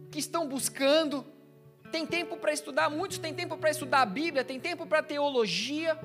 que 0.09 0.19
estão 0.19 0.47
buscando, 0.47 1.25
tem 1.91 2.05
tempo 2.05 2.37
para 2.37 2.51
estudar, 2.51 2.89
muitos 2.89 3.17
têm 3.17 3.33
tempo 3.33 3.57
para 3.57 3.69
estudar 3.69 4.01
a 4.01 4.05
Bíblia, 4.05 4.43
tem 4.43 4.59
tempo 4.59 4.85
para 4.85 5.01
teologia, 5.01 5.99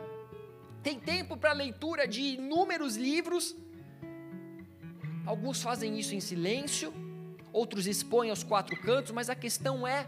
tem 0.83 0.99
tempo 0.99 1.37
para 1.37 1.53
leitura 1.53 2.07
de 2.07 2.21
inúmeros 2.21 2.97
livros. 2.97 3.55
Alguns 5.27 5.63
fazem 5.63 5.99
isso 5.99 6.15
em 6.15 6.21
silêncio, 6.21 6.93
outros 7.53 7.87
expõem 7.87 8.31
aos 8.31 8.43
quatro 8.43 8.81
cantos, 8.81 9.13
mas 9.13 9.29
a 9.29 9.35
questão 9.35 9.87
é: 9.87 10.07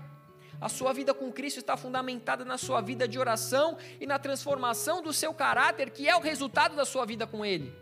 a 0.61 0.69
sua 0.69 0.93
vida 0.93 1.13
com 1.15 1.33
Cristo 1.33 1.61
está 1.61 1.77
fundamentada 1.77 2.45
na 2.45 2.59
sua 2.59 2.81
vida 2.81 3.07
de 3.07 3.19
oração 3.19 3.77
e 4.01 4.07
na 4.07 4.19
transformação 4.19 5.03
do 5.03 5.13
seu 5.13 5.33
caráter, 5.33 5.91
que 5.91 6.09
é 6.09 6.17
o 6.17 6.21
resultado 6.21 6.75
da 6.75 6.85
sua 6.85 7.05
vida 7.05 7.27
com 7.27 7.45
Ele. 7.45 7.73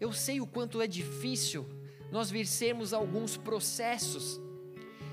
Eu 0.00 0.12
sei 0.12 0.40
o 0.40 0.46
quanto 0.46 0.80
é 0.80 0.86
difícil 0.86 1.77
nós 2.10 2.30
vencermos 2.30 2.92
alguns 2.92 3.36
processos. 3.36 4.40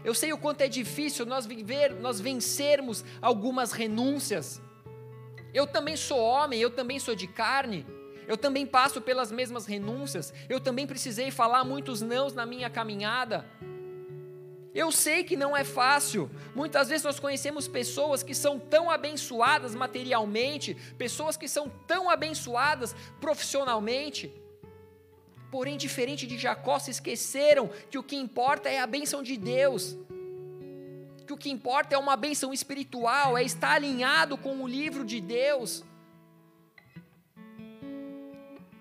Eu 0.03 0.13
sei 0.13 0.31
o 0.31 0.37
quanto 0.37 0.61
é 0.61 0.67
difícil 0.67 1.25
nós 1.25 1.45
viver, 1.45 1.93
nós 1.95 2.21
vencermos 2.21 3.03
algumas 3.21 3.71
renúncias. 3.71 4.61
Eu 5.53 5.65
também 5.65 5.95
sou 5.95 6.19
homem, 6.19 6.59
eu 6.59 6.69
também 6.69 6.99
sou 6.99 7.15
de 7.15 7.27
carne. 7.27 7.85
Eu 8.27 8.37
também 8.37 8.65
passo 8.65 9.01
pelas 9.01 9.31
mesmas 9.31 9.65
renúncias. 9.65 10.33
Eu 10.49 10.59
também 10.59 10.87
precisei 10.87 11.31
falar 11.31 11.63
muitos 11.63 12.01
nãos 12.01 12.33
na 12.33 12.45
minha 12.45 12.69
caminhada. 12.69 13.45
Eu 14.75 14.91
sei 14.91 15.23
que 15.23 15.37
não 15.37 15.55
é 15.55 15.63
fácil. 15.63 16.29
Muitas 16.53 16.89
vezes 16.89 17.05
nós 17.05 17.19
conhecemos 17.19 17.67
pessoas 17.67 18.21
que 18.21 18.35
são 18.35 18.59
tão 18.59 18.91
abençoadas 18.91 19.73
materialmente, 19.73 20.75
pessoas 20.97 21.37
que 21.37 21.47
são 21.47 21.69
tão 21.87 22.09
abençoadas 22.09 22.93
profissionalmente, 23.21 24.33
Porém, 25.51 25.77
diferente 25.77 26.27
de 26.27 26.37
Jacó, 26.37 26.79
se 26.79 26.91
esqueceram 26.91 27.69
que 27.89 27.97
o 27.97 28.03
que 28.03 28.15
importa 28.15 28.69
é 28.69 28.79
a 28.79 28.87
bênção 28.87 29.23
de 29.23 29.37
Deus. 29.37 29.97
Que 31.25 31.33
o 31.33 31.37
que 31.37 31.49
importa 31.49 31.95
é 31.95 31.97
uma 31.97 32.15
bênção 32.15 32.53
espiritual, 32.53 33.37
é 33.37 33.43
estar 33.43 33.71
alinhado 33.71 34.37
com 34.37 34.61
o 34.61 34.67
livro 34.67 35.03
de 35.05 35.19
Deus. 35.21 35.83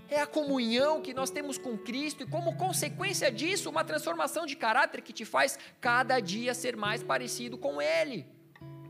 É 0.08 0.20
a 0.20 0.26
comunhão 0.26 1.00
que 1.00 1.14
nós 1.14 1.30
temos 1.30 1.58
com 1.58 1.76
Cristo 1.76 2.22
e, 2.22 2.26
como 2.26 2.56
consequência 2.56 3.32
disso, 3.32 3.70
uma 3.70 3.82
transformação 3.82 4.46
de 4.46 4.54
caráter 4.54 5.00
que 5.02 5.12
te 5.12 5.24
faz 5.24 5.58
cada 5.80 6.20
dia 6.20 6.54
ser 6.54 6.76
mais 6.76 7.02
parecido 7.02 7.58
com 7.58 7.80
Ele. 7.80 8.26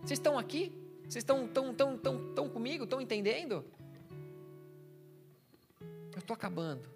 Vocês 0.02 0.18
estão 0.18 0.38
aqui? 0.38 0.72
Vocês 1.02 1.22
estão 1.22 1.46
tão, 1.46 1.72
tão, 1.72 1.96
tão, 1.96 2.34
tão 2.34 2.48
comigo? 2.48 2.84
Estão 2.84 3.00
entendendo? 3.00 3.64
Eu 6.12 6.18
estou 6.18 6.34
acabando. 6.34 6.93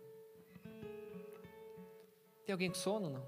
Tem 2.48 2.54
alguém 2.54 2.70
com 2.70 2.76
sono? 2.76 3.10
Não. 3.10 3.22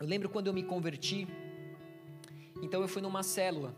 Eu 0.00 0.06
lembro 0.06 0.30
quando 0.30 0.46
eu 0.46 0.54
me 0.54 0.62
converti, 0.62 1.28
então 2.62 2.80
eu 2.80 2.88
fui 2.88 3.02
numa 3.02 3.22
célula. 3.22 3.74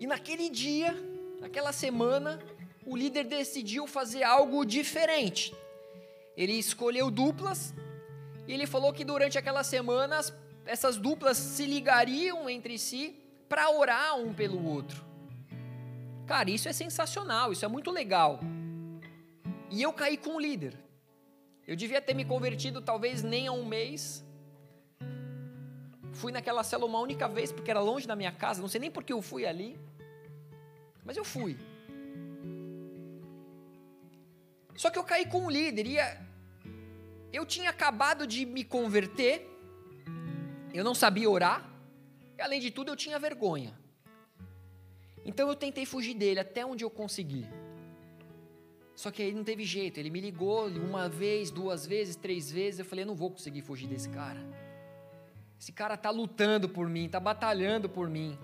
E 0.00 0.06
naquele 0.06 0.48
dia, 0.48 0.96
naquela 1.38 1.70
semana, 1.70 2.40
o 2.86 2.96
líder 2.96 3.24
decidiu 3.24 3.86
fazer 3.86 4.22
algo 4.22 4.64
diferente. 4.64 5.54
Ele 6.34 6.54
escolheu 6.54 7.10
duplas 7.10 7.74
e 8.48 8.54
ele 8.54 8.66
falou 8.66 8.90
que 8.90 9.04
durante 9.04 9.36
aquela 9.36 9.62
semana 9.62 10.18
essas 10.64 10.96
duplas 10.96 11.36
se 11.36 11.66
ligariam 11.66 12.48
entre 12.48 12.78
si 12.78 13.22
para 13.50 13.70
orar 13.70 14.16
um 14.16 14.32
pelo 14.32 14.64
outro. 14.66 15.04
Cara, 16.26 16.50
isso 16.50 16.70
é 16.70 16.72
sensacional, 16.72 17.52
isso 17.52 17.66
é 17.66 17.68
muito 17.68 17.90
legal. 17.90 18.40
E 19.74 19.82
eu 19.82 19.92
caí 19.92 20.16
com 20.16 20.36
o 20.36 20.40
líder. 20.40 20.78
Eu 21.66 21.74
devia 21.74 22.00
ter 22.00 22.14
me 22.14 22.24
convertido 22.24 22.80
talvez 22.80 23.24
nem 23.24 23.48
há 23.48 23.52
um 23.52 23.64
mês. 23.64 24.24
Fui 26.12 26.30
naquela 26.30 26.62
célula 26.62 26.88
uma 26.88 27.00
única 27.00 27.26
vez, 27.26 27.50
porque 27.50 27.72
era 27.72 27.80
longe 27.80 28.06
da 28.06 28.14
minha 28.14 28.30
casa, 28.30 28.60
não 28.60 28.68
sei 28.68 28.80
nem 28.80 28.88
por 28.88 29.02
que 29.02 29.12
eu 29.12 29.20
fui 29.20 29.44
ali. 29.44 29.76
Mas 31.04 31.16
eu 31.16 31.24
fui. 31.24 31.58
Só 34.76 34.90
que 34.90 34.98
eu 34.98 35.02
caí 35.02 35.26
com 35.26 35.46
o 35.46 35.50
líder 35.50 35.86
e 35.88 35.96
eu 37.32 37.44
tinha 37.44 37.70
acabado 37.70 38.28
de 38.28 38.46
me 38.46 38.62
converter, 38.62 39.44
eu 40.72 40.84
não 40.84 40.94
sabia 40.94 41.28
orar, 41.28 41.68
e 42.38 42.42
além 42.42 42.60
de 42.60 42.70
tudo 42.70 42.92
eu 42.92 42.96
tinha 42.96 43.18
vergonha. 43.18 43.76
Então 45.24 45.48
eu 45.48 45.56
tentei 45.56 45.84
fugir 45.84 46.14
dele 46.14 46.38
até 46.38 46.64
onde 46.64 46.84
eu 46.84 46.90
consegui. 46.90 47.44
Só 48.94 49.10
que 49.10 49.22
aí 49.22 49.32
não 49.32 49.42
teve 49.42 49.64
jeito, 49.64 49.98
ele 49.98 50.10
me 50.10 50.20
ligou 50.20 50.68
uma 50.68 51.08
vez, 51.08 51.50
duas 51.50 51.84
vezes, 51.84 52.14
três 52.14 52.50
vezes, 52.50 52.78
eu 52.78 52.84
falei, 52.84 53.02
eu 53.02 53.08
não 53.08 53.14
vou 53.14 53.30
conseguir 53.30 53.62
fugir 53.62 53.88
desse 53.88 54.08
cara. 54.08 54.40
Esse 55.58 55.72
cara 55.72 55.96
tá 55.96 56.10
lutando 56.10 56.68
por 56.68 56.88
mim, 56.88 57.08
tá 57.08 57.18
batalhando 57.18 57.88
por 57.88 58.08
mim. 58.08 58.38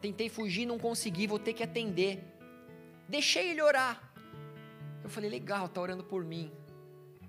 Tentei 0.00 0.28
fugir, 0.28 0.66
não 0.66 0.78
consegui, 0.78 1.26
vou 1.26 1.38
ter 1.38 1.52
que 1.52 1.62
atender. 1.62 2.24
Deixei 3.08 3.50
ele 3.50 3.62
orar. 3.62 4.12
Eu 5.04 5.10
falei, 5.10 5.30
legal, 5.30 5.68
tá 5.68 5.80
orando 5.80 6.02
por 6.02 6.24
mim. 6.24 6.50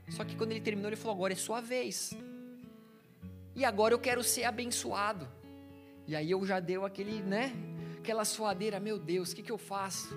Só 0.09 0.23
que 0.23 0.35
quando 0.35 0.51
ele 0.51 0.61
terminou, 0.61 0.89
ele 0.89 0.95
falou: 0.95 1.15
agora 1.15 1.33
é 1.33 1.35
sua 1.35 1.61
vez. 1.61 2.15
E 3.55 3.63
agora 3.63 3.93
eu 3.93 3.99
quero 3.99 4.23
ser 4.23 4.43
abençoado. 4.43 5.27
E 6.07 6.15
aí 6.15 6.31
eu 6.31 6.45
já 6.45 6.59
deu 6.59 6.85
aquele, 6.85 7.21
né? 7.21 7.53
Aquela 7.99 8.25
suadeira, 8.25 8.79
meu 8.79 8.99
Deus, 8.99 9.31
o 9.31 9.35
que, 9.35 9.43
que 9.43 9.51
eu 9.51 9.57
faço? 9.57 10.13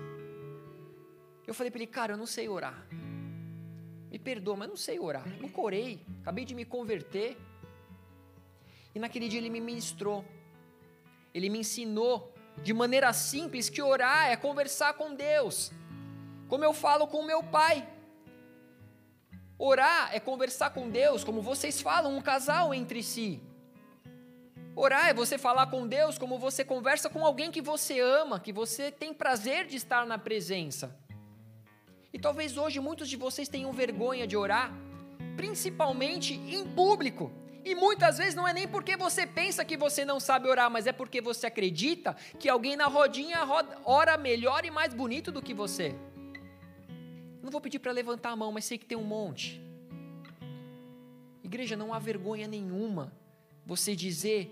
Eu 1.47 1.53
falei 1.53 1.71
para 1.71 1.79
ele, 1.79 1.87
cara, 1.87 2.13
eu 2.13 2.17
não 2.17 2.25
sei 2.25 2.49
orar. 2.49 2.85
Me 4.11 4.19
perdoa, 4.19 4.57
mas 4.57 4.69
não 4.69 4.75
sei 4.75 4.99
orar. 4.99 5.25
Nunca 5.39 5.61
orei, 5.61 6.05
acabei 6.21 6.43
de 6.43 6.53
me 6.53 6.65
converter. 6.65 7.37
E 8.93 8.99
naquele 8.99 9.29
dia 9.29 9.39
ele 9.39 9.49
me 9.49 9.61
ministrou. 9.61 10.25
Ele 11.33 11.49
me 11.49 11.59
ensinou 11.59 12.33
de 12.61 12.73
maneira 12.73 13.13
simples 13.13 13.69
que 13.69 13.81
orar 13.81 14.27
é 14.27 14.35
conversar 14.35 14.93
com 14.95 15.15
Deus. 15.15 15.71
Como 16.49 16.65
eu 16.65 16.73
falo 16.73 17.07
com 17.07 17.23
meu 17.23 17.41
pai. 17.41 17.87
Orar 19.57 20.13
é 20.13 20.19
conversar 20.19 20.71
com 20.71 20.89
Deus, 20.89 21.23
como 21.23 21.41
vocês 21.41 21.81
falam, 21.81 22.15
um 22.15 22.21
casal 22.21 22.73
entre 22.73 23.01
si. 23.01 23.41
Orar 24.75 25.07
é 25.07 25.13
você 25.13 25.37
falar 25.37 25.67
com 25.67 25.87
Deus 25.87 26.17
como 26.19 26.37
você 26.37 26.63
conversa 26.63 27.09
com 27.09 27.25
alguém 27.25 27.49
que 27.49 27.61
você 27.61 27.99
ama, 27.99 28.39
que 28.39 28.53
você 28.53 28.91
tem 28.91 29.13
prazer 29.13 29.65
de 29.65 29.75
estar 29.75 30.05
na 30.05 30.19
presença. 30.19 30.95
E 32.17 32.19
talvez 32.19 32.57
hoje 32.57 32.79
muitos 32.79 33.07
de 33.07 33.15
vocês 33.15 33.47
tenham 33.47 33.71
vergonha 33.71 34.25
de 34.25 34.35
orar, 34.35 34.73
principalmente 35.35 36.33
em 36.33 36.65
público. 36.67 37.31
E 37.63 37.75
muitas 37.75 38.17
vezes 38.17 38.33
não 38.33 38.47
é 38.47 38.51
nem 38.51 38.67
porque 38.67 38.97
você 38.97 39.27
pensa 39.27 39.63
que 39.63 39.77
você 39.77 40.03
não 40.03 40.19
sabe 40.19 40.49
orar, 40.49 40.67
mas 40.67 40.87
é 40.87 40.91
porque 40.91 41.21
você 41.21 41.45
acredita 41.45 42.15
que 42.39 42.49
alguém 42.49 42.75
na 42.75 42.87
rodinha 42.87 43.37
ora 43.85 44.17
melhor 44.17 44.65
e 44.65 44.71
mais 44.71 44.95
bonito 44.95 45.31
do 45.31 45.43
que 45.43 45.53
você. 45.53 45.93
Não 47.43 47.51
vou 47.51 47.61
pedir 47.61 47.77
para 47.77 47.91
levantar 47.91 48.31
a 48.31 48.35
mão, 48.35 48.51
mas 48.51 48.65
sei 48.65 48.79
que 48.79 48.85
tem 48.87 48.97
um 48.97 49.03
monte. 49.03 49.61
Igreja, 51.43 51.77
não 51.77 51.93
há 51.93 51.99
vergonha 51.99 52.47
nenhuma 52.47 53.13
você 53.63 53.95
dizer 53.95 54.51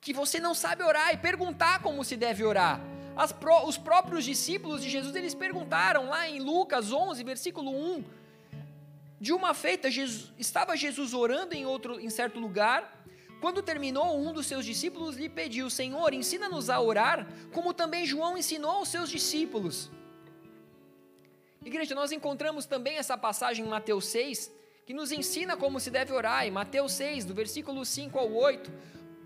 que 0.00 0.12
você 0.12 0.40
não 0.40 0.54
sabe 0.54 0.82
orar 0.82 1.14
e 1.14 1.18
perguntar 1.18 1.82
como 1.82 2.02
se 2.02 2.16
deve 2.16 2.42
orar. 2.42 2.80
Pró 3.38 3.66
os 3.66 3.76
próprios 3.76 4.24
discípulos 4.24 4.82
de 4.82 4.88
Jesus, 4.88 5.14
eles 5.14 5.34
perguntaram 5.34 6.08
lá 6.08 6.28
em 6.28 6.40
Lucas 6.40 6.92
11, 6.92 7.22
versículo 7.22 7.70
1. 7.70 8.04
De 9.20 9.32
uma 9.32 9.52
feita, 9.52 9.90
Jesus, 9.90 10.32
estava 10.38 10.76
Jesus 10.76 11.12
orando 11.12 11.54
em, 11.54 11.66
outro, 11.66 12.00
em 12.00 12.08
certo 12.08 12.40
lugar. 12.40 13.04
Quando 13.40 13.62
terminou, 13.62 14.18
um 14.18 14.32
dos 14.32 14.46
seus 14.46 14.64
discípulos 14.64 15.16
lhe 15.16 15.28
pediu: 15.28 15.68
Senhor, 15.68 16.14
ensina-nos 16.14 16.70
a 16.70 16.80
orar, 16.80 17.26
como 17.52 17.74
também 17.74 18.06
João 18.06 18.38
ensinou 18.38 18.70
aos 18.70 18.88
seus 18.88 19.10
discípulos. 19.10 19.90
Igreja, 21.62 21.94
nós 21.94 22.12
encontramos 22.12 22.64
também 22.64 22.96
essa 22.96 23.18
passagem 23.18 23.66
em 23.66 23.68
Mateus 23.68 24.06
6, 24.06 24.50
que 24.86 24.94
nos 24.94 25.12
ensina 25.12 25.56
como 25.56 25.78
se 25.78 25.90
deve 25.90 26.12
orar. 26.12 26.46
Em 26.46 26.50
Mateus 26.50 26.92
6, 26.92 27.26
do 27.26 27.34
versículo 27.34 27.84
5 27.84 28.18
ao 28.18 28.32
8, 28.32 28.72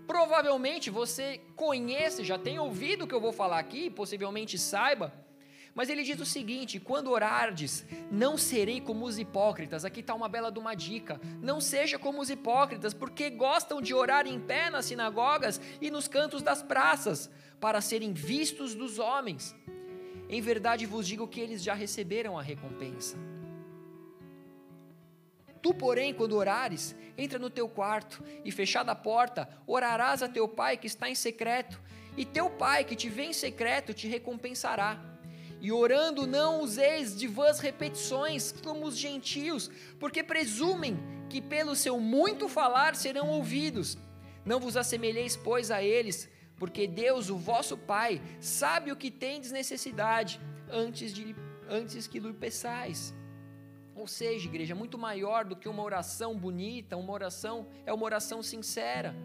provavelmente 0.07 0.89
você 0.89 1.41
conhece, 1.55 2.23
já 2.23 2.37
tem 2.37 2.59
ouvido 2.59 3.05
o 3.05 3.07
que 3.07 3.13
eu 3.13 3.21
vou 3.21 3.33
falar 3.33 3.59
aqui, 3.59 3.89
possivelmente 3.89 4.57
saiba, 4.57 5.13
mas 5.75 5.89
ele 5.89 6.03
diz 6.03 6.19
o 6.21 6.25
seguinte: 6.25 6.79
quando 6.79 7.11
orardes, 7.11 7.85
não 8.09 8.37
serei 8.37 8.79
como 8.79 9.05
os 9.05 9.19
hipócritas. 9.19 9.83
Aqui 9.83 9.99
está 9.99 10.15
uma 10.15 10.29
bela 10.29 10.49
de 10.49 10.57
uma 10.57 10.73
dica. 10.73 11.19
Não 11.41 11.59
seja 11.59 11.99
como 11.99 12.21
os 12.21 12.29
hipócritas, 12.29 12.93
porque 12.93 13.29
gostam 13.29 13.81
de 13.81 13.93
orar 13.93 14.25
em 14.25 14.39
pé 14.39 14.69
nas 14.69 14.85
sinagogas 14.85 15.59
e 15.81 15.91
nos 15.91 16.07
cantos 16.07 16.41
das 16.41 16.63
praças, 16.63 17.29
para 17.59 17.81
serem 17.81 18.13
vistos 18.13 18.73
dos 18.73 18.97
homens. 18.99 19.53
Em 20.29 20.41
verdade 20.41 20.85
vos 20.85 21.05
digo 21.05 21.27
que 21.27 21.41
eles 21.41 21.61
já 21.61 21.73
receberam 21.73 22.39
a 22.39 22.41
recompensa. 22.41 23.34
Tu, 25.65 25.73
porém, 25.73 26.13
quando 26.13 26.37
orares, 26.37 26.95
entra 27.17 27.39
no 27.39 27.49
teu 27.49 27.67
quarto 27.67 28.23
e, 28.43 28.51
fechada 28.51 28.91
a 28.91 28.95
porta, 28.95 29.49
orarás 29.65 30.21
a 30.21 30.29
teu 30.29 30.47
pai 30.47 30.77
que 30.77 30.85
está 30.85 31.09
em 31.09 31.15
secreto, 31.15 31.81
e 32.15 32.23
teu 32.23 32.51
pai 32.51 32.83
que 32.83 32.95
te 32.95 33.09
vê 33.09 33.23
em 33.23 33.33
secreto 33.33 33.91
te 33.91 34.07
recompensará. 34.07 35.03
E 35.59 35.71
orando, 35.71 36.27
não 36.27 36.61
useis 36.61 37.17
de 37.17 37.25
vãs 37.25 37.57
repetições 37.57 38.51
como 38.51 38.85
os 38.85 38.95
gentios, 38.95 39.71
porque 39.99 40.21
presumem 40.21 40.99
que 41.31 41.41
pelo 41.41 41.75
seu 41.75 41.99
muito 41.99 42.47
falar 42.47 42.95
serão 42.95 43.29
ouvidos. 43.29 43.97
Não 44.45 44.59
vos 44.59 44.77
assemelheis, 44.77 45.35
pois, 45.35 45.71
a 45.71 45.81
eles, 45.81 46.29
porque 46.57 46.85
Deus, 46.85 47.31
o 47.31 47.39
vosso 47.39 47.75
Pai, 47.75 48.21
sabe 48.39 48.91
o 48.91 48.95
que 48.95 49.09
tendes 49.09 49.51
necessidade 49.51 50.39
antes, 50.69 51.11
de, 51.11 51.35
antes 51.67 52.05
que 52.05 52.19
lhe 52.19 52.33
peçais. 52.33 53.15
Ou 53.95 54.07
seja, 54.07 54.47
igreja, 54.47 54.73
é 54.73 54.75
muito 54.75 54.97
maior 54.97 55.45
do 55.45 55.55
que 55.55 55.69
uma 55.69 55.81
oração 55.81 56.37
bonita, 56.37 56.97
uma 56.97 57.13
oração 57.13 57.65
é 57.85 57.93
uma 57.93 58.03
oração 58.03 58.43
sincera. 58.43 59.15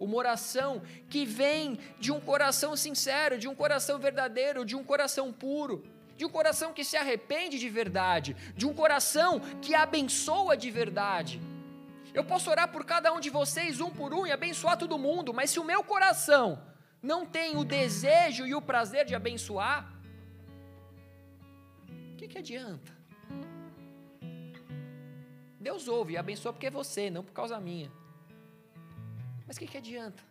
Uma 0.00 0.16
oração 0.16 0.82
que 1.08 1.24
vem 1.24 1.78
de 1.98 2.10
um 2.12 2.20
coração 2.20 2.74
sincero, 2.76 3.38
de 3.38 3.48
um 3.48 3.54
coração 3.54 3.98
verdadeiro, 3.98 4.64
de 4.64 4.74
um 4.74 4.84
coração 4.84 5.32
puro, 5.32 5.84
de 6.16 6.24
um 6.24 6.30
coração 6.30 6.72
que 6.72 6.84
se 6.84 6.96
arrepende 6.96 7.58
de 7.58 7.68
verdade, 7.68 8.34
de 8.54 8.66
um 8.66 8.74
coração 8.74 9.40
que 9.60 9.74
abençoa 9.74 10.56
de 10.56 10.70
verdade. 10.70 11.40
Eu 12.14 12.24
posso 12.24 12.50
orar 12.50 12.72
por 12.72 12.84
cada 12.84 13.12
um 13.12 13.20
de 13.20 13.28
vocês, 13.28 13.80
um 13.80 13.90
por 13.90 14.14
um, 14.14 14.26
e 14.26 14.32
abençoar 14.32 14.78
todo 14.78 14.98
mundo, 14.98 15.34
mas 15.34 15.50
se 15.50 15.60
o 15.60 15.64
meu 15.64 15.84
coração 15.84 16.62
não 17.02 17.26
tem 17.26 17.56
o 17.56 17.64
desejo 17.64 18.46
e 18.46 18.54
o 18.54 18.62
prazer 18.62 19.04
de 19.04 19.14
abençoar, 19.14 19.92
o 22.12 22.16
que, 22.16 22.26
que 22.28 22.38
adianta? 22.38 22.95
Deus 25.66 25.88
ouve 25.88 26.12
e 26.12 26.16
abençoa 26.16 26.52
porque 26.52 26.68
é 26.68 26.70
você, 26.70 27.10
não 27.10 27.24
por 27.24 27.32
causa 27.32 27.58
minha. 27.58 27.90
Mas 29.44 29.56
o 29.56 29.58
que, 29.58 29.66
que 29.66 29.76
adianta? 29.76 30.22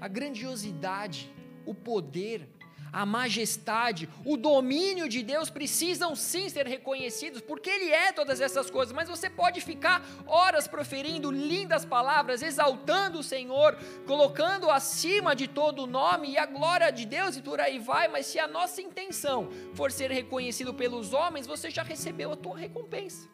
A 0.00 0.08
grandiosidade, 0.08 1.30
o 1.66 1.74
poder, 1.74 2.48
a 2.92 3.06
majestade, 3.06 4.08
o 4.24 4.36
domínio 4.36 5.08
de 5.08 5.22
Deus 5.22 5.48
precisam 5.48 6.14
sim 6.14 6.48
ser 6.48 6.66
reconhecidos, 6.66 7.40
porque 7.40 7.70
Ele 7.70 7.90
é 7.90 8.12
todas 8.12 8.40
essas 8.40 8.70
coisas, 8.70 8.92
mas 8.92 9.08
você 9.08 9.30
pode 9.30 9.60
ficar 9.62 10.04
horas 10.26 10.68
proferindo 10.68 11.30
lindas 11.30 11.84
palavras, 11.86 12.42
exaltando 12.42 13.20
o 13.20 13.22
Senhor, 13.22 13.78
colocando 14.06 14.70
acima 14.70 15.34
de 15.34 15.48
todo 15.48 15.84
o 15.84 15.86
nome 15.86 16.32
e 16.32 16.38
a 16.38 16.44
glória 16.44 16.92
de 16.92 17.06
Deus 17.06 17.36
e 17.36 17.42
por 17.42 17.60
aí 17.60 17.78
vai, 17.78 18.08
mas 18.08 18.26
se 18.26 18.38
a 18.38 18.46
nossa 18.46 18.82
intenção 18.82 19.48
for 19.74 19.90
ser 19.90 20.10
reconhecido 20.10 20.74
pelos 20.74 21.14
homens, 21.14 21.46
você 21.46 21.70
já 21.70 21.82
recebeu 21.82 22.32
a 22.32 22.36
tua 22.36 22.58
recompensa. 22.58 23.26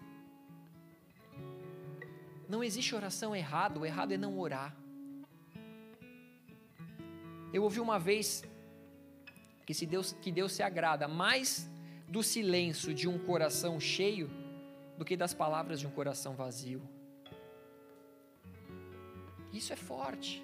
Não 2.48 2.62
existe 2.62 2.94
oração 2.94 3.34
errada, 3.34 3.78
o 3.78 3.84
errado 3.84 4.12
é 4.12 4.16
não 4.16 4.38
orar. 4.38 4.74
Eu 7.52 7.62
ouvi 7.64 7.80
uma 7.80 7.98
vez 7.98 8.42
que, 9.68 9.74
se 9.74 9.84
Deus, 9.84 10.16
que 10.22 10.32
Deus 10.32 10.52
se 10.52 10.62
agrada 10.62 11.06
mais 11.06 11.70
do 12.08 12.22
silêncio 12.22 12.94
de 12.94 13.06
um 13.06 13.18
coração 13.18 13.78
cheio 13.78 14.30
do 14.96 15.04
que 15.04 15.14
das 15.14 15.34
palavras 15.34 15.78
de 15.78 15.86
um 15.86 15.90
coração 15.90 16.34
vazio. 16.34 16.80
Isso 19.52 19.70
é 19.74 19.76
forte. 19.76 20.42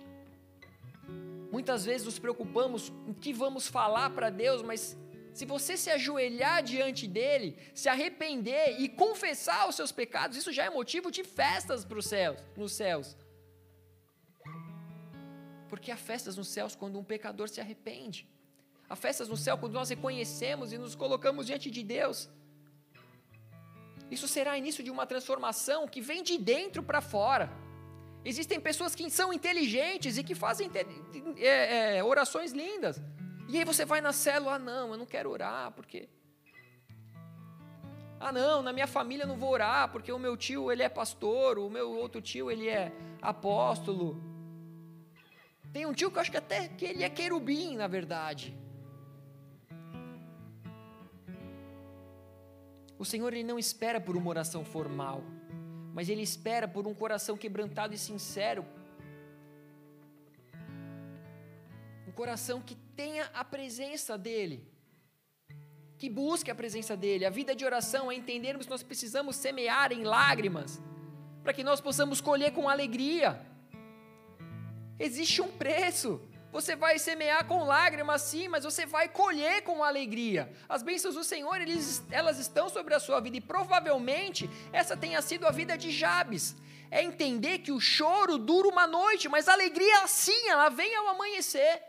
Muitas 1.50 1.86
vezes 1.86 2.04
nos 2.04 2.18
preocupamos 2.18 2.92
o 3.08 3.14
que 3.14 3.32
vamos 3.32 3.66
falar 3.66 4.10
para 4.10 4.28
Deus, 4.28 4.60
mas 4.60 4.94
se 5.32 5.46
você 5.46 5.74
se 5.74 5.88
ajoelhar 5.88 6.62
diante 6.62 7.06
dele, 7.06 7.56
se 7.74 7.88
arrepender 7.88 8.78
e 8.78 8.90
confessar 8.90 9.66
os 9.66 9.74
seus 9.74 9.90
pecados, 9.90 10.36
isso 10.36 10.52
já 10.52 10.64
é 10.64 10.68
motivo 10.68 11.10
de 11.10 11.24
festas 11.24 11.82
para 11.82 11.98
os 11.98 12.04
céus, 12.04 12.38
nos 12.58 12.72
céus. 12.72 13.16
Porque 15.70 15.90
há 15.90 15.96
festas 15.96 16.36
nos 16.36 16.48
céus 16.48 16.76
quando 16.76 16.98
um 16.98 17.04
pecador 17.04 17.48
se 17.48 17.58
arrepende. 17.58 18.33
Há 18.88 18.96
festas 18.96 19.28
no 19.28 19.36
céu 19.36 19.56
quando 19.56 19.74
nós 19.74 19.88
reconhecemos 19.88 20.72
e 20.72 20.78
nos 20.78 20.94
colocamos 20.94 21.46
diante 21.46 21.70
de 21.70 21.82
Deus. 21.82 22.28
Isso 24.10 24.28
será 24.28 24.56
início 24.56 24.84
de 24.84 24.90
uma 24.90 25.06
transformação 25.06 25.88
que 25.88 26.00
vem 26.00 26.22
de 26.22 26.38
dentro 26.38 26.82
para 26.82 27.00
fora. 27.00 27.50
Existem 28.24 28.60
pessoas 28.60 28.94
que 28.94 29.08
são 29.10 29.32
inteligentes 29.32 30.16
e 30.16 30.24
que 30.24 30.34
fazem 30.34 30.70
é, 31.38 31.98
é, 31.98 32.04
orações 32.04 32.52
lindas. 32.52 33.00
E 33.48 33.58
aí 33.58 33.64
você 33.64 33.84
vai 33.84 34.00
na 34.00 34.12
célula, 34.12 34.54
ah, 34.54 34.58
não, 34.58 34.92
eu 34.92 34.96
não 34.96 35.06
quero 35.06 35.30
orar, 35.30 35.70
porque 35.72 36.08
ah, 38.18 38.32
não, 38.32 38.62
na 38.62 38.72
minha 38.72 38.86
família 38.86 39.26
não 39.26 39.36
vou 39.36 39.50
orar, 39.50 39.90
porque 39.92 40.10
o 40.10 40.18
meu 40.18 40.34
tio, 40.36 40.72
ele 40.72 40.82
é 40.82 40.88
pastor, 40.88 41.58
o 41.58 41.68
meu 41.68 41.90
outro 41.90 42.22
tio, 42.22 42.50
ele 42.50 42.68
é 42.68 42.90
apóstolo. 43.20 44.22
Tem 45.72 45.84
um 45.84 45.92
tio 45.92 46.10
que 46.10 46.16
eu 46.16 46.22
acho 46.22 46.30
que 46.30 46.36
até 46.38 46.68
que 46.68 46.86
ele 46.86 47.02
é 47.02 47.10
querubim, 47.10 47.76
na 47.76 47.86
verdade. 47.86 48.56
O 53.04 53.06
Senhor 53.12 53.30
ele 53.34 53.44
não 53.44 53.58
espera 53.58 54.00
por 54.00 54.16
uma 54.16 54.30
oração 54.30 54.64
formal, 54.64 55.22
mas 55.92 56.08
ele 56.08 56.22
espera 56.22 56.66
por 56.66 56.86
um 56.86 56.94
coração 56.94 57.36
quebrantado 57.36 57.92
e 57.92 57.98
sincero. 57.98 58.64
Um 62.08 62.12
coração 62.12 62.62
que 62.62 62.74
tenha 62.74 63.24
a 63.34 63.44
presença 63.44 64.16
dele 64.16 64.58
que 65.98 66.08
busque 66.08 66.50
a 66.50 66.54
presença 66.54 66.96
dEle. 66.96 67.24
A 67.24 67.30
vida 67.30 67.54
de 67.54 67.64
oração 67.64 68.10
é 68.10 68.14
entendermos 68.14 68.66
que 68.66 68.70
nós 68.70 68.82
precisamos 68.82 69.36
semear 69.36 69.92
em 69.92 70.02
lágrimas, 70.02 70.80
para 71.42 71.52
que 71.52 71.62
nós 71.62 71.80
possamos 71.80 72.20
colher 72.20 72.52
com 72.52 72.68
alegria. 72.68 73.40
Existe 74.98 75.40
um 75.42 75.50
preço. 75.64 76.20
Você 76.54 76.76
vai 76.76 77.00
semear 77.00 77.46
com 77.46 77.64
lágrimas, 77.64 78.22
sim, 78.22 78.46
mas 78.46 78.62
você 78.62 78.86
vai 78.86 79.08
colher 79.08 79.62
com 79.62 79.82
alegria. 79.82 80.48
As 80.68 80.84
bênçãos 80.84 81.16
do 81.16 81.24
Senhor, 81.24 81.60
eles, 81.60 82.00
elas 82.12 82.38
estão 82.38 82.68
sobre 82.68 82.94
a 82.94 83.00
sua 83.00 83.18
vida, 83.18 83.36
e 83.36 83.40
provavelmente 83.40 84.48
essa 84.72 84.96
tenha 84.96 85.20
sido 85.20 85.48
a 85.48 85.50
vida 85.50 85.76
de 85.76 85.90
Jabes. 85.90 86.54
É 86.92 87.02
entender 87.02 87.58
que 87.58 87.72
o 87.72 87.80
choro 87.80 88.38
dura 88.38 88.68
uma 88.68 88.86
noite, 88.86 89.28
mas 89.28 89.48
a 89.48 89.52
alegria, 89.52 90.06
sim, 90.06 90.48
ela 90.48 90.68
vem 90.68 90.94
ao 90.94 91.08
amanhecer. 91.08 91.82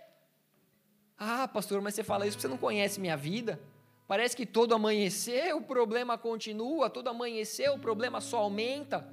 Ah, 1.16 1.48
pastor, 1.48 1.80
mas 1.80 1.94
você 1.94 2.04
fala 2.04 2.26
isso 2.26 2.36
porque 2.36 2.48
você 2.48 2.52
não 2.52 2.58
conhece 2.58 3.00
minha 3.00 3.16
vida. 3.16 3.62
Parece 4.08 4.36
que 4.36 4.48
todo 4.48 4.74
amanhecer 4.74 5.54
o 5.54 5.62
problema 5.62 6.18
continua, 6.18 6.90
todo 6.90 7.08
amanhecer 7.08 7.70
o 7.70 7.78
problema 7.78 8.20
só 8.20 8.40
aumenta. 8.40 9.08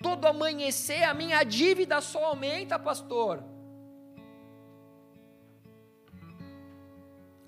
Todo 0.00 0.26
amanhecer 0.26 1.02
a 1.02 1.12
minha 1.12 1.42
dívida 1.42 2.00
só 2.00 2.26
aumenta, 2.26 2.78
pastor. 2.78 3.55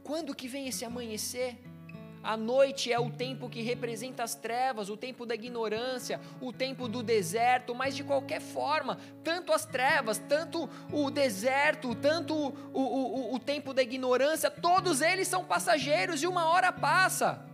Quando 0.09 0.35
que 0.35 0.49
vem 0.49 0.67
esse 0.69 0.87
amanhecer? 0.87 1.59
A 2.23 2.35
noite 2.35 2.91
é 2.91 2.99
o 2.99 3.11
tempo 3.11 3.47
que 3.47 3.61
representa 3.61 4.23
as 4.23 4.35
trevas, 4.35 4.89
o 4.89 4.97
tempo 4.97 5.27
da 5.27 5.35
ignorância, 5.35 6.19
o 6.41 6.51
tempo 6.51 6.89
do 6.89 7.03
deserto, 7.03 7.75
mas 7.75 7.95
de 7.95 8.03
qualquer 8.03 8.41
forma, 8.41 8.97
tanto 9.23 9.53
as 9.53 9.67
trevas, 9.67 10.17
tanto 10.17 10.67
o 10.91 11.11
deserto, 11.11 11.95
tanto 11.95 12.35
o, 12.35 12.55
o, 12.73 12.81
o, 12.81 13.35
o 13.35 13.39
tempo 13.39 13.75
da 13.75 13.83
ignorância, 13.83 14.51
todos 14.51 15.03
eles 15.03 15.29
são 15.29 15.45
passageiros 15.45 16.23
e 16.23 16.27
uma 16.27 16.47
hora 16.47 16.73
passa. 16.73 17.47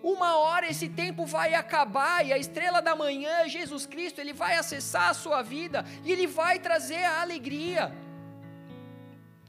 Uma 0.00 0.36
hora 0.38 0.68
esse 0.68 0.88
tempo 0.88 1.26
vai 1.26 1.54
acabar 1.54 2.24
e 2.24 2.32
a 2.32 2.38
estrela 2.38 2.80
da 2.80 2.94
manhã, 2.94 3.48
Jesus 3.48 3.84
Cristo, 3.84 4.20
ele 4.20 4.32
vai 4.32 4.56
acessar 4.56 5.08
a 5.08 5.14
sua 5.14 5.42
vida 5.42 5.84
e 6.04 6.12
ele 6.12 6.28
vai 6.28 6.60
trazer 6.60 7.02
a 7.02 7.20
alegria. 7.20 8.05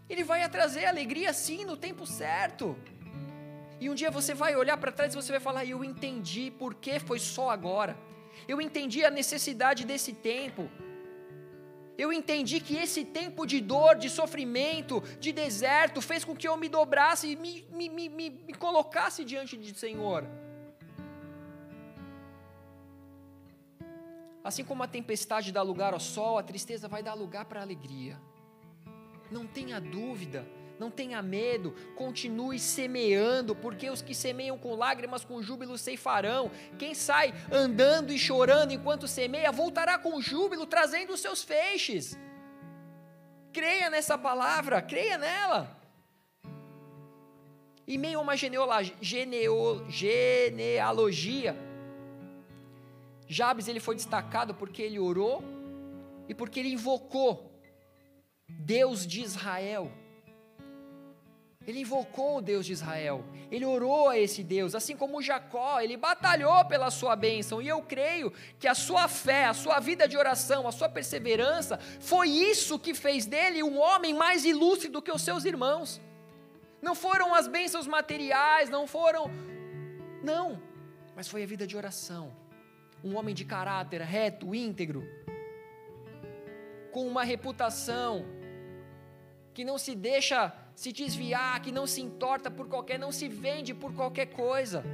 Ele 0.09 0.23
vai 0.23 0.47
trazer 0.49 0.85
alegria 0.85 1.33
sim 1.33 1.65
no 1.65 1.75
tempo 1.75 2.05
certo. 2.05 2.77
E 3.79 3.89
um 3.89 3.95
dia 3.95 4.09
você 4.09 4.33
vai 4.33 4.55
olhar 4.55 4.77
para 4.77 4.91
trás 4.91 5.13
e 5.13 5.15
você 5.15 5.31
vai 5.31 5.39
falar: 5.39 5.65
Eu 5.65 5.83
entendi 5.83 6.49
por 6.51 6.73
que 6.75 6.99
foi 6.99 7.19
só 7.19 7.49
agora. 7.49 7.97
Eu 8.47 8.61
entendi 8.61 9.03
a 9.03 9.09
necessidade 9.09 9.85
desse 9.85 10.13
tempo. 10.13 10.69
Eu 11.97 12.13
entendi 12.13 12.59
que 12.59 12.75
esse 12.77 13.03
tempo 13.03 13.45
de 13.45 13.59
dor, 13.59 13.95
de 13.95 14.09
sofrimento, 14.09 15.01
de 15.19 15.31
deserto, 15.31 15.99
fez 15.99 16.23
com 16.23 16.35
que 16.35 16.47
eu 16.47 16.55
me 16.55 16.69
dobrasse 16.69 17.31
e 17.31 17.35
me, 17.35 17.65
me, 17.71 17.89
me, 17.89 18.29
me 18.29 18.53
colocasse 18.53 19.25
diante 19.25 19.57
do 19.57 19.75
Senhor. 19.75 20.23
Assim 24.43 24.63
como 24.63 24.83
a 24.83 24.87
tempestade 24.87 25.51
dá 25.51 25.61
lugar 25.61 25.93
ao 25.93 25.99
sol, 25.99 26.37
a 26.37 26.43
tristeza 26.43 26.87
vai 26.87 27.01
dar 27.01 27.15
lugar 27.15 27.45
para 27.45 27.59
a 27.59 27.63
alegria. 27.63 28.17
Não 29.31 29.45
tenha 29.45 29.79
dúvida 29.79 30.45
não 30.79 30.91
tenha 30.91 31.21
medo, 31.21 31.73
continue 31.95 32.59
semeando, 32.59 33.55
porque 33.55 33.89
os 33.89 34.01
que 34.01 34.13
semeiam 34.13 34.57
com 34.57 34.75
lágrimas, 34.75 35.25
com 35.25 35.41
júbilo 35.41 35.77
ceifarão. 35.77 36.51
Quem 36.77 36.93
sai 36.93 37.33
andando 37.51 38.13
e 38.13 38.19
chorando 38.19 38.71
enquanto 38.71 39.07
semeia, 39.07 39.51
voltará 39.51 39.97
com 39.97 40.21
júbilo, 40.21 40.67
trazendo 40.67 41.13
os 41.13 41.19
seus 41.19 41.43
feixes. 41.43 42.15
Creia 43.51 43.89
nessa 43.89 44.17
palavra, 44.17 44.81
creia 44.81 45.17
nela. 45.17 45.75
Em 47.87 47.97
meio 47.97 48.19
a 48.19 48.21
uma 48.21 48.35
genealogia 48.35 49.25
Jabes 53.29 53.67
ele 53.67 53.79
foi 53.79 53.95
destacado 53.95 54.53
porque 54.53 54.81
ele 54.81 54.99
orou 54.99 55.43
e 56.29 56.33
porque 56.33 56.59
ele 56.59 56.73
invocou 56.73 57.46
Deus 58.47 59.05
de 59.05 59.21
Israel. 59.21 59.91
Ele 61.65 61.81
invocou 61.81 62.37
o 62.37 62.41
Deus 62.41 62.65
de 62.65 62.71
Israel, 62.71 63.25
ele 63.51 63.65
orou 63.65 64.07
a 64.07 64.17
esse 64.17 64.41
Deus, 64.41 64.73
assim 64.73 64.95
como 64.95 65.21
Jacó, 65.21 65.81
ele 65.81 65.97
batalhou 65.97 66.63
pela 66.63 66.89
sua 66.89 67.13
bênção, 67.13 67.61
e 67.61 67.67
eu 67.67 67.81
creio 67.81 68.31
que 68.57 68.69
a 68.69 68.73
sua 68.73 69.09
fé, 69.09 69.47
a 69.47 69.53
sua 69.53 69.77
vida 69.81 70.07
de 70.07 70.15
oração, 70.15 70.65
a 70.65 70.71
sua 70.71 70.87
perseverança, 70.87 71.77
foi 71.99 72.29
isso 72.29 72.79
que 72.79 72.93
fez 72.93 73.25
dele 73.25 73.61
um 73.63 73.77
homem 73.77 74.13
mais 74.13 74.45
ilustre 74.45 74.87
do 74.87 75.01
que 75.01 75.11
os 75.11 75.21
seus 75.21 75.43
irmãos. 75.43 75.99
Não 76.81 76.95
foram 76.95 77.35
as 77.35 77.49
bênçãos 77.49 77.85
materiais, 77.85 78.69
não 78.69 78.87
foram. 78.87 79.29
Não, 80.23 80.63
mas 81.17 81.27
foi 81.27 81.43
a 81.43 81.45
vida 81.45 81.67
de 81.67 81.75
oração. 81.75 82.33
Um 83.03 83.17
homem 83.17 83.35
de 83.35 83.43
caráter 83.43 83.99
reto, 83.99 84.55
íntegro, 84.55 85.03
com 86.93 87.05
uma 87.05 87.25
reputação 87.25 88.36
que 89.57 89.65
não 89.65 89.79
se 89.79 89.95
deixa 89.95 90.53
se 90.75 90.91
desviar, 90.91 91.59
que 91.63 91.71
não 91.71 91.87
se 91.87 91.99
entorta 91.99 92.51
por 92.51 92.67
qualquer, 92.67 92.99
não 92.99 93.11
se 93.11 93.27
vende 93.27 93.73
por 93.73 93.91
qualquer 93.91 94.27
coisa. 94.27 94.85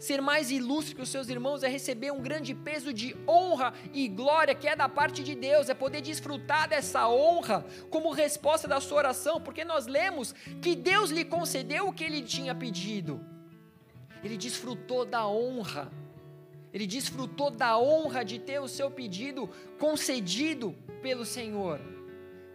Ser 0.00 0.20
mais 0.20 0.50
ilustre 0.50 0.96
que 0.96 1.02
os 1.02 1.08
seus 1.08 1.28
irmãos 1.28 1.62
é 1.62 1.68
receber 1.68 2.10
um 2.10 2.20
grande 2.20 2.52
peso 2.52 2.92
de 2.92 3.14
honra 3.28 3.72
e 3.94 4.08
glória 4.08 4.52
que 4.52 4.66
é 4.66 4.74
da 4.74 4.88
parte 4.88 5.22
de 5.22 5.36
Deus, 5.36 5.68
é 5.68 5.74
poder 5.74 6.00
desfrutar 6.00 6.68
dessa 6.68 7.08
honra 7.08 7.64
como 7.88 8.10
resposta 8.10 8.66
da 8.66 8.80
sua 8.80 8.98
oração, 8.98 9.40
porque 9.40 9.64
nós 9.64 9.86
lemos 9.86 10.32
que 10.60 10.74
Deus 10.74 11.10
lhe 11.10 11.24
concedeu 11.24 11.86
o 11.86 11.92
que 11.92 12.02
ele 12.02 12.20
tinha 12.20 12.52
pedido. 12.52 13.24
Ele 14.24 14.36
desfrutou 14.36 15.04
da 15.04 15.24
honra, 15.28 15.88
ele 16.72 16.84
desfrutou 16.88 17.48
da 17.48 17.78
honra 17.78 18.24
de 18.24 18.40
ter 18.40 18.58
o 18.58 18.66
seu 18.66 18.90
pedido 18.90 19.48
concedido 19.78 20.74
pelo 21.00 21.24
Senhor. 21.24 21.99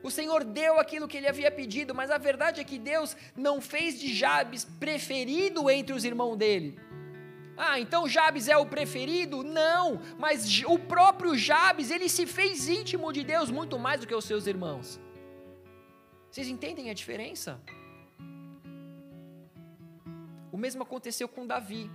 O 0.05 0.11
Senhor 0.11 0.43
deu 0.43 0.79
aquilo 0.79 1.07
que 1.07 1.17
ele 1.17 1.27
havia 1.27 1.49
pedido, 1.49 1.95
mas 1.95 2.11
a 2.11 2.19
verdade 2.19 2.61
é 2.61 2.63
que 2.63 2.77
Deus 2.77 3.17
não 3.35 3.59
fez 3.59 3.99
de 3.99 4.13
Jabes 4.13 4.63
preferido 4.63 5.67
entre 5.67 5.95
os 5.95 6.05
irmãos 6.05 6.35
dele. 6.35 6.79
Ah, 7.57 7.79
então 7.79 8.07
Jabes 8.07 8.47
é 8.47 8.55
o 8.55 8.67
preferido? 8.67 9.43
Não, 9.43 9.99
mas 10.19 10.61
o 10.67 10.77
próprio 10.77 11.35
Jabes, 11.35 11.89
ele 11.89 12.07
se 12.07 12.27
fez 12.27 12.67
íntimo 12.69 13.11
de 13.11 13.23
Deus 13.23 13.49
muito 13.49 13.79
mais 13.79 13.99
do 13.99 14.05
que 14.05 14.13
os 14.13 14.25
seus 14.25 14.45
irmãos. 14.45 14.99
Vocês 16.29 16.47
entendem 16.47 16.91
a 16.91 16.93
diferença? 16.93 17.59
O 20.51 20.57
mesmo 20.65 20.83
aconteceu 20.83 21.27
com 21.27 21.47
Davi. 21.47 21.89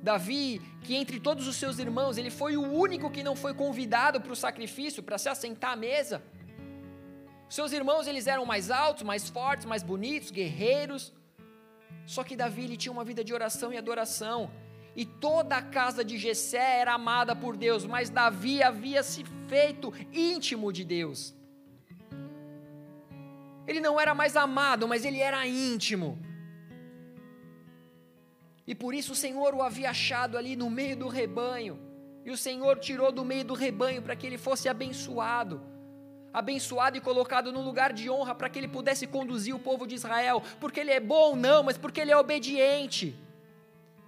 Davi, 0.00 0.62
que 0.84 0.94
entre 0.94 1.18
todos 1.18 1.48
os 1.48 1.56
seus 1.56 1.80
irmãos, 1.80 2.18
ele 2.18 2.30
foi 2.30 2.56
o 2.56 2.62
único 2.62 3.10
que 3.10 3.24
não 3.24 3.34
foi 3.34 3.52
convidado 3.52 4.20
para 4.20 4.32
o 4.32 4.36
sacrifício, 4.36 5.02
para 5.02 5.18
se 5.18 5.28
assentar 5.28 5.72
à 5.72 5.76
mesa. 5.76 6.22
Seus 7.48 7.72
irmãos 7.72 8.06
eles 8.06 8.26
eram 8.26 8.44
mais 8.44 8.70
altos, 8.70 9.02
mais 9.02 9.28
fortes, 9.28 9.66
mais 9.66 9.82
bonitos, 9.82 10.30
guerreiros. 10.30 11.12
Só 12.06 12.22
que 12.24 12.36
Davi 12.36 12.64
ele 12.64 12.76
tinha 12.76 12.92
uma 12.92 13.04
vida 13.04 13.22
de 13.24 13.32
oração 13.32 13.72
e 13.72 13.76
adoração. 13.76 14.50
E 14.96 15.04
toda 15.04 15.56
a 15.56 15.62
casa 15.62 16.04
de 16.04 16.16
Jessé 16.16 16.80
era 16.80 16.94
amada 16.94 17.34
por 17.34 17.56
Deus, 17.56 17.84
mas 17.84 18.10
Davi 18.10 18.62
havia 18.62 19.02
se 19.02 19.24
feito 19.48 19.92
íntimo 20.12 20.72
de 20.72 20.84
Deus. 20.84 21.34
Ele 23.66 23.80
não 23.80 24.00
era 24.00 24.14
mais 24.14 24.36
amado, 24.36 24.86
mas 24.86 25.04
ele 25.04 25.20
era 25.20 25.46
íntimo. 25.46 26.18
E 28.66 28.74
por 28.74 28.94
isso 28.94 29.12
o 29.12 29.16
Senhor 29.16 29.54
o 29.54 29.62
havia 29.62 29.90
achado 29.90 30.38
ali 30.38 30.54
no 30.54 30.70
meio 30.70 30.96
do 30.96 31.08
rebanho. 31.08 31.78
E 32.24 32.30
o 32.30 32.36
Senhor 32.36 32.78
tirou 32.78 33.10
do 33.12 33.24
meio 33.24 33.44
do 33.44 33.54
rebanho 33.54 34.00
para 34.00 34.16
que 34.16 34.26
ele 34.26 34.38
fosse 34.38 34.68
abençoado 34.68 35.73
abençoado 36.34 36.96
e 36.98 37.00
colocado 37.00 37.52
num 37.52 37.62
lugar 37.62 37.92
de 37.92 38.10
honra 38.10 38.34
para 38.34 38.48
que 38.48 38.58
ele 38.58 38.66
pudesse 38.66 39.06
conduzir 39.06 39.54
o 39.54 39.58
povo 39.58 39.86
de 39.86 39.94
Israel, 39.94 40.42
porque 40.58 40.80
ele 40.80 40.90
é 40.90 40.98
bom, 40.98 41.36
não, 41.36 41.62
mas 41.62 41.78
porque 41.78 42.00
ele 42.00 42.10
é 42.10 42.16
obediente. 42.16 43.16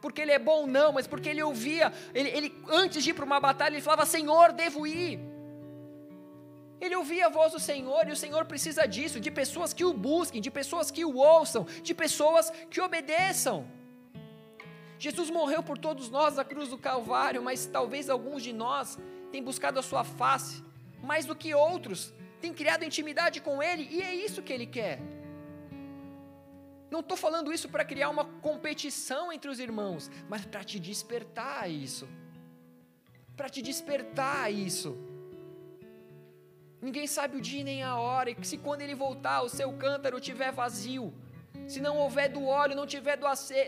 Porque 0.02 0.20
ele 0.20 0.32
é 0.32 0.38
bom, 0.38 0.66
não, 0.66 0.92
mas 0.92 1.06
porque 1.06 1.28
ele 1.28 1.42
ouvia, 1.42 1.92
ele, 2.12 2.28
ele 2.30 2.54
antes 2.68 3.02
de 3.02 3.10
ir 3.10 3.14
para 3.14 3.24
uma 3.24 3.38
batalha, 3.38 3.74
ele 3.74 3.80
falava: 3.80 4.04
Senhor, 4.04 4.52
devo 4.52 4.86
ir. 4.86 5.20
Ele 6.78 6.94
ouvia 6.94 7.26
a 7.26 7.30
voz 7.30 7.52
do 7.52 7.60
Senhor 7.60 8.06
e 8.06 8.12
o 8.12 8.16
Senhor 8.16 8.44
precisa 8.44 8.86
disso, 8.86 9.18
de 9.18 9.30
pessoas 9.30 9.72
que 9.72 9.84
o 9.84 9.94
busquem, 9.94 10.42
de 10.42 10.50
pessoas 10.50 10.90
que 10.90 11.04
o 11.04 11.16
ouçam, 11.16 11.64
de 11.82 11.94
pessoas 11.94 12.50
que 12.68 12.80
obedeçam. 12.80 13.66
Jesus 14.98 15.30
morreu 15.30 15.62
por 15.62 15.78
todos 15.78 16.10
nós 16.10 16.36
na 16.36 16.44
cruz 16.44 16.68
do 16.68 16.76
Calvário, 16.76 17.42
mas 17.42 17.64
talvez 17.66 18.10
alguns 18.10 18.42
de 18.42 18.52
nós 18.52 18.98
tenham 19.30 19.44
buscado 19.44 19.78
a 19.78 19.82
sua 19.82 20.04
face 20.04 20.62
mais 21.02 21.24
do 21.26 21.34
que 21.34 21.54
outros, 21.54 22.12
têm 22.40 22.52
criado 22.52 22.84
intimidade 22.84 23.40
com 23.40 23.62
Ele 23.62 23.88
e 23.90 24.02
é 24.02 24.14
isso 24.14 24.42
que 24.42 24.52
Ele 24.52 24.66
quer. 24.66 25.00
Não 26.90 27.00
estou 27.00 27.16
falando 27.16 27.52
isso 27.52 27.68
para 27.68 27.84
criar 27.84 28.08
uma 28.10 28.24
competição 28.24 29.32
entre 29.32 29.50
os 29.50 29.58
irmãos, 29.58 30.10
mas 30.28 30.46
para 30.46 30.62
te 30.62 30.78
despertar 30.78 31.64
a 31.64 31.68
isso. 31.68 32.08
Para 33.36 33.48
te 33.48 33.60
despertar 33.60 34.44
a 34.44 34.50
isso. 34.50 34.96
Ninguém 36.80 37.06
sabe 37.06 37.36
o 37.36 37.40
dia 37.40 37.64
nem 37.64 37.82
a 37.82 37.96
hora, 37.96 38.30
e 38.30 38.36
se 38.46 38.56
quando 38.58 38.82
ele 38.82 38.94
voltar 38.94 39.42
o 39.42 39.48
seu 39.48 39.72
cântaro 39.72 40.18
estiver 40.18 40.52
vazio, 40.52 41.12
se 41.66 41.80
não 41.80 41.96
houver 41.98 42.28
do 42.28 42.44
óleo, 42.46 42.76
não 42.76 42.86
tiver 42.86 43.18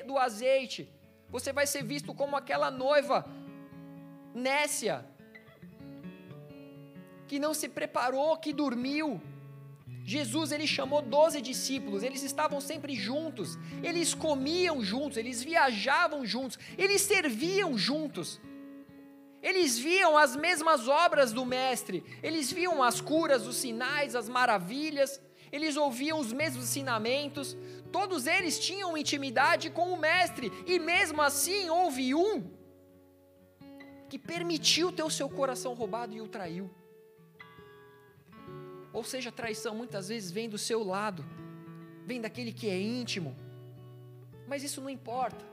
do 0.06 0.16
azeite, 0.18 0.88
você 1.28 1.52
vai 1.52 1.66
ser 1.66 1.82
visto 1.82 2.14
como 2.14 2.36
aquela 2.36 2.70
noiva 2.70 3.26
nécia, 4.32 5.04
que 7.28 7.38
não 7.38 7.52
se 7.54 7.68
preparou, 7.68 8.36
que 8.36 8.52
dormiu. 8.52 9.20
Jesus 10.04 10.52
ele 10.52 10.66
chamou 10.66 11.02
doze 11.02 11.40
discípulos, 11.42 12.02
eles 12.02 12.22
estavam 12.22 12.60
sempre 12.62 12.94
juntos, 12.94 13.58
eles 13.82 14.14
comiam 14.14 14.82
juntos, 14.82 15.18
eles 15.18 15.42
viajavam 15.42 16.24
juntos, 16.24 16.58
eles 16.78 17.02
serviam 17.02 17.76
juntos. 17.76 18.40
Eles 19.42 19.78
viam 19.78 20.16
as 20.16 20.34
mesmas 20.34 20.88
obras 20.88 21.30
do 21.30 21.44
Mestre, 21.44 22.02
eles 22.22 22.50
viam 22.50 22.82
as 22.82 23.00
curas, 23.00 23.46
os 23.46 23.56
sinais, 23.56 24.16
as 24.16 24.28
maravilhas, 24.28 25.20
eles 25.52 25.76
ouviam 25.76 26.18
os 26.18 26.32
mesmos 26.32 26.64
ensinamentos, 26.64 27.56
todos 27.92 28.26
eles 28.26 28.58
tinham 28.58 28.96
intimidade 28.96 29.70
com 29.70 29.92
o 29.92 29.96
Mestre, 29.98 30.50
e 30.66 30.78
mesmo 30.78 31.22
assim 31.22 31.68
houve 31.68 32.14
um 32.14 32.50
que 34.08 34.18
permitiu 34.18 34.90
ter 34.90 35.02
o 35.02 35.10
seu 35.10 35.28
coração 35.28 35.74
roubado 35.74 36.14
e 36.14 36.20
o 36.20 36.26
traiu. 36.26 36.70
Ou 38.92 39.04
seja, 39.04 39.28
a 39.28 39.32
traição 39.32 39.74
muitas 39.74 40.08
vezes 40.08 40.30
vem 40.30 40.48
do 40.48 40.58
seu 40.58 40.82
lado, 40.82 41.24
vem 42.04 42.20
daquele 42.20 42.52
que 42.52 42.68
é 42.68 42.80
íntimo, 42.80 43.36
mas 44.46 44.62
isso 44.62 44.80
não 44.80 44.90
importa 44.90 45.48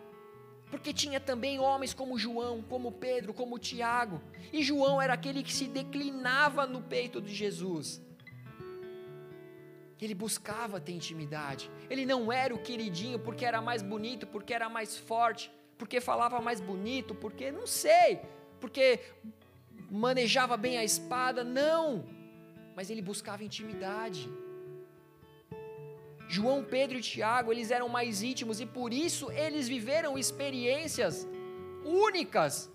porque 0.70 0.92
tinha 0.92 1.20
também 1.20 1.60
homens 1.60 1.94
como 1.94 2.18
João, 2.18 2.62
como 2.62 2.92
Pedro, 2.92 3.34
como 3.34 3.60
Tiago, 3.60 4.22
e 4.52 4.64
João 4.64 5.02
era 5.02 5.14
aquele 5.14 5.44
que 5.44 5.54
se 5.54 5.68
declinava 5.68 6.66
no 6.66 6.82
peito 6.82 7.22
de 7.22 7.34
Jesus. 7.34 8.02
Ele 10.02 10.14
buscava 10.14 10.80
ter 10.80 10.92
intimidade. 10.92 11.72
Ele 11.90 12.06
não 12.06 12.32
era 12.32 12.54
o 12.54 12.60
queridinho 12.60 13.18
porque 13.18 13.46
era 13.46 13.62
mais 13.62 13.82
bonito, 13.82 14.28
porque 14.28 14.54
era 14.54 14.68
mais 14.68 14.98
forte, 14.98 15.50
porque 15.78 16.02
falava 16.02 16.42
mais 16.42 16.60
bonito, 16.60 17.16
porque 17.16 17.52
não 17.52 17.66
sei, 17.66 18.20
porque 18.60 19.00
manejava 19.90 20.58
bem 20.58 20.78
a 20.78 20.84
espada, 20.84 21.44
não. 21.44 22.06
Mas 22.76 22.90
ele 22.90 23.02
buscava 23.02 23.44
intimidade. 23.44 24.30
João, 26.28 26.64
Pedro 26.64 26.98
e 26.98 27.02
Tiago, 27.02 27.52
eles 27.52 27.72
eram 27.72 27.88
mais 27.88 28.24
íntimos 28.24 28.60
e 28.60 28.66
por 28.66 28.92
isso 28.92 29.32
eles 29.32 29.68
viveram 29.68 30.18
experiências 30.18 31.28
únicas, 31.86 32.72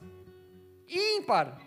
ímpar. 0.88 1.61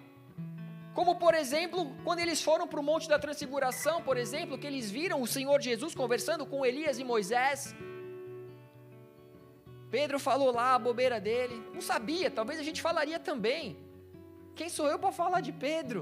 Como, 0.93 1.15
por 1.15 1.33
exemplo, 1.33 1.91
quando 2.03 2.19
eles 2.19 2.41
foram 2.41 2.67
para 2.67 2.79
o 2.79 2.83
Monte 2.83 3.09
da 3.09 3.17
Transfiguração, 3.17 4.01
por 4.03 4.15
exemplo, 4.15 4.57
que 4.57 4.67
eles 4.67 4.89
viram 4.91 5.21
o 5.21 5.27
Senhor 5.27 5.59
Jesus 5.61 5.93
conversando 5.95 6.45
com 6.45 6.65
Elias 6.65 6.99
e 6.99 7.03
Moisés. 7.03 7.75
Pedro 9.89 10.19
falou 10.19 10.51
lá 10.51 10.75
a 10.75 10.79
bobeira 10.79 11.19
dele, 11.19 11.61
não 11.73 11.81
sabia, 11.81 12.29
talvez 12.31 12.59
a 12.59 12.63
gente 12.63 12.81
falaria 12.81 13.19
também. 13.19 13.77
Quem 14.55 14.69
sou 14.69 14.87
eu 14.87 14.99
para 14.99 15.11
falar 15.11 15.41
de 15.41 15.51
Pedro? 15.51 16.01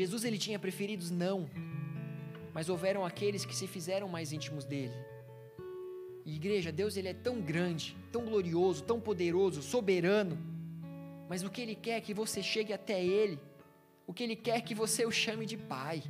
Jesus 0.00 0.24
ele 0.24 0.38
tinha 0.38 0.58
preferidos 0.64 1.10
não, 1.10 1.38
mas 2.54 2.68
houveram 2.68 3.04
aqueles 3.04 3.44
que 3.44 3.56
se 3.60 3.66
fizeram 3.66 4.08
mais 4.16 4.32
íntimos 4.32 4.64
dele. 4.64 4.94
E 6.24 6.36
igreja, 6.36 6.70
Deus 6.70 6.96
ele 6.96 7.08
é 7.08 7.14
tão 7.14 7.40
grande, 7.40 7.96
tão 8.12 8.22
glorioso, 8.24 8.84
tão 8.90 9.00
poderoso, 9.00 9.60
soberano, 9.60 10.38
mas 11.28 11.42
o 11.42 11.50
que 11.50 11.60
ele 11.60 11.74
quer 11.74 11.96
é 11.96 12.00
que 12.00 12.14
você 12.14 12.42
chegue 12.42 12.72
até 12.72 13.04
ele. 13.04 13.40
O 14.06 14.14
que 14.14 14.22
ele 14.22 14.36
quer 14.36 14.58
é 14.58 14.60
que 14.60 14.74
você 14.82 15.04
o 15.04 15.10
chame 15.10 15.44
de 15.44 15.56
pai. 15.56 16.02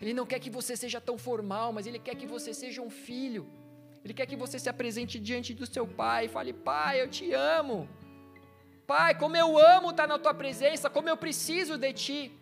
Ele 0.00 0.14
não 0.14 0.24
quer 0.24 0.38
que 0.38 0.50
você 0.58 0.74
seja 0.76 1.00
tão 1.00 1.18
formal, 1.18 1.72
mas 1.72 1.86
ele 1.86 1.98
quer 1.98 2.14
que 2.14 2.26
você 2.26 2.54
seja 2.54 2.80
um 2.80 2.90
filho. 2.90 3.46
Ele 4.02 4.14
quer 4.14 4.26
que 4.26 4.36
você 4.36 4.58
se 4.58 4.70
apresente 4.70 5.20
diante 5.20 5.52
do 5.52 5.66
seu 5.66 5.86
pai 5.86 6.24
e 6.24 6.28
fale: 6.36 6.52
Pai, 6.52 7.02
eu 7.02 7.08
te 7.08 7.32
amo. 7.34 7.88
Pai, 8.86 9.14
como 9.22 9.36
eu 9.36 9.58
amo 9.58 9.90
estar 9.90 10.06
na 10.08 10.18
tua 10.18 10.32
presença, 10.32 10.88
como 10.88 11.10
eu 11.10 11.16
preciso 11.16 11.76
de 11.76 11.92
ti. 11.92 12.37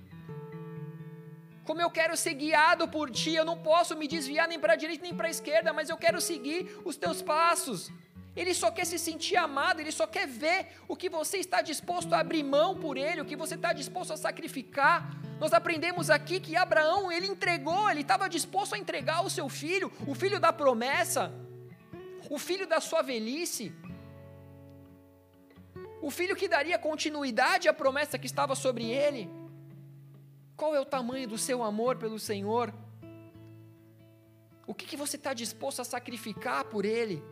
Como 1.67 1.81
eu 1.83 1.91
quero 1.91 2.17
ser 2.17 2.35
guiado 2.35 2.87
por 2.87 3.11
ti, 3.11 3.33
eu 3.35 3.45
não 3.45 3.59
posso 3.59 3.97
me 3.97 4.07
desviar 4.07 4.47
nem 4.47 4.59
para 4.59 4.75
a 4.75 4.77
direita 4.77 5.03
nem 5.03 5.15
para 5.15 5.27
a 5.27 5.31
esquerda, 5.31 5.73
mas 5.73 5.91
eu 5.91 5.97
quero 5.97 6.21
seguir 6.21 6.81
os 6.85 6.97
teus 6.97 7.21
passos. 7.21 7.91
Ele 8.37 8.53
só 8.55 8.71
quer 8.71 8.87
se 8.87 8.99
sentir 8.99 9.37
amado, 9.37 9.81
ele 9.81 9.91
só 9.91 10.07
quer 10.07 10.27
ver 10.29 10.69
o 10.87 10.95
que 10.95 11.09
você 11.09 11.39
está 11.39 11.61
disposto 11.63 12.13
a 12.15 12.21
abrir 12.21 12.45
mão 12.45 12.77
por 12.77 12.97
ele, 12.97 13.21
o 13.21 13.25
que 13.25 13.35
você 13.35 13.57
está 13.57 13.73
disposto 13.73 14.13
a 14.13 14.17
sacrificar. 14.17 15.11
Nós 15.41 15.53
aprendemos 15.53 16.09
aqui 16.09 16.39
que 16.39 16.55
Abraão, 16.55 17.11
ele 17.11 17.27
entregou, 17.27 17.91
ele 17.91 18.03
estava 18.03 18.29
disposto 18.29 18.75
a 18.75 18.79
entregar 18.79 19.25
o 19.25 19.31
seu 19.31 19.49
filho, 19.49 19.93
o 20.07 20.15
filho 20.15 20.39
da 20.39 20.53
promessa, 20.53 21.33
o 22.31 22.39
filho 22.39 22.67
da 22.67 22.79
sua 22.79 23.03
velhice, 23.03 23.75
o 26.01 26.11
filho 26.11 26.37
que 26.37 26.47
daria 26.47 26.79
continuidade 26.79 27.69
à 27.69 27.75
promessa 27.75 28.19
que 28.19 28.27
estava 28.27 28.55
sobre 28.55 28.85
ele. 28.85 29.29
Qual 30.57 30.75
é 30.75 30.81
o 30.81 30.87
tamanho 30.87 31.29
do 31.29 31.37
seu 31.37 31.63
amor 31.63 31.97
pelo 31.97 32.19
Senhor? 32.19 32.73
O 34.67 34.75
que, 34.75 34.87
que 34.87 34.97
você 34.97 35.17
está 35.17 35.35
disposto 35.35 35.81
a 35.81 35.85
sacrificar 35.85 36.65
por 36.65 36.85
Ele? 36.85 37.23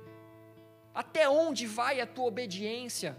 Até 0.95 1.29
onde 1.29 1.67
vai 1.67 2.01
a 2.01 2.07
tua 2.07 2.27
obediência? 2.27 3.17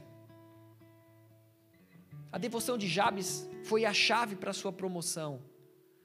A 2.31 2.37
devoção 2.37 2.77
de 2.77 2.87
Jabes 2.87 3.49
foi 3.63 3.83
a 3.83 3.93
chave 3.93 4.35
para 4.35 4.51
a 4.51 4.53
sua 4.53 4.71
promoção. 4.71 5.41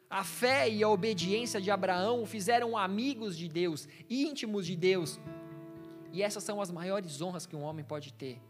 A 0.08 0.24
fé 0.24 0.68
e 0.68 0.82
a 0.82 0.88
obediência 0.88 1.60
de 1.60 1.70
Abraão 1.70 2.22
o 2.22 2.26
fizeram 2.26 2.76
amigos 2.76 3.36
de 3.36 3.48
Deus, 3.48 3.86
íntimos 4.08 4.66
de 4.66 4.74
Deus. 4.74 5.20
E 6.12 6.22
essas 6.22 6.42
são 6.42 6.60
as 6.60 6.70
maiores 6.70 7.20
honras 7.20 7.46
que 7.46 7.54
um 7.54 7.62
homem 7.62 7.84
pode 7.84 8.12
ter: 8.12 8.40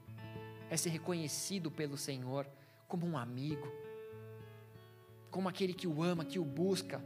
é 0.70 0.76
ser 0.76 0.90
reconhecido 0.90 1.70
pelo 1.70 1.98
Senhor 1.98 2.46
como 2.88 3.06
um 3.06 3.18
amigo, 3.18 3.70
como 5.30 5.48
aquele 5.48 5.72
que 5.72 5.86
o 5.86 6.02
ama, 6.02 6.24
que 6.24 6.38
o 6.38 6.44
busca. 6.44 7.02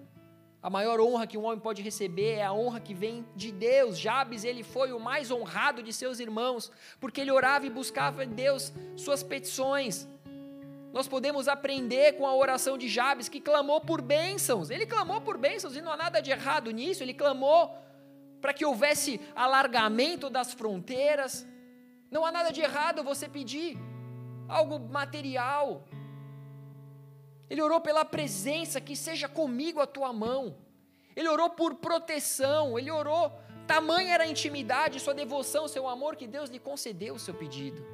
A 0.63 0.71
maior 0.71 0.99
honra 0.99 1.27
que 1.27 1.37
um 1.37 1.45
homem 1.45 1.59
pode 1.59 1.83
receber 1.83 2.37
é 2.37 2.43
a 2.43 2.53
honra 2.53 2.81
que 2.81 2.95
vem 2.95 3.27
de 3.37 3.53
Deus. 3.53 3.99
Jabes, 3.99 4.45
ele 4.45 4.63
foi 4.63 4.93
o 4.93 4.99
mais 4.99 5.31
honrado 5.31 5.83
de 5.83 5.93
seus 5.93 6.19
irmãos, 6.21 6.73
porque 6.99 7.21
ele 7.21 7.31
orava 7.31 7.67
e 7.67 7.71
buscava 7.71 8.25
em 8.25 8.31
Deus 8.31 8.73
suas 8.97 9.23
petições. 9.23 10.09
Nós 10.91 11.07
podemos 11.07 11.49
aprender 11.49 12.15
com 12.15 12.27
a 12.27 12.35
oração 12.35 12.79
de 12.79 12.89
Jabes, 12.89 13.29
que 13.29 13.41
clamou 13.41 13.81
por 13.81 14.01
bênçãos. 14.01 14.71
Ele 14.71 14.87
clamou 14.87 15.21
por 15.21 15.37
bênçãos 15.37 15.77
e 15.77 15.83
não 15.83 15.93
há 15.93 15.97
nada 15.97 16.21
de 16.23 16.31
errado 16.31 16.71
nisso. 16.71 17.03
Ele 17.03 17.13
clamou 17.13 17.77
para 18.41 18.55
que 18.55 18.65
houvesse 18.65 19.21
alargamento 19.35 20.31
das 20.31 20.55
fronteiras. 20.55 21.47
Não 22.11 22.25
há 22.25 22.33
nada 22.33 22.51
de 22.51 22.63
errado 22.63 23.03
você 23.03 23.29
pedir 23.29 23.77
algo 24.49 24.79
material, 24.79 25.85
ele 27.49 27.63
orou 27.63 27.81
pela 27.81 28.05
presença, 28.05 28.81
que 28.81 28.97
seja 28.97 29.29
comigo 29.29 29.81
a 29.81 29.87
tua 29.87 30.13
mão. 30.13 30.57
Ele 31.15 31.29
orou 31.29 31.51
por 31.51 31.77
proteção, 31.77 32.79
ele 32.79 32.91
orou, 32.91 33.33
tamanha 33.67 34.15
era 34.15 34.25
a 34.25 34.27
intimidade, 34.27 35.01
sua 35.01 35.15
devoção, 35.15 35.69
seu 35.69 35.89
amor, 35.89 36.17
que 36.17 36.27
Deus 36.27 36.51
lhe 36.51 36.59
concedeu 36.59 37.15
o 37.15 37.19
seu 37.19 37.35
pedido. 37.35 37.85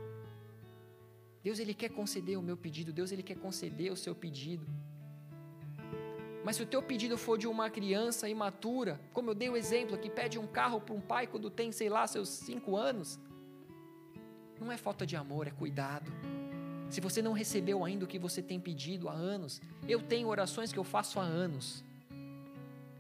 Deus 1.43 1.59
ele 1.59 1.75
quer 1.75 1.89
conceder 1.91 2.39
o 2.39 2.43
meu 2.43 2.57
pedido, 2.57 2.93
Deus 2.93 3.13
ele 3.13 3.23
quer 3.23 3.37
conceder 3.37 3.91
o 3.93 3.97
seu 3.97 4.15
pedido. 4.15 4.67
Mas 6.45 6.57
se 6.57 6.63
o 6.63 6.67
teu 6.67 6.83
pedido 6.83 7.19
for 7.19 7.37
de 7.37 7.47
uma 7.47 7.69
criança 7.69 8.29
imatura, 8.29 9.01
como 9.13 9.31
eu 9.31 9.35
dei 9.35 9.51
o 9.51 9.57
exemplo, 9.57 9.99
que 9.99 10.09
pede 10.09 10.39
um 10.39 10.47
carro 10.47 10.81
para 10.81 10.95
um 10.95 11.01
pai 11.01 11.27
quando 11.27 11.51
tem, 11.51 11.71
sei 11.71 11.89
lá, 11.89 12.07
seus 12.07 12.29
cinco 12.29 12.77
anos, 12.77 13.19
não 14.59 14.71
é 14.71 14.77
falta 14.77 15.07
de 15.07 15.17
amor, 15.17 15.47
é 15.47 15.51
cuidado. 15.51 16.11
Se 16.91 17.01
você 17.01 17.23
não 17.23 17.33
recebeu 17.33 17.85
ainda 17.85 18.05
o 18.05 18.09
que 18.09 18.19
você 18.19 18.43
tem 18.43 18.59
pedido 18.59 19.09
há 19.09 19.13
anos, 19.13 19.63
eu 19.89 20.03
tenho 20.03 20.27
orações 20.27 20.73
que 20.73 20.79
eu 20.79 20.83
faço 20.83 21.21
há 21.21 21.23
anos. 21.23 21.85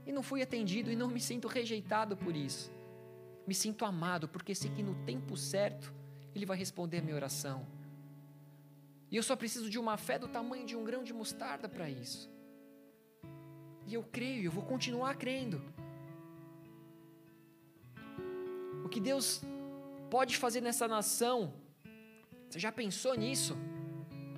E 0.07 0.12
não 0.12 0.22
fui 0.22 0.41
atendido 0.43 0.93
e 0.93 0.97
não 0.97 1.09
me 1.09 1.20
sinto 1.20 1.49
rejeitado 1.49 2.16
por 2.16 2.36
isso. 2.36 2.70
Me 3.49 3.55
sinto 3.55 3.84
amado, 3.84 4.28
porque 4.28 4.55
sei 4.55 4.70
que 4.70 4.82
no 4.82 4.95
tempo 5.05 5.36
certo 5.36 5.93
Ele 6.32 6.47
vai 6.47 6.57
responder 6.57 6.99
a 6.99 7.03
minha 7.03 7.16
oração. 7.16 7.66
E 9.11 9.16
eu 9.16 9.24
só 9.24 9.34
preciso 9.34 9.68
de 9.68 9.76
uma 9.76 9.97
fé 9.97 10.20
do 10.20 10.28
tamanho 10.28 10.64
de 10.64 10.76
um 10.76 10.84
grão 10.84 11.03
de 11.03 11.12
mostarda 11.12 11.68
para 11.68 11.91
isso. 11.91 12.30
E 13.88 13.95
eu 13.95 14.05
creio, 14.05 14.45
eu 14.45 14.53
vou 14.53 14.62
continuar 14.62 15.16
crendo. 15.16 15.61
O 18.84 18.88
que 18.88 19.01
Deus 19.01 19.43
pode 20.09 20.36
fazer 20.36 20.61
nessa 20.61 20.86
nação, 20.86 21.53
você 22.49 22.61
já 22.61 22.70
pensou 22.70 23.14
nisso? 23.14 23.57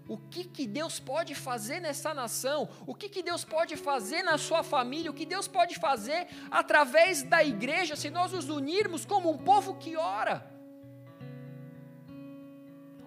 O 0.08 0.16
que, 0.18 0.44
que 0.44 0.66
Deus 0.66 0.98
pode 0.98 1.34
fazer 1.34 1.80
nessa 1.80 2.12
nação? 2.12 2.68
O 2.86 2.94
que, 2.94 3.08
que 3.08 3.22
Deus 3.22 3.44
pode 3.44 3.76
fazer 3.76 4.22
na 4.22 4.36
sua 4.36 4.62
família? 4.62 5.10
O 5.10 5.14
que 5.14 5.24
Deus 5.24 5.46
pode 5.46 5.76
fazer 5.76 6.26
através 6.50 7.22
da 7.22 7.42
igreja 7.42 7.94
se 7.96 8.10
nós 8.10 8.32
nos 8.32 8.48
unirmos 8.48 9.04
como 9.04 9.30
um 9.30 9.38
povo 9.38 9.76
que 9.76 9.96
ora? 9.96 10.50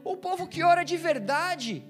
Um 0.06 0.16
povo 0.16 0.48
que 0.48 0.64
ora 0.64 0.84
de 0.84 0.96
verdade. 0.96 1.84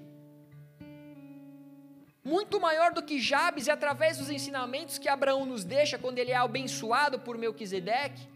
Muito 2.24 2.60
maior 2.60 2.92
do 2.92 3.02
que 3.02 3.20
Jabes 3.20 3.68
e 3.68 3.70
através 3.70 4.18
dos 4.18 4.30
ensinamentos 4.30 4.98
que 4.98 5.08
Abraão 5.08 5.46
nos 5.46 5.64
deixa 5.64 5.96
quando 5.96 6.18
ele 6.18 6.32
é 6.32 6.36
abençoado 6.36 7.20
por 7.20 7.38
Melquisedeque. 7.38 8.28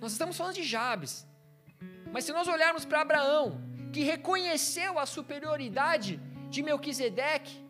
Nós 0.00 0.12
estamos 0.12 0.36
falando 0.36 0.54
de 0.54 0.64
Jabes. 0.64 1.26
Mas 2.12 2.24
se 2.24 2.32
nós 2.32 2.48
olharmos 2.48 2.84
para 2.84 3.02
Abraão, 3.02 3.60
que 3.96 4.02
reconheceu 4.02 4.98
a 4.98 5.06
superioridade 5.06 6.20
de 6.50 6.62
Melquisedeque. 6.62 7.64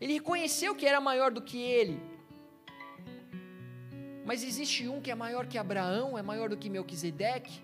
Ele 0.00 0.14
reconheceu 0.14 0.74
que 0.74 0.86
era 0.86 1.02
maior 1.02 1.30
do 1.30 1.42
que 1.42 1.60
ele. 1.60 2.00
Mas 4.24 4.42
existe 4.42 4.88
um 4.88 5.02
que 5.02 5.10
é 5.10 5.14
maior 5.14 5.46
que 5.46 5.58
Abraão, 5.58 6.16
é 6.16 6.22
maior 6.22 6.48
do 6.48 6.56
que 6.56 6.70
Melquisedeque, 6.70 7.60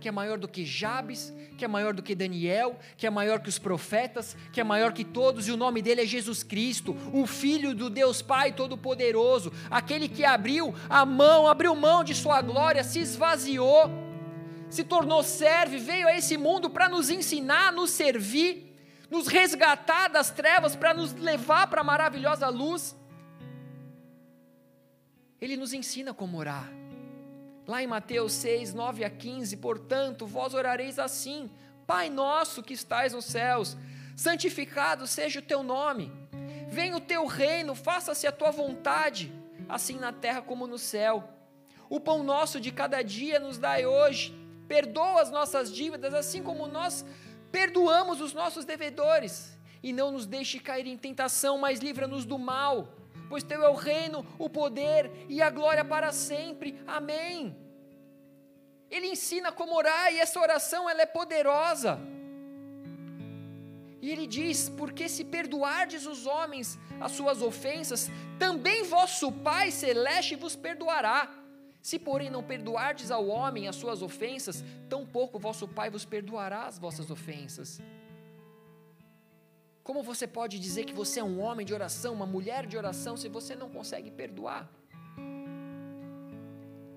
que 0.00 0.08
é 0.08 0.10
maior 0.10 0.38
do 0.38 0.48
que 0.48 0.64
Jabes, 0.64 1.32
que 1.56 1.64
é 1.64 1.68
maior 1.68 1.94
do 1.94 2.02
que 2.02 2.16
Daniel, 2.16 2.76
que 2.96 3.06
é 3.06 3.10
maior 3.10 3.38
que 3.38 3.48
os 3.48 3.60
profetas, 3.60 4.36
que 4.52 4.60
é 4.60 4.64
maior 4.64 4.92
que 4.92 5.04
todos, 5.04 5.46
e 5.46 5.52
o 5.52 5.56
nome 5.56 5.80
dele 5.80 6.02
é 6.02 6.04
Jesus 6.04 6.42
Cristo, 6.42 6.96
o 7.12 7.28
Filho 7.28 7.76
do 7.76 7.88
Deus 7.88 8.20
Pai 8.20 8.52
Todo-Poderoso, 8.52 9.52
aquele 9.70 10.08
que 10.08 10.24
abriu 10.24 10.74
a 10.88 11.06
mão, 11.06 11.46
abriu 11.46 11.76
mão 11.76 12.02
de 12.02 12.12
sua 12.12 12.42
glória, 12.42 12.82
se 12.82 12.98
esvaziou 12.98 14.09
se 14.70 14.84
tornou 14.84 15.22
servo, 15.24 15.76
veio 15.78 16.06
a 16.06 16.16
esse 16.16 16.36
mundo 16.36 16.70
para 16.70 16.88
nos 16.88 17.10
ensinar, 17.10 17.72
nos 17.72 17.90
servir, 17.90 18.72
nos 19.10 19.26
resgatar 19.26 20.08
das 20.08 20.30
trevas, 20.30 20.76
para 20.76 20.94
nos 20.94 21.12
levar 21.12 21.66
para 21.66 21.80
a 21.80 21.84
maravilhosa 21.84 22.48
luz. 22.48 22.96
Ele 25.40 25.56
nos 25.56 25.72
ensina 25.72 26.14
como 26.14 26.38
orar. 26.38 26.70
Lá 27.66 27.82
em 27.82 27.86
Mateus 27.86 28.32
6, 28.34 28.72
9 28.72 29.04
a 29.04 29.10
15, 29.10 29.56
portanto, 29.56 30.24
vós 30.24 30.54
orareis 30.54 31.00
assim: 31.00 31.50
Pai 31.86 32.08
nosso 32.08 32.62
que 32.62 32.74
estais 32.74 33.12
nos 33.12 33.24
céus, 33.24 33.76
santificado 34.16 35.06
seja 35.06 35.40
o 35.40 35.42
teu 35.42 35.64
nome, 35.64 36.12
venha 36.68 36.96
o 36.96 37.00
teu 37.00 37.26
reino, 37.26 37.74
faça-se 37.74 38.26
a 38.26 38.32
tua 38.32 38.52
vontade, 38.52 39.32
assim 39.68 39.98
na 39.98 40.12
terra 40.12 40.40
como 40.40 40.68
no 40.68 40.78
céu. 40.78 41.28
O 41.88 41.98
pão 41.98 42.22
nosso 42.22 42.60
de 42.60 42.70
cada 42.70 43.02
dia 43.02 43.40
nos 43.40 43.58
dai 43.58 43.84
hoje 43.84 44.39
perdoa 44.72 45.20
as 45.20 45.30
nossas 45.32 45.72
dívidas, 45.78 46.14
assim 46.14 46.42
como 46.48 46.68
nós 46.68 47.04
perdoamos 47.50 48.20
os 48.20 48.32
nossos 48.32 48.64
devedores. 48.64 49.58
E 49.82 49.92
não 49.92 50.12
nos 50.12 50.26
deixe 50.26 50.60
cair 50.60 50.86
em 50.86 50.96
tentação, 50.96 51.58
mas 51.58 51.80
livra-nos 51.80 52.24
do 52.24 52.38
mal, 52.38 52.76
pois 53.28 53.42
teu 53.42 53.64
é 53.64 53.68
o 53.68 53.74
reino, 53.74 54.24
o 54.38 54.48
poder 54.48 55.10
e 55.28 55.42
a 55.42 55.50
glória 55.50 55.84
para 55.84 56.12
sempre. 56.12 56.80
Amém. 56.86 57.56
Ele 58.88 59.08
ensina 59.08 59.50
como 59.50 59.74
orar 59.74 60.12
e 60.12 60.20
essa 60.20 60.38
oração 60.38 60.88
ela 60.88 61.02
é 61.02 61.06
poderosa. 61.06 61.98
E 64.00 64.08
ele 64.12 64.26
diz: 64.26 64.68
Porque 64.68 65.08
se 65.08 65.24
perdoardes 65.24 66.06
os 66.06 66.26
homens 66.26 66.78
as 67.00 67.12
suas 67.12 67.42
ofensas, 67.42 68.08
também 68.38 68.84
vosso 68.84 69.32
Pai 69.32 69.70
celeste 69.72 70.36
vos 70.36 70.54
perdoará. 70.54 71.39
Se, 71.82 71.98
porém, 71.98 72.30
não 72.30 72.42
perdoardes 72.42 73.10
ao 73.10 73.26
homem 73.26 73.66
as 73.66 73.76
suas 73.76 74.02
ofensas, 74.02 74.62
tampouco 74.88 75.38
vosso 75.38 75.66
Pai 75.66 75.88
vos 75.90 76.04
perdoará 76.04 76.66
as 76.66 76.78
vossas 76.78 77.10
ofensas. 77.10 77.80
Como 79.82 80.02
você 80.02 80.26
pode 80.26 80.58
dizer 80.58 80.84
que 80.84 80.92
você 80.92 81.20
é 81.20 81.24
um 81.24 81.40
homem 81.40 81.64
de 81.64 81.72
oração, 81.72 82.12
uma 82.12 82.26
mulher 82.26 82.66
de 82.66 82.76
oração, 82.76 83.16
se 83.16 83.28
você 83.28 83.56
não 83.56 83.70
consegue 83.70 84.10
perdoar? 84.10 84.70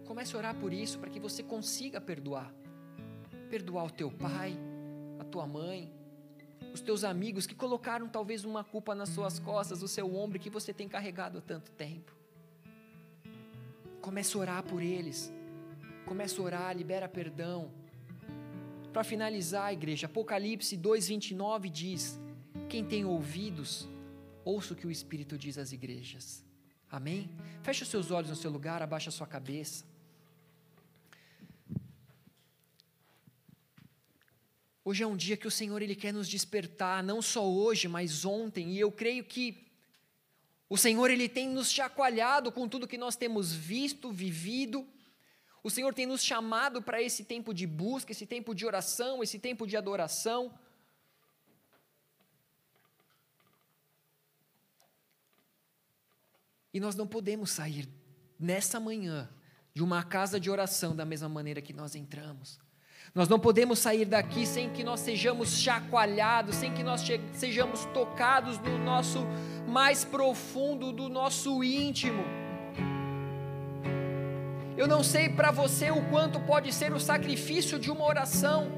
Comece 0.05 0.36
a 0.36 0.39
orar 0.39 0.55
por 0.55 0.73
isso, 0.73 0.99
para 0.99 1.09
que 1.09 1.19
você 1.19 1.41
consiga 1.41 2.01
perdoar. 2.01 2.53
Perdoar 3.49 3.86
o 3.86 3.89
teu 3.89 4.11
pai, 4.11 4.55
a 5.17 5.23
tua 5.23 5.47
mãe, 5.47 5.91
os 6.73 6.81
teus 6.81 7.03
amigos 7.03 7.47
que 7.47 7.55
colocaram 7.55 8.07
talvez 8.09 8.43
uma 8.43 8.63
culpa 8.63 8.93
nas 8.93 9.09
suas 9.09 9.39
costas, 9.39 9.81
o 9.81 9.88
seu 9.88 10.13
ombro 10.15 10.38
que 10.38 10.49
você 10.49 10.73
tem 10.73 10.88
carregado 10.88 11.38
há 11.38 11.41
tanto 11.41 11.71
tempo. 11.71 12.22
Comece 14.03 14.35
a 14.35 14.39
orar 14.41 14.63
por 14.63 14.81
eles. 14.83 15.31
Comece 16.05 16.37
a 16.37 16.43
orar, 16.43 16.75
libera 16.75 17.07
perdão. 17.07 17.71
Para 18.91 19.01
finalizar, 19.01 19.71
igreja, 19.71 20.07
Apocalipse 20.07 20.75
2:29 20.77 21.69
diz: 21.69 22.19
Quem 22.67 22.83
tem 22.83 23.05
ouvidos, 23.05 23.87
ouça 24.43 24.73
o 24.73 24.75
que 24.75 24.85
o 24.85 24.91
Espírito 24.91 25.37
diz 25.37 25.57
às 25.57 25.71
igrejas. 25.71 26.43
Amém? 26.91 27.29
Feche 27.63 27.83
os 27.83 27.89
seus 27.89 28.11
olhos 28.11 28.29
no 28.29 28.35
seu 28.35 28.51
lugar, 28.51 28.81
abaixa 28.81 29.07
a 29.07 29.17
sua 29.19 29.25
cabeça. 29.25 29.85
Hoje 34.83 35.01
é 35.01 35.07
um 35.07 35.15
dia 35.15 35.37
que 35.37 35.47
o 35.47 35.55
Senhor 35.59 35.81
ele 35.81 35.95
quer 35.95 36.13
nos 36.13 36.27
despertar, 36.27 37.01
não 37.01 37.21
só 37.21 37.49
hoje, 37.49 37.87
mas 37.87 38.25
ontem, 38.25 38.73
e 38.73 38.79
eu 38.81 38.91
creio 38.91 39.23
que 39.23 39.65
o 40.70 40.78
Senhor 40.78 41.09
ele 41.09 41.30
tem 41.30 41.49
nos 41.49 41.72
chacoalhado 41.72 42.51
com 42.51 42.68
tudo 42.68 42.88
que 42.88 42.97
nós 42.97 43.16
temos 43.16 43.53
visto, 43.53 44.11
vivido. 44.11 44.88
O 45.64 45.70
Senhor 45.70 45.94
tem 45.94 46.06
nos 46.06 46.23
chamado 46.23 46.81
para 46.81 47.02
esse 47.02 47.23
tempo 47.23 47.53
de 47.53 47.68
busca, 47.68 48.11
esse 48.11 48.26
tempo 48.26 48.56
de 48.56 48.65
oração, 48.65 49.22
esse 49.22 49.40
tempo 49.40 49.68
de 49.68 49.77
adoração. 49.77 50.53
E 56.73 56.80
nós 56.80 56.95
não 56.95 57.07
podemos 57.07 57.52
sair 57.52 57.88
nessa 58.40 58.80
manhã 58.80 59.30
de 59.73 59.84
uma 59.84 60.03
casa 60.03 60.40
de 60.40 60.49
oração 60.49 60.95
da 60.95 61.06
mesma 61.06 61.30
maneira 61.30 61.61
que 61.61 61.72
nós 61.72 61.95
entramos. 61.95 62.60
Nós 63.15 63.30
não 63.30 63.38
podemos 63.38 63.77
sair 63.77 64.06
daqui 64.06 64.44
sem 64.44 64.72
que 64.72 64.84
nós 64.84 64.99
sejamos 64.99 65.60
chacoalhados, 65.60 66.56
sem 66.56 66.73
que 66.73 66.81
nós 66.81 67.06
sejamos 67.34 67.85
tocados 67.94 68.57
no 68.57 68.80
nosso 68.80 69.19
mais 69.68 70.03
profundo, 70.03 70.91
do 70.91 71.07
nosso 71.10 71.64
íntimo. 71.64 72.23
Eu 74.76 74.88
não 74.88 75.03
sei 75.03 75.30
para 75.30 75.52
você 75.52 75.91
o 75.91 76.02
quanto 76.10 76.40
pode 76.40 76.73
ser 76.73 76.91
o 76.91 76.99
sacrifício 76.99 77.77
de 77.77 77.91
uma 77.91 78.03
oração. 78.03 78.72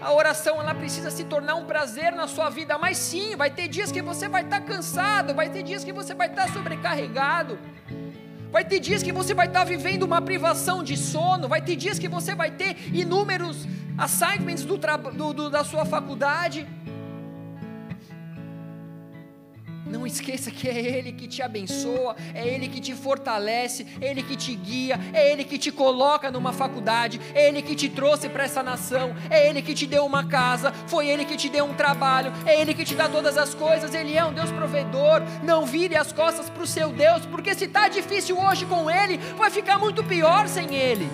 A 0.00 0.12
oração 0.12 0.60
ela 0.60 0.74
precisa 0.74 1.12
se 1.12 1.22
tornar 1.22 1.54
um 1.54 1.66
prazer 1.66 2.10
na 2.10 2.26
sua 2.26 2.50
vida, 2.50 2.76
mas 2.76 2.98
sim, 2.98 3.36
vai 3.36 3.50
ter 3.50 3.68
dias 3.68 3.92
que 3.92 4.02
você 4.02 4.28
vai 4.28 4.42
estar 4.42 4.62
cansado, 4.62 5.32
vai 5.32 5.48
ter 5.48 5.62
dias 5.62 5.84
que 5.84 5.92
você 5.92 6.12
vai 6.12 6.26
estar 6.26 6.48
sobrecarregado. 6.52 7.56
Vai 8.50 8.64
ter 8.64 8.80
dias 8.80 9.02
que 9.02 9.12
você 9.12 9.32
vai 9.32 9.46
estar 9.46 9.64
vivendo 9.64 10.02
uma 10.02 10.20
privação 10.20 10.82
de 10.82 10.96
sono, 10.96 11.48
vai 11.48 11.62
ter 11.62 11.76
dias 11.76 11.98
que 11.98 12.08
você 12.08 12.34
vai 12.34 12.50
ter 12.50 12.76
inúmeros 12.92 13.66
assignments 13.96 14.64
do, 14.64 14.76
do, 14.76 15.32
do 15.32 15.50
da 15.50 15.62
sua 15.62 15.84
faculdade. 15.84 16.66
Não 19.90 20.06
esqueça 20.06 20.52
que 20.52 20.68
é 20.68 20.78
Ele 20.78 21.10
que 21.10 21.26
te 21.26 21.42
abençoa, 21.42 22.14
é 22.32 22.46
Ele 22.46 22.68
que 22.68 22.80
te 22.80 22.94
fortalece, 22.94 23.84
é 24.00 24.08
Ele 24.08 24.22
que 24.22 24.36
te 24.36 24.54
guia, 24.54 24.98
é 25.12 25.32
Ele 25.32 25.42
que 25.42 25.58
te 25.58 25.72
coloca 25.72 26.30
numa 26.30 26.52
faculdade, 26.52 27.20
é 27.34 27.48
Ele 27.48 27.60
que 27.60 27.74
te 27.74 27.88
trouxe 27.88 28.28
para 28.28 28.44
essa 28.44 28.62
nação, 28.62 29.12
é 29.28 29.48
Ele 29.48 29.60
que 29.60 29.74
te 29.74 29.88
deu 29.88 30.06
uma 30.06 30.24
casa, 30.24 30.72
foi 30.86 31.08
Ele 31.08 31.24
que 31.24 31.36
te 31.36 31.48
deu 31.48 31.64
um 31.64 31.74
trabalho, 31.74 32.32
é 32.46 32.60
Ele 32.60 32.72
que 32.72 32.84
te 32.84 32.94
dá 32.94 33.08
todas 33.08 33.36
as 33.36 33.52
coisas, 33.52 33.92
Ele 33.92 34.16
é 34.16 34.24
um 34.24 34.32
Deus 34.32 34.52
provedor. 34.52 35.22
Não 35.42 35.66
vire 35.66 35.96
as 35.96 36.12
costas 36.12 36.48
para 36.48 36.62
o 36.62 36.66
seu 36.68 36.90
Deus, 36.92 37.26
porque 37.26 37.52
se 37.52 37.64
está 37.64 37.88
difícil 37.88 38.38
hoje 38.38 38.66
com 38.66 38.88
Ele, 38.88 39.18
vai 39.36 39.50
ficar 39.50 39.76
muito 39.76 40.04
pior 40.04 40.46
sem 40.46 40.74
Ele 40.74 41.10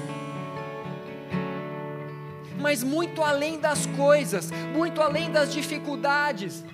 mas 2.59 2.82
muito 2.82 3.23
além 3.23 3.61
das 3.61 3.86
coisas, 3.86 4.51
muito 4.74 5.01
além 5.01 5.31
das 5.31 5.53
dificuldades 5.53 6.65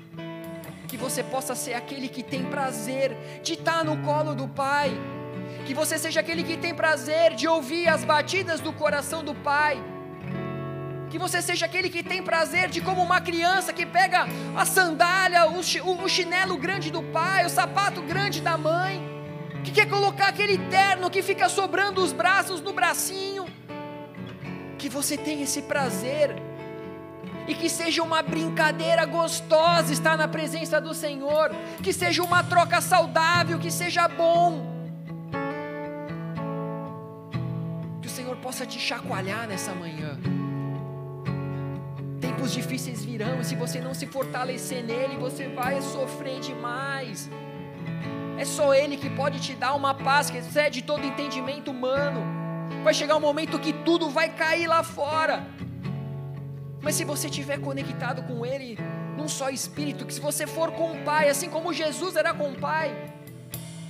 que 0.93 0.97
você 0.98 1.23
possa 1.23 1.55
ser 1.55 1.73
aquele 1.73 2.06
que 2.06 2.23
tem 2.23 2.44
prazer 2.44 3.16
de 3.43 3.55
estar 3.55 3.82
no 3.82 3.97
colo 4.02 4.35
do 4.35 4.47
Pai, 4.47 4.93
que 5.64 5.73
você 5.73 5.97
seja 5.97 6.20
aquele 6.20 6.43
que 6.44 6.55
tem 6.55 6.74
prazer 6.74 7.35
de 7.35 7.48
ouvir 7.48 7.89
as 7.89 8.05
batidas 8.05 8.60
do 8.60 8.74
coração 8.74 9.24
do 9.24 9.35
Pai, 9.35 9.82
Que 11.09 11.19
você 11.19 11.40
seja 11.40 11.64
aquele 11.64 11.89
que 11.89 12.02
tem 12.02 12.23
prazer 12.23 12.69
de 12.69 12.81
como 12.82 13.02
uma 13.02 13.20
criança 13.23 13.73
que 13.73 13.86
pega 13.86 14.27
a 14.56 14.64
sandália, 14.66 15.47
o, 15.47 15.60
o, 15.89 16.05
o 16.05 16.09
chinelo 16.09 16.56
grande 16.59 16.90
do 16.90 17.02
pai, 17.02 17.44
o 17.44 17.51
sapato 17.51 18.01
grande 18.02 18.40
da 18.40 18.56
mãe, 18.56 18.94
que 19.64 19.70
quer 19.70 19.86
colocar 19.89 20.28
aquele 20.28 20.56
terno 20.77 21.10
que 21.10 21.23
fica 21.23 21.51
sobrando 21.51 22.02
os 22.02 22.12
braços 22.12 22.62
no 22.62 22.73
bracinho. 22.73 23.44
Que 24.78 24.89
você 24.89 25.19
tenha 25.19 25.44
esse 25.44 25.60
prazer 25.62 26.35
e 27.47 27.55
que 27.55 27.69
seja 27.69 28.02
uma 28.02 28.23
brincadeira 28.23 29.05
gostosa 29.05 29.93
estar 29.93 30.16
na 30.16 30.28
presença 30.28 30.81
do 30.81 30.94
Senhor, 30.94 31.51
que 31.82 31.93
seja 31.93 32.23
uma 32.23 32.43
troca 32.43 32.81
saudável, 32.81 33.59
que 33.59 33.70
seja 33.70 34.06
bom. 34.09 34.70
Que 38.01 38.06
o 38.06 38.10
Senhor 38.10 38.36
possa 38.36 38.64
te 38.64 38.78
chacoalhar 38.78 39.47
nessa 39.47 39.74
manhã. 39.74 40.19
Tempos 42.20 42.52
difíceis 42.52 43.05
virão, 43.05 43.40
e 43.40 43.44
se 43.44 43.55
você 43.56 43.81
não 43.81 43.94
se 43.94 44.06
fortalecer 44.06 44.85
nele, 44.85 45.16
você 45.16 45.48
vai 45.48 45.81
sofrer 45.82 46.40
demais. 46.40 47.28
É 48.39 48.44
só 48.44 48.74
Ele 48.74 48.97
que 48.97 49.10
pode 49.10 49.40
te 49.40 49.55
dar 49.55 49.74
uma 49.74 49.94
paz 49.94 50.31
que 50.31 50.39
excede 50.39 50.82
todo 50.82 51.05
entendimento 51.05 51.70
humano. 51.70 52.20
Vai 52.82 52.94
chegar 52.94 53.16
um 53.16 53.20
momento 53.20 53.59
que 53.59 53.73
tudo 53.73 54.09
vai 54.09 54.28
cair 54.28 54.66
lá 54.66 54.82
fora. 54.82 55.47
Mas 56.83 56.97
se 56.97 57.05
você 57.05 57.29
estiver 57.29 57.61
conectado 57.61 58.25
com 58.25 58.45
Ele, 58.45 58.77
num 59.17 59.29
só 59.29 59.49
espírito, 59.49 60.05
que 60.05 60.13
se 60.13 60.21
você 60.21 60.47
for 60.47 60.73
com 60.73 60.93
o 60.93 61.05
Pai, 61.05 61.29
assim 61.29 61.49
como 61.49 61.73
Jesus 61.73 62.17
era 62.17 62.35
com 62.35 62.51
o 62.51 62.59
Pai, 62.59 62.93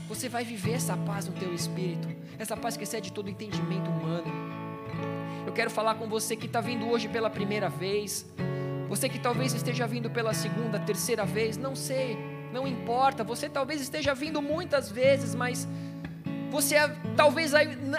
você 0.07 0.29
vai 0.29 0.45
viver 0.45 0.73
essa 0.75 0.95
paz 0.95 1.27
no 1.27 1.33
teu 1.33 1.55
espírito, 1.55 2.07
essa 2.39 2.55
paz 2.55 2.77
que 2.77 2.83
excede 2.85 3.11
todo 3.11 3.31
entendimento 3.31 3.91
humano. 3.91 4.31
Eu 5.47 5.53
quero 5.55 5.71
falar 5.71 5.95
com 5.95 6.07
você 6.07 6.37
que 6.37 6.47
está 6.47 6.61
vindo 6.61 6.87
hoje 6.87 7.09
pela 7.09 7.31
primeira 7.31 7.71
vez, 7.71 8.27
você 8.91 9.09
que 9.09 9.19
talvez 9.19 9.55
esteja 9.55 9.87
vindo 9.87 10.11
pela 10.11 10.35
segunda, 10.35 10.79
terceira 10.79 11.25
vez, 11.25 11.57
não 11.57 11.75
sei, 11.75 12.19
não 12.53 12.67
importa, 12.69 13.25
você 13.25 13.49
talvez 13.49 13.81
esteja 13.81 14.15
vindo 14.15 14.43
muitas 14.43 14.91
vezes, 14.91 15.35
mas 15.35 15.67
você 16.53 16.77
talvez 17.17 17.55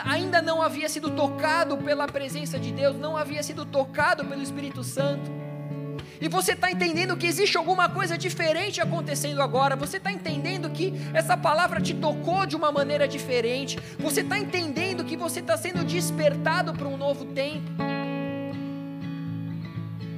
ainda 0.05 0.39
não 0.39 0.61
havia 0.61 0.87
sido 0.87 1.09
tocado 1.09 1.75
pela 1.77 2.05
presença 2.05 2.59
de 2.59 2.71
Deus, 2.71 2.95
não 2.95 3.17
havia 3.17 3.41
sido 3.41 3.65
tocado 3.65 4.23
pelo 4.23 4.43
Espírito 4.43 4.83
Santo. 4.83 5.31
E 6.21 6.29
você 6.29 6.51
está 6.51 6.71
entendendo 6.71 7.17
que 7.17 7.25
existe 7.25 7.57
alguma 7.57 7.89
coisa 7.89 8.15
diferente 8.15 8.79
acontecendo 8.79 9.41
agora. 9.41 9.75
Você 9.75 9.97
está 9.97 10.11
entendendo 10.11 10.69
que 10.69 10.93
essa 11.15 11.35
palavra 11.35 11.81
te 11.81 11.95
tocou 11.95 12.45
de 12.45 12.55
uma 12.55 12.71
maneira 12.71 13.07
diferente. 13.07 13.79
Você 13.97 14.21
está 14.21 14.37
entendendo 14.37 15.03
que 15.03 15.17
você 15.17 15.39
está 15.39 15.57
sendo 15.57 15.83
despertado 15.83 16.73
para 16.73 16.87
um 16.87 16.95
novo 16.95 17.25
tempo. 17.25 17.71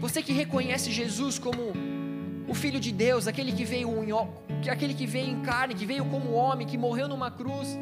Você 0.02 0.22
que 0.22 0.34
reconhece 0.34 0.92
Jesus 0.92 1.40
como 1.40 1.72
o 2.50 2.54
Filho 2.54 2.82
de 2.82 2.92
Deus, 2.92 3.28
aquele 3.28 3.54
que 3.54 3.64
veio 3.64 3.90
em, 4.04 4.70
aquele 4.70 4.94
que 4.94 5.08
veio 5.08 5.30
em 5.30 5.42
carne, 5.42 5.74
que 5.74 5.86
veio 5.86 6.04
como 6.06 6.34
homem, 6.34 6.68
que 6.68 6.78
morreu 6.78 7.08
numa 7.08 7.32
cruz 7.32 7.80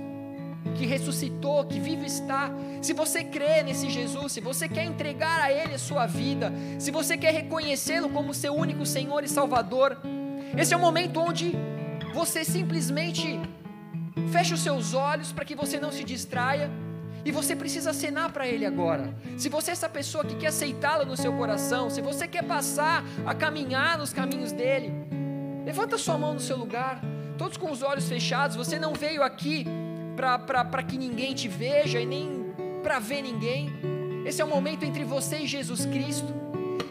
que 0.75 0.85
ressuscitou, 0.85 1.65
que 1.65 1.79
vivo 1.79 2.05
está. 2.05 2.51
Se 2.81 2.93
você 2.93 3.23
crê 3.23 3.63
nesse 3.63 3.89
Jesus, 3.89 4.31
se 4.31 4.41
você 4.41 4.67
quer 4.67 4.85
entregar 4.85 5.41
a 5.41 5.51
Ele 5.51 5.75
a 5.75 5.79
sua 5.79 6.05
vida, 6.05 6.51
se 6.79 6.91
você 6.91 7.17
quer 7.17 7.33
reconhecê-lo 7.33 8.09
como 8.09 8.33
seu 8.33 8.53
único 8.53 8.85
Senhor 8.85 9.23
e 9.23 9.27
Salvador, 9.27 9.97
esse 10.57 10.73
é 10.73 10.77
o 10.77 10.79
momento 10.79 11.19
onde 11.19 11.53
você 12.13 12.43
simplesmente 12.43 13.39
fecha 14.31 14.53
os 14.53 14.61
seus 14.61 14.93
olhos 14.93 15.31
para 15.31 15.45
que 15.45 15.55
você 15.55 15.79
não 15.79 15.91
se 15.91 16.03
distraia 16.03 16.69
e 17.25 17.31
você 17.31 17.55
precisa 17.55 17.91
acenar 17.91 18.31
para 18.31 18.47
Ele 18.47 18.65
agora. 18.65 19.15
Se 19.37 19.49
você 19.49 19.71
é 19.71 19.73
essa 19.73 19.89
pessoa 19.89 20.25
que 20.25 20.35
quer 20.35 20.47
aceitá-lo 20.47 21.05
no 21.05 21.15
seu 21.15 21.33
coração, 21.33 21.89
se 21.89 22.01
você 22.01 22.27
quer 22.27 22.43
passar 22.43 23.03
a 23.25 23.33
caminhar 23.33 23.97
nos 23.97 24.11
caminhos 24.11 24.51
dele, 24.51 24.91
levanta 25.65 25.97
sua 25.97 26.17
mão 26.17 26.33
no 26.33 26.39
seu 26.39 26.57
lugar, 26.57 27.01
todos 27.37 27.57
com 27.57 27.71
os 27.71 27.81
olhos 27.81 28.07
fechados. 28.07 28.55
Você 28.55 28.77
não 28.77 28.93
veio 28.93 29.23
aqui 29.23 29.65
para 30.15 30.83
que 30.83 30.97
ninguém 30.97 31.33
te 31.33 31.47
veja 31.47 31.99
e 31.99 32.05
nem 32.05 32.53
para 32.81 32.99
ver 32.99 33.21
ninguém. 33.21 33.69
Esse 34.25 34.41
é 34.41 34.45
o 34.45 34.47
momento 34.47 34.83
entre 34.83 35.03
você 35.03 35.39
e 35.39 35.47
Jesus 35.47 35.85
Cristo. 35.85 36.33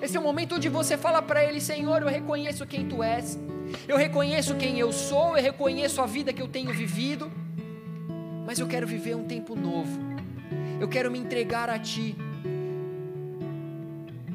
Esse 0.01 0.17
é 0.17 0.21
o 0.21 0.23
momento 0.23 0.57
onde 0.57 0.69
você 0.69 0.97
fala 0.97 1.23
para 1.23 1.45
Ele: 1.45 1.61
Senhor, 1.61 2.03
eu 2.03 2.09
reconheço 2.09 2.67
quem 2.67 2.87
Tu 2.87 3.03
és, 3.03 3.39
eu 3.87 3.97
reconheço 3.97 4.57
quem 4.57 4.79
eu 4.79 4.93
sou, 4.93 5.37
eu 5.37 5.43
reconheço 5.43 6.01
a 6.01 6.07
vida 6.07 6.33
que 6.33 6.43
eu 6.43 6.49
tenho 6.49 6.73
vivido, 6.73 7.31
mas 8.45 8.59
eu 8.59 8.67
quero 8.67 8.87
viver 8.87 9.15
um 9.15 9.25
tempo 9.25 9.55
novo, 9.55 10.01
eu 10.81 10.89
quero 10.89 11.11
me 11.11 11.19
entregar 11.19 11.71
a 11.71 11.79
Ti. 11.79 12.17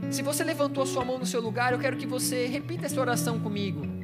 Se 0.10 0.22
você 0.22 0.44
levantou 0.44 0.84
a 0.84 0.86
sua 0.86 1.04
mão 1.04 1.20
no 1.20 1.26
seu 1.26 1.42
lugar, 1.42 1.74
eu 1.74 1.80
quero 1.80 1.98
que 1.98 2.08
você 2.08 2.46
repita 2.46 2.86
essa 2.86 3.00
oração 3.00 3.40
comigo. 3.40 3.97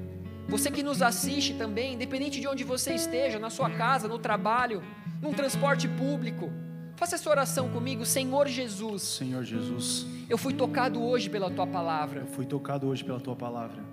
Você 0.47 0.69
que 0.69 0.83
nos 0.83 1.01
assiste 1.01 1.53
também, 1.53 1.93
independente 1.93 2.39
de 2.39 2.47
onde 2.47 2.63
você 2.63 2.93
esteja, 2.93 3.39
na 3.39 3.49
sua 3.49 3.69
casa, 3.69 4.07
no 4.07 4.19
trabalho, 4.19 4.83
num 5.21 5.33
transporte 5.33 5.87
público, 5.87 6.51
faça 6.95 7.15
essa 7.15 7.29
oração 7.29 7.69
comigo, 7.69 8.05
Senhor 8.05 8.47
Jesus. 8.47 9.01
Senhor 9.01 9.43
Jesus. 9.43 10.05
Eu 10.29 10.37
fui 10.37 10.53
tocado 10.53 11.01
hoje 11.01 11.29
pela 11.29 11.49
tua 11.49 11.65
palavra. 11.65 12.21
Eu 12.21 12.27
fui 12.27 12.45
tocado 12.45 12.87
hoje 12.87 13.03
pela 13.03 13.19
tua 13.19 13.35
palavra. 13.35 13.83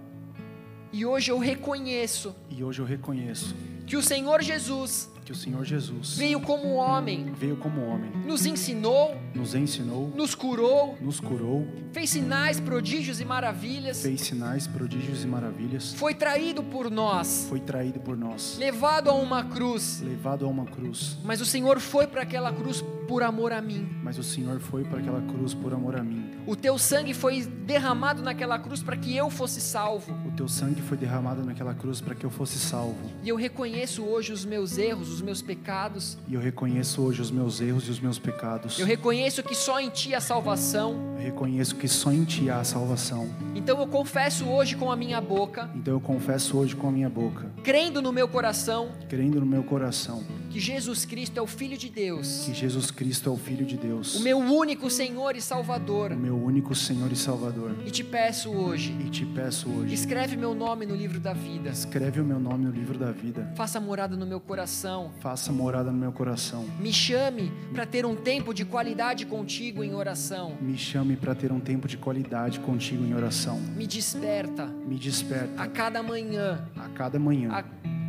E 0.93 1.07
hoje 1.07 1.31
eu 1.31 1.39
reconheço. 1.39 2.35
E 2.49 2.65
hoje 2.65 2.81
eu 2.81 2.85
reconheço 2.85 3.55
que 3.87 3.97
o 3.97 4.03
Senhor 4.03 4.43
Jesus 4.43 5.11
que 5.31 5.33
o 5.33 5.37
Senhor 5.37 5.65
Jesus 5.65 6.17
veio 6.17 6.41
como 6.41 6.75
homem, 6.75 7.33
veio 7.35 7.57
como 7.57 7.87
homem, 7.87 8.11
nos 8.27 8.47
ensinou, 8.47 9.17
nos 9.33 9.55
ensinou, 9.55 10.09
nos 10.09 10.35
curou, 10.35 10.99
nos 11.01 11.21
curou, 11.21 11.69
fez 11.93 12.11
sinais, 12.11 12.59
prodígios 12.59 13.21
e 13.21 13.25
maravilhas, 13.25 14.03
fez 14.03 14.23
sinais, 14.23 14.67
prodígios 14.67 15.23
e 15.23 15.29
maravilhas, 15.29 15.95
foi 15.95 16.15
traído 16.15 16.65
por 16.65 16.91
nós, 16.91 17.47
foi 17.49 17.61
traído 17.61 18.01
por 18.01 18.17
nós, 18.17 18.57
levado 18.59 19.09
a 19.09 19.15
uma 19.15 19.45
cruz, 19.45 20.01
levado 20.01 20.45
a 20.45 20.49
uma 20.49 20.67
cruz. 20.67 21.17
Mas 21.23 21.41
o 21.41 21.47
Senhor 21.47 21.79
foi 21.79 22.09
para 22.09 22.23
aquela 22.23 22.53
cruz 22.53 22.83
por 23.11 23.25
amor 23.25 23.53
a 23.53 23.61
mim. 23.61 23.89
Mas 24.05 24.19
o 24.19 24.23
Senhor 24.23 24.61
foi 24.61 24.85
para 24.85 25.01
aquela 25.01 25.21
cruz 25.21 25.53
por 25.53 25.75
amor 25.75 25.97
a 25.97 26.03
mim. 26.05 26.31
O 26.47 26.55
teu 26.55 26.79
sangue 26.79 27.13
foi 27.13 27.43
derramado 27.43 28.23
naquela 28.23 28.57
cruz 28.57 28.85
para 28.85 28.97
que 28.97 29.17
eu 29.17 29.29
fosse 29.29 29.61
salvo. 29.61 30.17
O 30.25 30.31
teu 30.31 30.47
sangue 30.47 30.81
foi 30.81 30.97
derramado 30.97 31.45
naquela 31.45 31.75
cruz 31.75 32.01
para 32.01 32.15
que 32.15 32.25
eu 32.25 32.31
fosse 32.31 32.57
salvo. 32.61 33.11
E 33.21 33.29
eu 33.29 33.35
reconheço 33.35 34.05
hoje 34.05 34.33
os 34.33 34.45
meus 34.45 34.79
erros, 34.79 35.13
os 35.13 35.21
meus 35.21 35.43
pecados 35.43 36.19
e 36.29 36.35
eu 36.35 36.41
reconheço 36.41 37.03
hoje 37.03 37.21
os 37.21 37.33
meus 37.33 37.61
erros 37.61 37.89
e 37.89 37.91
os 37.91 37.99
meus 37.99 38.17
pecados. 38.17 38.79
Eu 38.79 38.87
reconheço 38.87 39.43
que 39.43 39.57
só 39.57 39.81
em 39.81 39.91
Ti 39.91 40.15
há 40.15 40.21
salvação. 40.21 41.17
Eu 41.17 41.25
reconheço 41.25 41.75
que 41.75 41.89
só 41.89 42.13
em 42.13 42.23
Ti 42.23 42.49
há 42.49 42.63
salvação. 42.63 43.29
Então 43.57 43.81
eu 43.81 43.89
confesso 43.89 44.47
hoje 44.47 44.77
com 44.77 44.89
a 44.89 44.95
minha 44.95 45.21
boca. 45.21 45.69
Então 45.75 45.95
eu 45.95 46.01
confesso 46.01 46.57
hoje 46.57 46.77
com 46.77 46.87
a 46.87 46.93
minha 46.93 47.11
boca. 47.11 47.51
Crendo 47.65 48.01
no 48.01 48.13
meu 48.13 48.29
coração. 48.29 48.93
Crendo 49.09 49.41
no 49.41 49.47
meu 49.47 49.65
coração. 49.65 50.23
Que 50.51 50.59
Jesus 50.59 51.05
Cristo 51.05 51.39
é 51.39 51.43
o 51.43 51.47
Filho 51.47 51.79
de 51.79 51.89
Deus. 51.89 52.43
Que 52.45 52.53
Jesus 52.53 52.91
Cristo 52.91 53.31
é 53.31 53.33
o 53.33 53.37
Filho 53.37 53.65
de 53.65 53.77
Deus. 53.77 54.17
O 54.17 54.23
meu 54.23 54.37
único 54.37 54.91
Senhor 54.91 55.37
e 55.37 55.41
Salvador. 55.41 56.11
O 56.11 56.17
meu 56.17 56.37
único 56.37 56.75
Senhor 56.75 57.11
e 57.13 57.15
Salvador. 57.15 57.77
E 57.87 57.91
te 57.91 58.03
peço 58.03 58.51
hoje. 58.51 58.93
E 59.07 59.09
te 59.09 59.25
peço 59.25 59.71
hoje. 59.71 59.95
Escreve 59.95 60.37
meu 60.37 60.53
nome 60.53 60.85
no 60.87 60.97
livro 60.97 61.21
da 61.21 61.33
vida. 61.33 61.71
Escreve 61.71 62.21
o 62.21 62.25
meu 62.25 62.41
nome 62.41 62.65
no 62.65 62.73
livro 62.73 62.99
da 62.99 63.13
vida. 63.13 63.53
Faça 63.55 63.79
morada 63.79 64.17
no 64.17 64.27
meu 64.27 64.41
coração. 64.41 65.13
Faça 65.21 65.53
morada 65.53 65.93
no 65.93 65.99
meu 65.99 66.11
coração. 66.11 66.67
Me 66.81 66.93
chame 66.93 67.53
para 67.73 67.87
ter 67.87 68.05
um 68.05 68.17
tempo 68.17 68.53
de 68.53 68.65
qualidade 68.65 69.27
contigo 69.27 69.85
em 69.85 69.95
oração. 69.95 70.57
Me 70.61 70.77
chame 70.77 71.15
para 71.15 71.33
ter 71.33 71.53
um 71.53 71.61
tempo 71.61 71.87
de 71.87 71.97
qualidade 71.97 72.59
contigo 72.59 73.05
em 73.05 73.15
oração. 73.15 73.61
Me 73.77 73.87
desperta. 73.87 74.67
Me 74.67 74.97
desperta. 74.97 75.63
A 75.63 75.69
cada 75.69 76.03
manhã. 76.03 76.69
A 76.75 76.89
cada 76.89 77.21
manhã. 77.21 77.53
A 77.53 78.00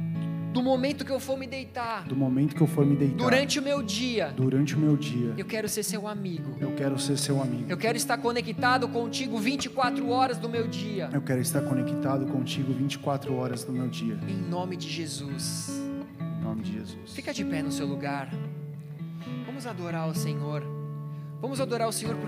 do 0.51 0.61
momento 0.61 1.05
que 1.05 1.11
eu 1.11 1.19
for 1.19 1.37
me 1.37 1.47
deitar. 1.47 2.03
Do 2.03 2.15
momento 2.15 2.55
que 2.55 2.61
eu 2.61 2.67
for 2.67 2.85
me 2.85 2.95
deitar. 2.95 3.17
Durante 3.17 3.59
o 3.59 3.61
meu 3.61 3.81
dia. 3.81 4.33
Durante 4.35 4.75
o 4.75 4.79
meu 4.79 4.97
dia. 4.97 5.33
Eu 5.37 5.45
quero 5.45 5.69
ser 5.69 5.83
seu 5.83 6.07
amigo. 6.07 6.55
Eu 6.59 6.73
quero 6.75 6.99
ser 6.99 7.17
seu 7.17 7.41
amigo. 7.41 7.65
Eu 7.69 7.77
quero 7.77 7.97
estar 7.97 8.17
conectado 8.17 8.87
contigo 8.89 9.37
24 9.37 10.09
horas 10.09 10.37
do 10.37 10.49
meu 10.49 10.67
dia. 10.67 11.09
Eu 11.13 11.21
quero 11.21 11.39
estar 11.39 11.61
conectado 11.61 12.25
contigo 12.25 12.73
24 12.73 13.33
horas 13.35 13.63
do 13.63 13.71
meu 13.71 13.87
dia. 13.87 14.19
Em 14.27 14.49
nome 14.49 14.75
de 14.75 14.89
Jesus. 14.89 15.69
Em 16.19 16.43
nome 16.43 16.63
de 16.63 16.73
Jesus. 16.73 17.13
Fica 17.13 17.33
de 17.33 17.45
pé 17.45 17.63
no 17.63 17.71
seu 17.71 17.87
lugar. 17.87 18.29
Vamos 19.45 19.65
adorar 19.65 20.09
o 20.09 20.13
Senhor. 20.13 20.63
Vamos 21.39 21.59
adorar 21.59 21.87
o 21.87 21.91
Senhor 21.91 22.11
porque 22.11 22.19